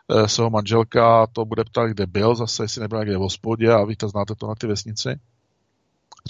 [0.10, 3.72] eh, se ho manželka to bude ptát, kde byl, zase jestli nebyl někde v hospodě
[3.72, 5.20] a víte, znáte to na ty vesnici.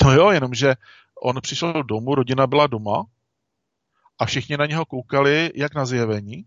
[0.03, 0.75] No jo, jenomže
[1.21, 3.03] on přišel domů, rodina byla doma
[4.19, 6.45] a všichni na něho koukali jak na zjevení.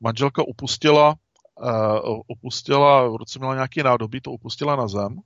[0.00, 1.14] Manželka upustila,
[1.62, 5.20] uh, upustila, v roce měla nějaký nádobí, to upustila na zem.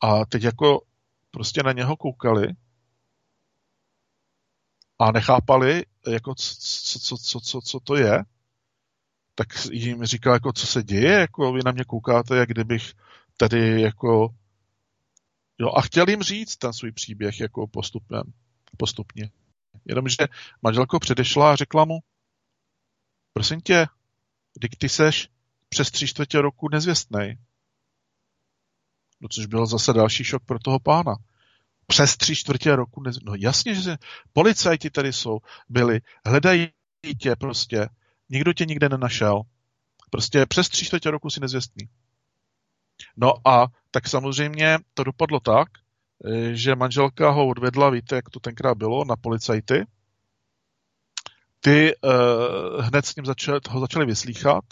[0.00, 0.80] A teď jako
[1.30, 2.48] prostě na něho koukali
[4.98, 6.54] a nechápali, jako co,
[6.98, 8.24] co, co, co, co to je,
[9.34, 12.92] tak jim říkal, jako co se děje, jako vy na mě koukáte, jak kdybych
[13.36, 14.34] tady jako
[15.58, 18.22] jo, a chtěl jim říct ten svůj příběh jako postupem,
[18.76, 19.30] postupně.
[19.84, 20.28] Jenomže
[20.62, 21.98] manželko předešla a řekla mu,
[23.32, 23.86] prosím tě,
[24.54, 25.28] když ty seš
[25.68, 27.38] přes tři čtvrtě roku nezvěstnej,
[29.20, 31.14] No což byl zase další šok pro toho pána.
[31.86, 33.02] Přes tři čtvrtě roku.
[33.02, 33.10] Ne...
[33.22, 33.96] No jasně, že
[34.32, 36.68] policajti tady jsou, byli, hledají
[37.20, 37.88] tě prostě.
[38.28, 39.42] Nikdo tě nikde nenašel.
[40.10, 41.88] Prostě přes tři čtvrtě roku si nezvěstný.
[43.16, 45.68] No a tak samozřejmě to dopadlo tak,
[46.24, 49.84] eh, že manželka ho odvedla, víte, jak to tenkrát bylo, na policajty.
[51.60, 54.64] Ty uh, hned s ním začali, ho začali vyslýchat,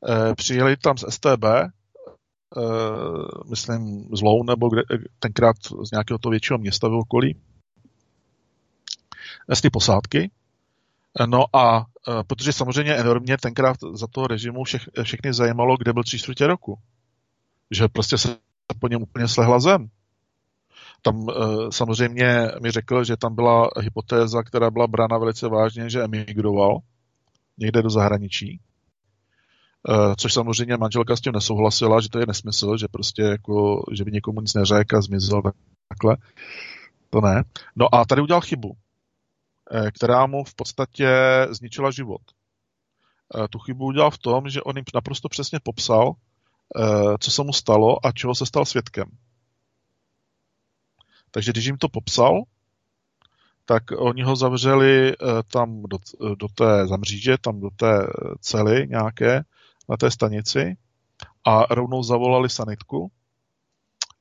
[0.00, 1.44] uh, přijeli tam z STB,
[2.56, 4.82] uh, myslím, z Lou, nebo kde,
[5.18, 7.36] tenkrát z nějakého toho většího města v okolí,
[9.54, 10.30] z ty posádky.
[11.26, 11.84] No a uh,
[12.26, 16.78] protože samozřejmě enormně tenkrát za toho režimu všech, všechny zajímalo, kde byl tři čtvrtě roku.
[17.70, 18.36] Že prostě se
[18.78, 19.90] po něm úplně slehla zem.
[21.02, 26.02] Tam uh, samozřejmě mi řekl, že tam byla hypotéza, která byla brána velice vážně, že
[26.02, 26.78] emigroval
[27.58, 28.60] někde do zahraničí.
[29.88, 34.04] Eh, což samozřejmě manželka s tím nesouhlasila, že to je nesmysl, že prostě jako, že
[34.04, 35.42] by někomu nic neřekl a zmizel
[35.88, 36.16] takhle.
[37.10, 37.42] To ne.
[37.76, 38.76] No a tady udělal chybu,
[39.70, 41.08] eh, která mu v podstatě
[41.50, 42.20] zničila život.
[43.34, 46.12] Eh, tu chybu udělal v tom, že on jim naprosto přesně popsal,
[47.20, 49.04] co se mu stalo a čeho se stal svědkem.
[51.30, 52.42] Takže když jim to popsal,
[53.64, 55.14] tak oni ho zavřeli
[55.52, 55.98] tam do,
[56.34, 58.06] do té zamříže, tam do té
[58.40, 59.44] cely nějaké,
[59.88, 60.76] na té stanici
[61.44, 63.10] a rovnou zavolali sanitku.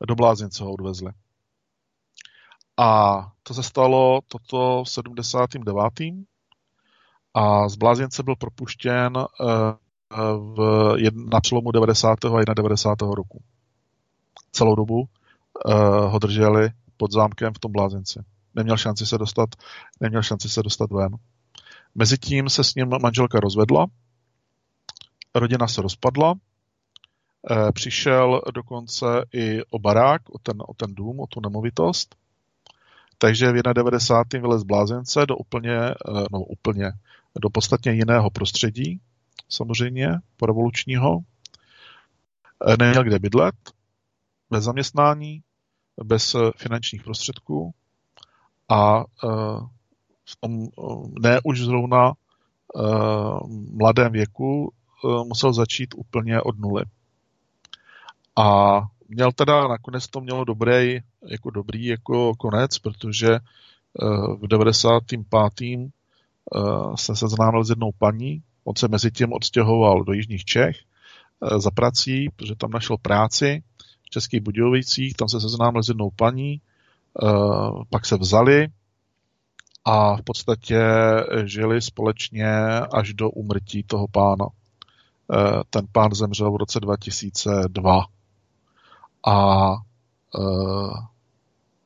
[0.07, 1.11] Do blázince ho odvezli.
[2.77, 6.13] A to se stalo toto v 79.
[7.33, 9.43] A z blázince byl propuštěn eh,
[10.37, 10.95] v,
[11.31, 12.25] na přelomu 90.
[12.25, 13.13] a 91.
[13.13, 13.43] roku.
[14.51, 15.09] Celou dobu
[16.07, 16.69] ho drželi
[16.99, 18.19] pod zámkem v tom blázinci.
[18.55, 19.49] Neměl šanci se dostat,
[20.01, 21.15] neměl šanci se dostat ven.
[21.95, 23.87] Mezitím se s ním manželka rozvedla
[25.35, 26.33] rodina se rozpadla,
[27.51, 32.15] eh, přišel dokonce i o barák, o ten, o ten dům, o tu nemovitost.
[33.21, 34.39] takže v 91.
[34.41, 35.93] vylez blázence do úplně, eh,
[36.31, 36.91] no úplně,
[37.41, 39.01] do podstatně jiného prostředí,
[39.49, 40.09] samozřejmě,
[40.47, 41.19] revolučního.
[42.67, 43.55] Eh, neměl kde bydlet,
[44.49, 45.43] bez zaměstnání,
[46.03, 47.73] bez finančních prostředků
[48.69, 49.03] a
[50.25, 50.67] v tom
[51.19, 52.13] ne už zrovna
[53.71, 54.73] mladém věku
[55.23, 56.83] musel začít úplně od nuly.
[58.35, 63.39] A měl teda, nakonec to mělo dobrý, jako dobrý jako konec, protože eh,
[64.41, 65.51] v 95.
[65.61, 65.89] Eh,
[66.95, 71.59] jsem se známil s jednou paní, on se mezi tím odstěhoval do Jižních Čech eh,
[71.59, 73.63] za prací, protože tam našel práci
[74.09, 76.61] v Českých Budějovicích, tam se seznámil s jednou paní,
[77.89, 78.67] pak se vzali
[79.85, 80.81] a v podstatě
[81.43, 82.51] žili společně
[82.93, 84.45] až do umrtí toho pána.
[85.69, 88.05] Ten pán zemřel v roce 2002.
[89.27, 89.71] A
[90.37, 90.93] uh,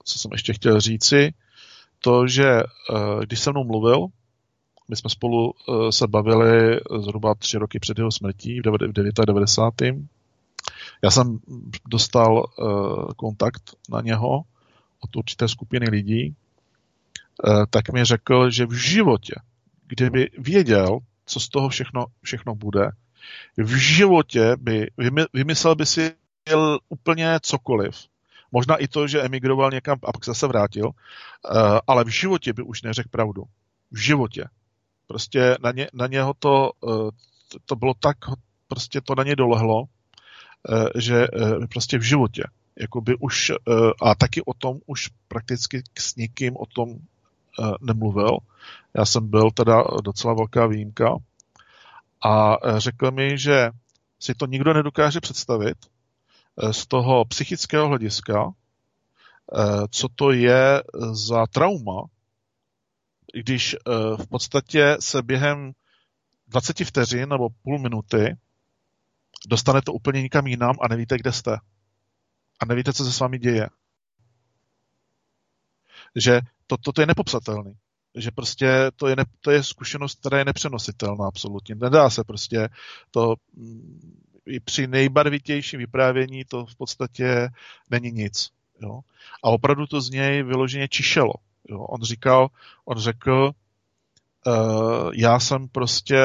[0.04, 1.34] co jsem ještě chtěl říci,
[2.00, 2.62] to, že
[3.20, 4.08] když se mnou mluvil,
[4.90, 5.54] my jsme spolu
[5.90, 8.64] se bavili zhruba tři roky před jeho smrtí, v
[8.94, 9.50] 99.
[11.04, 11.40] Já jsem
[11.88, 14.42] dostal uh, kontakt na něho
[15.00, 16.36] od určité skupiny lidí,
[17.48, 19.34] uh, tak mi řekl, že v životě,
[19.88, 22.92] kdyby věděl, co z toho všechno, všechno bude,
[23.58, 24.92] v životě by
[25.34, 26.12] vymyslel by si
[26.90, 27.96] úplně cokoliv.
[28.52, 32.64] Možná i to, že emigroval někam a pak zase vrátil, eh, ale v životě by
[32.64, 33.44] už neřekl pravdu.
[33.92, 34.46] V životě.
[35.08, 37.12] Prostě na, ně, na něho to, eh,
[37.66, 38.18] to bylo tak,
[38.68, 39.88] prostě to na ně dolehlo, eh,
[40.96, 41.28] že
[41.70, 42.44] prostě v životě.
[42.80, 43.52] Jakoby už,
[44.02, 46.96] a taky o tom už prakticky s nikým o tom
[47.82, 48.38] nemluvil.
[48.98, 51.16] Já jsem byl teda docela velká výjimka
[52.26, 53.70] a řekl mi, že
[54.20, 55.78] si to nikdo nedokáže představit,
[56.58, 58.52] Eh, z toho psychického hlediska,
[59.54, 62.02] eh, co to je za trauma,
[63.34, 65.72] když eh, v podstatě se během
[66.48, 68.36] 20 vteřin nebo půl minuty
[69.48, 71.58] dostanete úplně nikam jinam a nevíte, kde jste.
[72.60, 73.70] A nevíte, co se s vámi děje.
[76.16, 77.78] Že to, to, to je nepopsatelný.
[78.16, 81.76] Že prostě to je, ne, to je zkušenost, která je nepřenositelná absolutně.
[81.76, 82.70] Nedá se prostě
[83.12, 87.50] to mm, i při nejbarvitějším vyprávění to v podstatě
[87.90, 88.50] není nic.
[88.82, 89.00] Jo?
[89.44, 91.34] A opravdu to z něj vyloženě čišelo.
[91.70, 91.80] Jo?
[91.80, 92.48] On říkal,
[92.86, 93.52] on řekl,
[94.48, 96.18] uh, já jsem prostě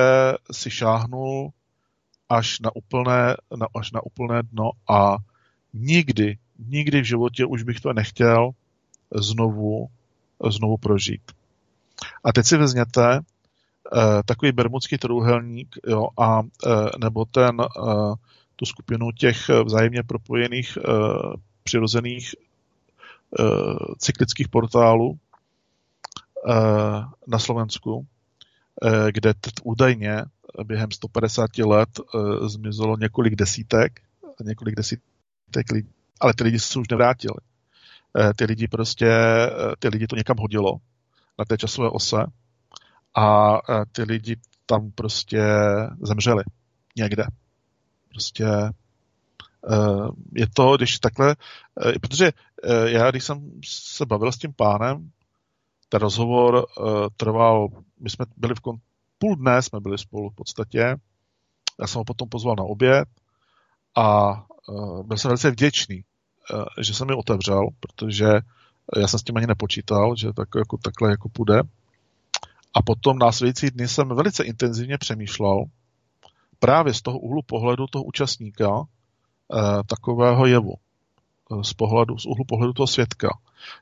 [0.53, 1.53] si šáhnul
[2.29, 5.17] až na úplné, na, až na úplné dno a
[5.75, 8.51] nikdy, nikdy v životě už bych to nechtěl
[9.15, 9.89] znovu,
[10.51, 11.23] znovu prožít.
[12.25, 13.21] A teď si vezměte,
[13.97, 18.15] Eh, takový bermudský trůhelník jo, a eh, nebo ten, eh,
[18.57, 20.79] tu skupinu těch vzájemně propojených
[21.63, 22.35] přirozených
[23.99, 25.19] cyklických portálů
[27.27, 28.07] na Slovensku,
[29.11, 30.25] kde údajně
[30.65, 31.89] během 150 let
[32.47, 34.01] zmizelo několik desítek,
[34.45, 37.39] několik desítek lidí, ale ty lidi se už nevrátili.
[38.37, 39.11] Ty lidi prostě,
[39.79, 40.73] ty lidi to někam hodilo
[41.39, 42.17] na té časové ose
[43.17, 43.59] a
[43.93, 45.43] ty lidi tam prostě
[46.03, 46.45] zemřeli
[46.97, 47.25] někde.
[48.09, 48.45] Prostě
[50.33, 51.37] je to, když takhle,
[52.01, 52.33] protože
[52.85, 55.11] já, když jsem se bavil s tím pánem,
[55.89, 56.67] ten rozhovor
[57.17, 57.69] trval,
[58.01, 58.61] my jsme byli v
[59.19, 60.97] půl dne jsme byli spolu v podstatě,
[61.81, 63.09] já jsem ho potom pozval na oběd
[63.97, 64.35] a
[65.03, 66.05] byl jsem velice vděčný,
[66.81, 68.27] že jsem mi otevřel, protože
[68.97, 71.61] já jsem s tím ani nepočítal, že tak, jako, takhle jako půjde.
[72.75, 75.65] A potom následující dny jsem velice intenzivně přemýšlel
[76.59, 80.75] právě z toho úhlu pohledu toho účastníka eh, takového jevu.
[81.63, 83.29] Z, pohledu, z úhlu pohledu toho svědka.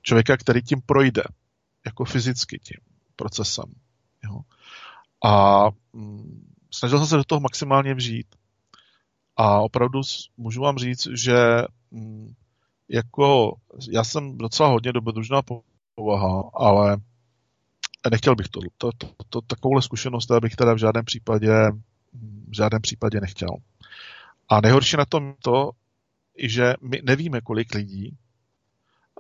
[0.03, 1.23] Člověka, který tím projde,
[1.87, 2.81] jako fyzicky tím
[3.17, 3.65] procesem.
[5.27, 8.27] A mm, snažil jsem se do toho maximálně vžít.
[9.37, 10.01] A opravdu
[10.37, 11.37] můžu vám říct, že
[11.91, 12.35] mm,
[12.89, 13.57] jako
[13.91, 15.43] já jsem docela hodně dobrodružná
[15.95, 16.97] povaha, ale
[18.11, 21.53] nechtěl bych to, to, to, to, takovouhle zkušenost bych teda v žádném případě
[22.49, 23.51] v žádném případě nechtěl.
[24.49, 25.71] A nejhorší na tom to,
[26.39, 28.17] že my nevíme, kolik lidí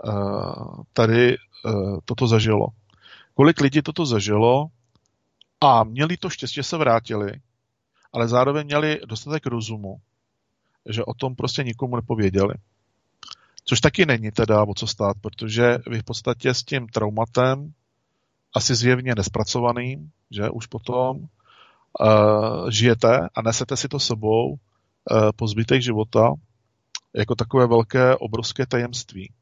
[0.05, 2.67] uh, tady uh, toto zažilo.
[3.35, 4.67] Kolik lidí toto zažilo
[5.61, 7.41] a měli to štěstí, že se vrátili,
[8.13, 10.01] ale zároveň měli dostatek rozumu,
[10.89, 12.55] že o tom prostě nikomu nepověděli.
[13.65, 17.73] Což taky není teda o co stát, protože vy v podstatě s tím traumatem
[18.55, 24.59] asi zjevně nespracovaným, že už potom uh, žijete a nesete si to sebou uh,
[25.37, 26.35] po zbytek života
[27.15, 29.33] jako takové velké, obrovské tajemství.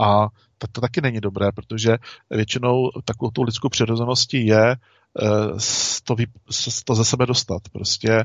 [0.00, 1.96] A to, to taky není dobré, protože
[2.30, 4.76] většinou takovou tu lidskou přirozeností je
[6.04, 6.26] to, vy,
[6.84, 8.24] to ze sebe dostat, prostě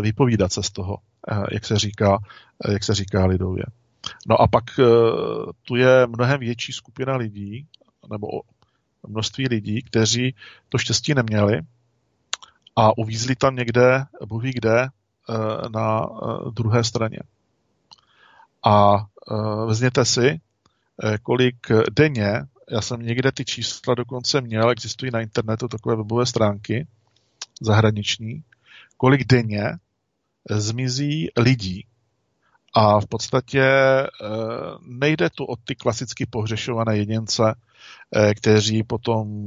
[0.00, 0.96] vypovídat se z toho,
[1.52, 2.18] jak se říká,
[2.68, 3.64] jak se říká lidově.
[4.26, 4.64] No a pak
[5.62, 7.66] tu je mnohem větší skupina lidí,
[8.10, 8.26] nebo
[9.08, 10.34] množství lidí, kteří
[10.68, 11.60] to štěstí neměli
[12.76, 14.04] a uvízli tam někde,
[14.40, 17.18] ví kde, eh, na eh, druhé straně.
[18.64, 19.04] A eh,
[19.66, 20.40] vezměte si,
[21.22, 22.32] kolik denně,
[22.70, 26.86] já jsem někde ty čísla dokonce měl, existují na internetu takové webové stránky
[27.60, 28.42] zahraniční,
[28.96, 29.64] kolik denně
[30.50, 31.86] zmizí lidí.
[32.74, 33.64] A v podstatě
[34.86, 37.54] nejde tu o ty klasicky pohřešované jedince,
[38.36, 39.44] kteří potom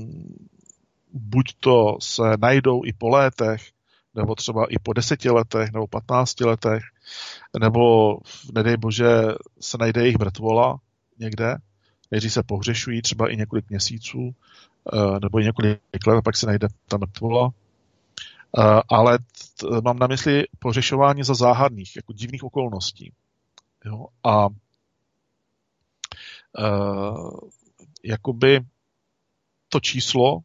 [1.13, 3.71] buď to se najdou i po létech,
[4.15, 6.83] nebo třeba i po deseti letech, nebo patnácti letech,
[7.59, 8.17] nebo
[8.53, 9.07] nedej bože
[9.59, 10.79] se najde jejich mrtvola
[11.19, 11.57] někde,
[12.07, 14.35] kteří se pohřešují třeba i několik měsíců,
[14.93, 17.49] eh, nebo i několik let, a pak se najde ta mrtvola.
[18.57, 19.19] Eh, ale
[19.83, 23.13] mám na mysli pohřešování za záhadných, jako divných okolností.
[23.85, 24.07] Jo?
[24.23, 24.47] A
[26.57, 27.39] uh,
[28.03, 28.65] jakoby
[29.69, 30.39] to číslo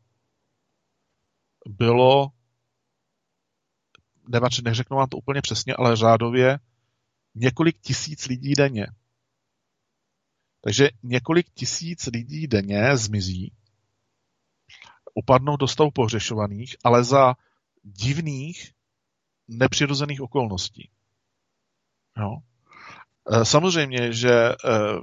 [1.68, 2.28] bylo,
[4.62, 6.58] neřeknu vám to úplně přesně, ale řádově
[7.34, 8.86] několik tisíc lidí denně.
[10.60, 13.52] Takže několik tisíc lidí denně zmizí,
[15.14, 17.34] upadnou do stavu pohřešovaných, ale za
[17.82, 18.72] divných,
[19.48, 20.90] nepřirozených okolností.
[22.16, 22.38] No.
[23.42, 24.54] Samozřejmě, že e,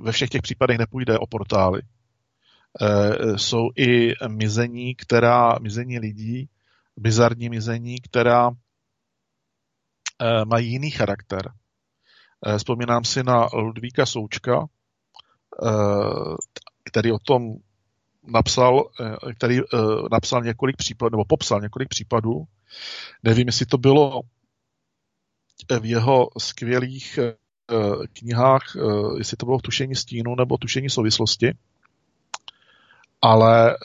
[0.02, 1.82] ve všech těch případech nepůjde o portály.
[1.82, 6.50] E, jsou i mizení, která, mizení lidí,
[6.98, 8.54] bizarní mizení, která eh,
[10.46, 11.52] mají jiný charakter.
[12.46, 14.68] Eh, vzpomínám si na Ludvíka Součka,
[15.66, 15.70] eh,
[16.84, 17.56] který o tom
[18.24, 18.90] napsal,
[19.38, 19.60] který
[20.12, 22.44] napsal několik případů, nebo popsal několik případů.
[23.24, 24.22] Nevím, jestli to bylo
[25.82, 27.20] v jeho skvělých
[28.14, 28.62] knihách,
[29.18, 31.54] jestli to bylo tušení stínu nebo tušení souvislosti,
[33.22, 33.78] ale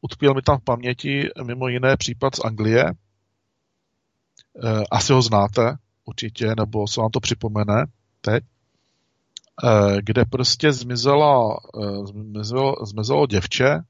[0.00, 2.84] utkvěl mi tam v paměti mimo jiné případ z Anglie.
[4.56, 7.86] Eh, asi ho znáte určitě, nebo se vám to připomene
[8.20, 8.44] teď,
[9.64, 13.80] eh, kde prostě zmizela, eh, zmizelo, zmizelo děvče,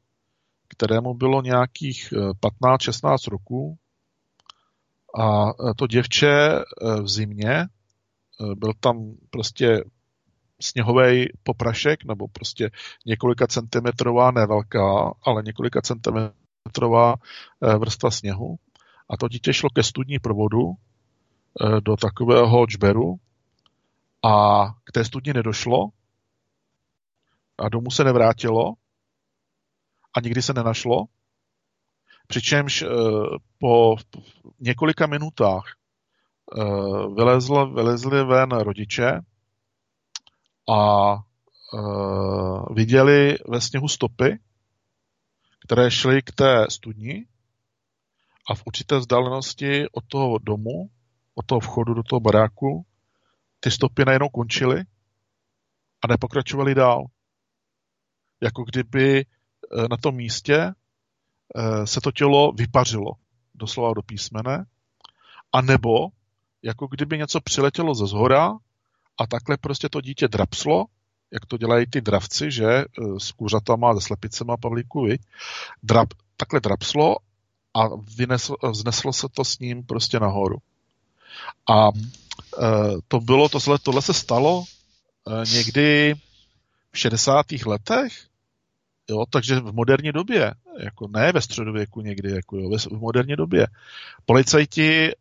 [0.68, 3.78] kterému bylo nějakých 15-16 roků
[5.18, 6.58] a to děvče
[7.02, 7.66] v zimě,
[8.54, 9.84] byl tam prostě
[10.60, 12.70] sněhový poprašek, nebo prostě
[13.06, 17.14] několika centimetrová, ne velká, ale několika centimetrová
[17.78, 18.58] vrstva sněhu.
[19.10, 23.16] A to dítě šlo ke studní provodu eh, do takového čberu
[24.24, 25.88] a k té studni nedošlo
[27.58, 28.74] a domů se nevrátilo
[30.16, 31.04] a nikdy se nenašlo.
[32.26, 32.88] Přičemž eh,
[33.58, 33.96] po
[34.60, 35.64] několika minutách
[37.14, 39.20] vylezl, vylezli ven rodiče
[40.70, 41.14] a
[42.74, 44.38] viděli ve sněhu stopy,
[45.66, 47.26] které šly k té studni
[48.50, 50.90] a v určité vzdálenosti od toho domu,
[51.34, 52.86] od toho vchodu do toho baráku,
[53.60, 54.84] ty stopy najednou končily
[56.02, 57.04] a nepokračovaly dál.
[58.40, 63.12] Jako kdyby uh, na tom místě uh, se to tělo vypařilo,
[63.54, 64.64] doslova do písmene,
[65.52, 66.08] a nebo
[66.62, 68.52] jako kdyby něco přiletělo ze zhora
[69.18, 70.84] a takhle prostě to dítě drapslo,
[71.32, 72.84] jak to dělají ty dravci, že e,
[73.18, 75.06] s kuřatama, se slepicema, Pavlíku?
[75.82, 77.16] Drap, takhle drapslo
[77.74, 80.56] a vyneslo, vzneslo se to s ním prostě nahoru.
[81.70, 81.92] A e,
[83.08, 86.14] to bylo, tohle, tohle se stalo e, někdy
[86.92, 87.46] v 60.
[87.66, 88.12] letech,
[89.10, 93.66] jo, takže v moderní době, jako ne ve středověku někdy, jako jo, v moderní době.
[94.26, 95.14] Policajti e,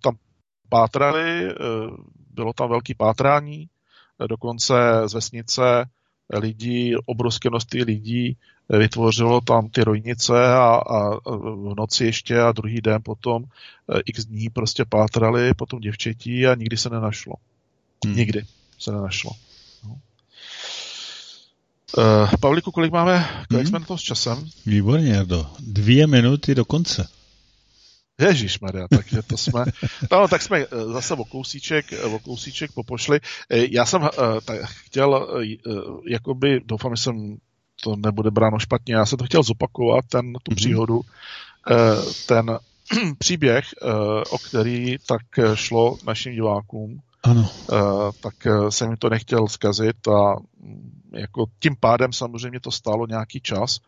[0.00, 0.16] tam
[0.68, 1.54] pátrali,
[2.30, 3.68] bylo tam velký pátrání,
[4.26, 4.74] dokonce
[5.06, 5.84] z vesnice
[6.32, 8.36] lidí, obrovské množství lidí
[8.68, 14.24] vytvořilo tam ty rojnice a, a v noci ještě a druhý den potom eh, x
[14.24, 17.34] dní prostě pátrali po tom děvčetí a nikdy se nenašlo.
[18.06, 18.16] Hmm.
[18.16, 18.42] Nikdy
[18.78, 19.30] se nenašlo.
[19.84, 19.98] No.
[21.98, 23.66] Uh, Pavliku, kolik máme, kolik hmm.
[23.66, 24.48] jsme na to s časem?
[24.66, 25.46] Výborně, Jardo.
[25.60, 27.08] Dvě minuty do konce.
[28.20, 29.64] Ježíš Maria, takže to jsme,
[30.12, 33.20] no, tak jsme eh, zase o kousíček, eh, o kousíček popošli.
[33.50, 34.08] Eh, já jsem
[34.44, 35.28] tak chtěl,
[36.08, 37.36] jakoby, doufám, že jsem
[37.82, 40.56] to nebude bráno špatně, já jsem to chtěl zopakovat, ten, tu mm-hmm.
[40.56, 41.00] příhodu,
[42.28, 42.58] ten
[43.18, 43.64] příběh,
[44.30, 45.22] o který tak
[45.54, 47.00] šlo našim divákům.
[47.22, 47.50] ano.
[48.20, 48.34] tak
[48.68, 53.78] jsem mi to nechtěl zkazit a mm, jako tím pádem samozřejmě to stálo nějaký čas,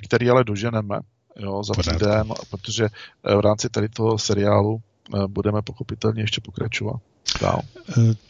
[0.00, 0.98] který ale doženeme
[1.38, 2.88] jo, za týden, protože
[3.22, 4.80] v rámci tady toho seriálu
[5.26, 7.00] budeme pochopitelně ještě pokračovat.
[7.40, 7.62] Dál.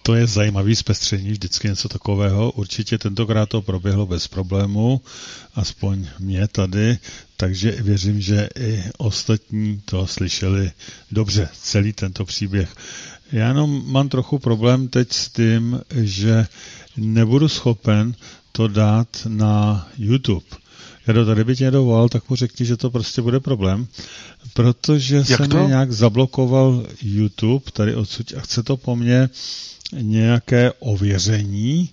[0.02, 2.50] To je zajímavý zpestření, vždycky něco takového.
[2.50, 5.00] Určitě tentokrát to proběhlo bez problému,
[5.54, 6.98] aspoň mě tady,
[7.36, 10.70] takže věřím, že i ostatní to slyšeli
[11.10, 12.74] dobře, celý tento příběh.
[13.32, 16.46] Já jenom mám trochu problém teď s tím, že
[16.96, 18.14] nebudu schopen
[18.52, 20.46] to dát na YouTube.
[21.06, 23.86] Jado, tady by tě někdo volal, tak mu řekni, že to prostě bude problém,
[24.54, 25.62] protože Jak se to?
[25.62, 29.28] mi nějak zablokoval YouTube tady odsud a chce to po mně
[30.00, 31.90] nějaké ověření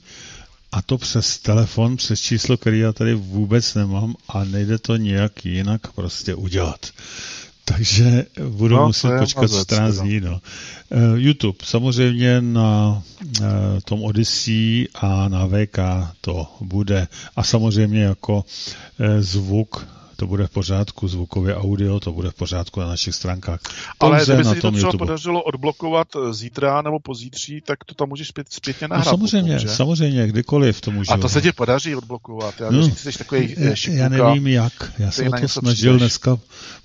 [0.71, 5.45] a to přes telefon, přes číslo, který já tady vůbec nemám a nejde to nějak
[5.45, 6.85] jinak prostě udělat.
[7.69, 10.19] Takže budu no, muset počkat mazec, 14 dní.
[10.19, 10.41] No.
[10.89, 13.03] Uh, YouTube, samozřejmě na
[13.41, 13.47] uh,
[13.85, 15.79] tom Odyssey a na VK
[16.21, 17.07] to bude.
[17.35, 19.87] A samozřejmě jako uh, zvuk
[20.19, 23.59] to bude v pořádku, zvukově audio, to bude v pořádku na našich stránkách.
[23.99, 25.05] Ale kdyby se ti to třeba YouTube.
[25.05, 29.05] podařilo odblokovat zítra nebo pozítří, tak to tam můžeš zpět, zpětně no nahrát.
[29.05, 31.11] No samozřejmě, potom, samozřejmě, kdykoliv to může.
[31.11, 32.55] A to se ti podaří odblokovat.
[32.59, 34.93] Já, no, věřím, jsi takový já, já nevím jak.
[34.99, 35.99] Já jsem to snažil přijdeš.
[35.99, 36.39] dneska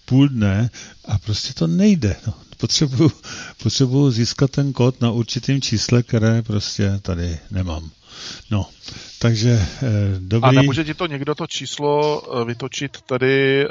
[0.05, 0.71] půl dne
[1.05, 2.17] a prostě to nejde.
[2.27, 2.35] No.
[2.57, 3.13] Potřebuju,
[3.63, 7.91] potřebuju získat ten kód na určitým čísle, které prostě tady nemám.
[8.51, 8.67] No,
[9.19, 9.89] takže eh,
[10.19, 10.49] dobrý.
[10.49, 13.69] A nemůže ti to někdo to číslo eh, vytočit tady, eh,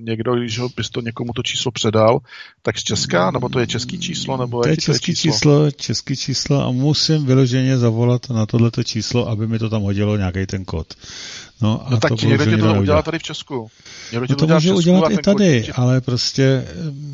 [0.00, 2.18] někdo, když bys to někomu to číslo předal,
[2.62, 5.32] tak z Česka, nebo to je český číslo, nebo to je český číslo?
[5.32, 5.70] číslo?
[5.70, 10.46] Český číslo a musím vyloženě zavolat na tohleto číslo, aby mi to tam hodilo nějaký
[10.46, 10.94] ten kód.
[11.62, 13.70] No, a no tak to někdo ti to udělá tady v Česku.
[14.12, 15.74] Někdo no to, to může udělat i tady, kód...
[15.78, 16.66] ale prostě eh,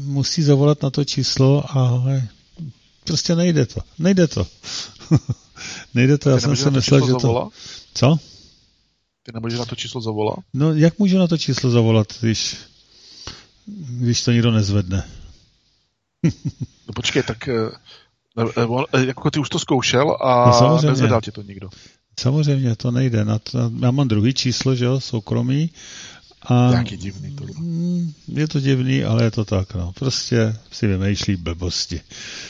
[0.04, 2.28] musí zavolat na to číslo, ale
[3.04, 3.80] prostě nejde to.
[3.98, 4.46] Nejde to.
[5.94, 7.18] nejde to, já jsem si myslel, že to...
[7.18, 7.52] Zavolat?
[7.94, 8.18] Co?
[9.22, 10.38] Ty nemůžeš na to číslo zavolat?
[10.54, 12.56] No, jak můžu na to číslo zavolat, když,
[13.88, 15.08] když to nikdo nezvedne?
[16.86, 17.70] no počkej, tak eh,
[18.94, 21.68] eh, jako ty už to zkoušel a no, nezvedal ti to nikdo.
[22.20, 23.24] Samozřejmě, to nejde.
[23.24, 25.70] Na to, já mám druhý číslo, že jo, soukromý.
[26.42, 29.92] A Jaký divný to mm, Je to divný, ale je to tak, no.
[29.92, 32.00] Prostě si vymýšlí blbosti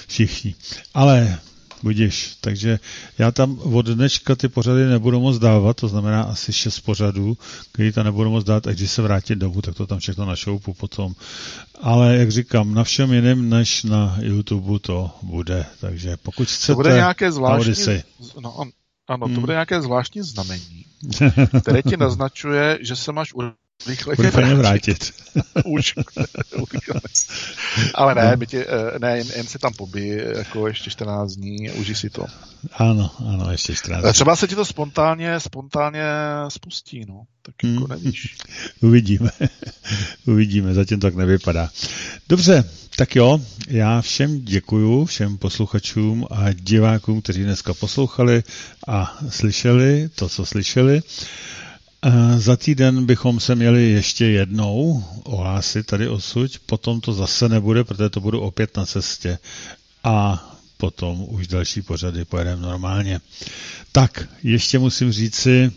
[0.08, 0.54] všichni.
[0.94, 1.38] Ale
[1.82, 2.36] budíš.
[2.40, 2.78] Takže
[3.19, 7.39] já tam od dneška ty pořady nebudu moc dávat, to znamená asi šest pořadů,
[7.73, 10.74] který tam nebudu moc dát a když se vrátím domů, tak to tam všechno našoupu
[10.74, 11.15] potom.
[11.81, 15.66] Ale jak říkám, na všem jiném než na YouTube to bude.
[15.81, 16.73] Takže pokud chcete...
[16.73, 18.03] To bude nějaké zvláštní...
[18.40, 18.65] No,
[19.09, 19.40] ano, to hmm.
[19.40, 20.85] bude nějaké zvláštní znamení,
[21.62, 23.32] které ti naznačuje, že se máš
[23.86, 24.55] Rychle vrátit.
[24.55, 25.15] vrátit.
[25.65, 25.94] Už.
[27.94, 28.47] Ale ne, no.
[28.47, 32.24] tě, eh, ne, jen, jen se tam pobí, jako ještě 14 dní, uži si to.
[32.73, 34.12] Ano, ano, ještě 14 dní.
[34.12, 36.05] Třeba se ti to spontánně, spontánně
[36.48, 37.23] spustí, no.
[37.43, 37.89] Tak jako hmm.
[37.89, 38.36] nevíš.
[38.81, 39.31] Uvidíme.
[40.27, 41.70] Uvidíme, zatím tak nevypadá.
[42.28, 42.65] Dobře,
[42.97, 48.43] tak jo, já všem děkuju, všem posluchačům a divákům, kteří dneska poslouchali
[48.89, 51.03] a slyšeli to, co slyšeli.
[52.36, 58.10] Za týden bychom se měli ještě jednou ohlásit tady osuď, potom to zase nebude, protože
[58.10, 59.39] to budu opět na cestě
[60.05, 60.47] a
[60.77, 63.20] potom už další pořady pojedeme normálně.
[63.93, 65.73] Tak, ještě musím říci,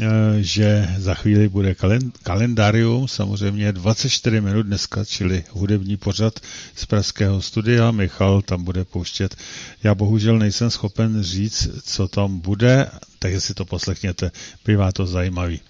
[0.00, 0.06] eh,
[0.38, 1.74] že za chvíli bude
[2.22, 6.40] kalendárium, samozřejmě 24 minut dneska, čili hudební pořad
[6.76, 7.90] z pražského studia.
[7.90, 9.36] Michal tam bude pouštět.
[9.82, 12.90] Já bohužel nejsem schopen říct, co tam bude,
[13.22, 14.30] takže si to poslechněte,
[14.66, 15.60] bývá to zajímavý.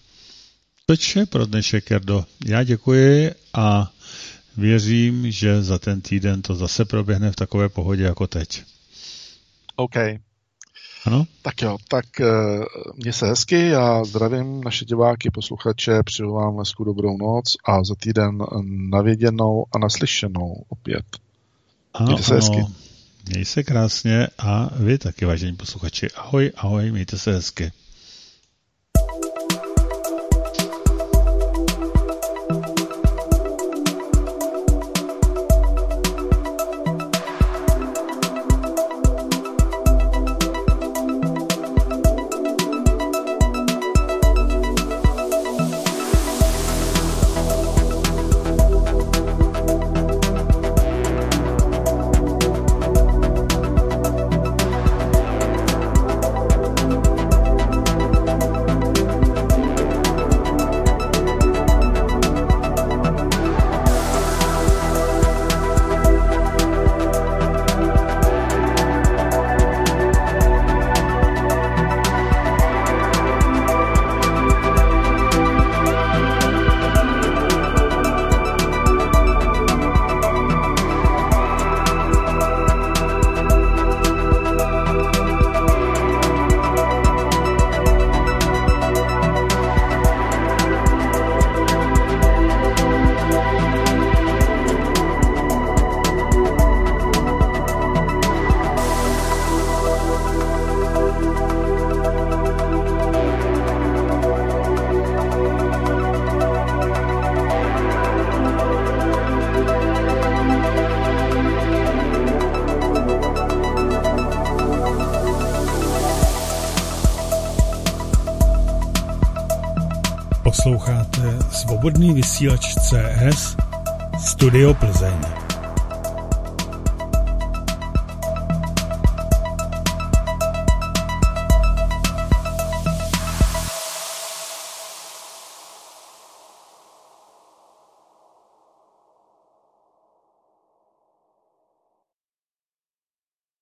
[0.87, 2.25] Toč je pro dnešek, Jardo.
[2.47, 3.91] Já děkuji a
[4.57, 8.63] věřím, že za ten týden to zase proběhne v takové pohodě jako teď.
[9.77, 9.97] OK.
[11.07, 11.27] Ano?
[11.43, 12.65] Tak jo, tak uh,
[12.97, 17.95] mě se hezky, já zdravím naše diváky, posluchače, přeju vám hezkou dobrou noc a za
[17.95, 18.39] týden
[18.91, 21.05] navěděnou a naslyšenou opět.
[21.95, 22.41] Ano, mějte se ano.
[22.41, 22.90] hezky.
[23.29, 26.11] Měj se krásně a vy taky, vážení posluchači.
[26.11, 27.73] Ahoj, ahoj, mějte se hezky.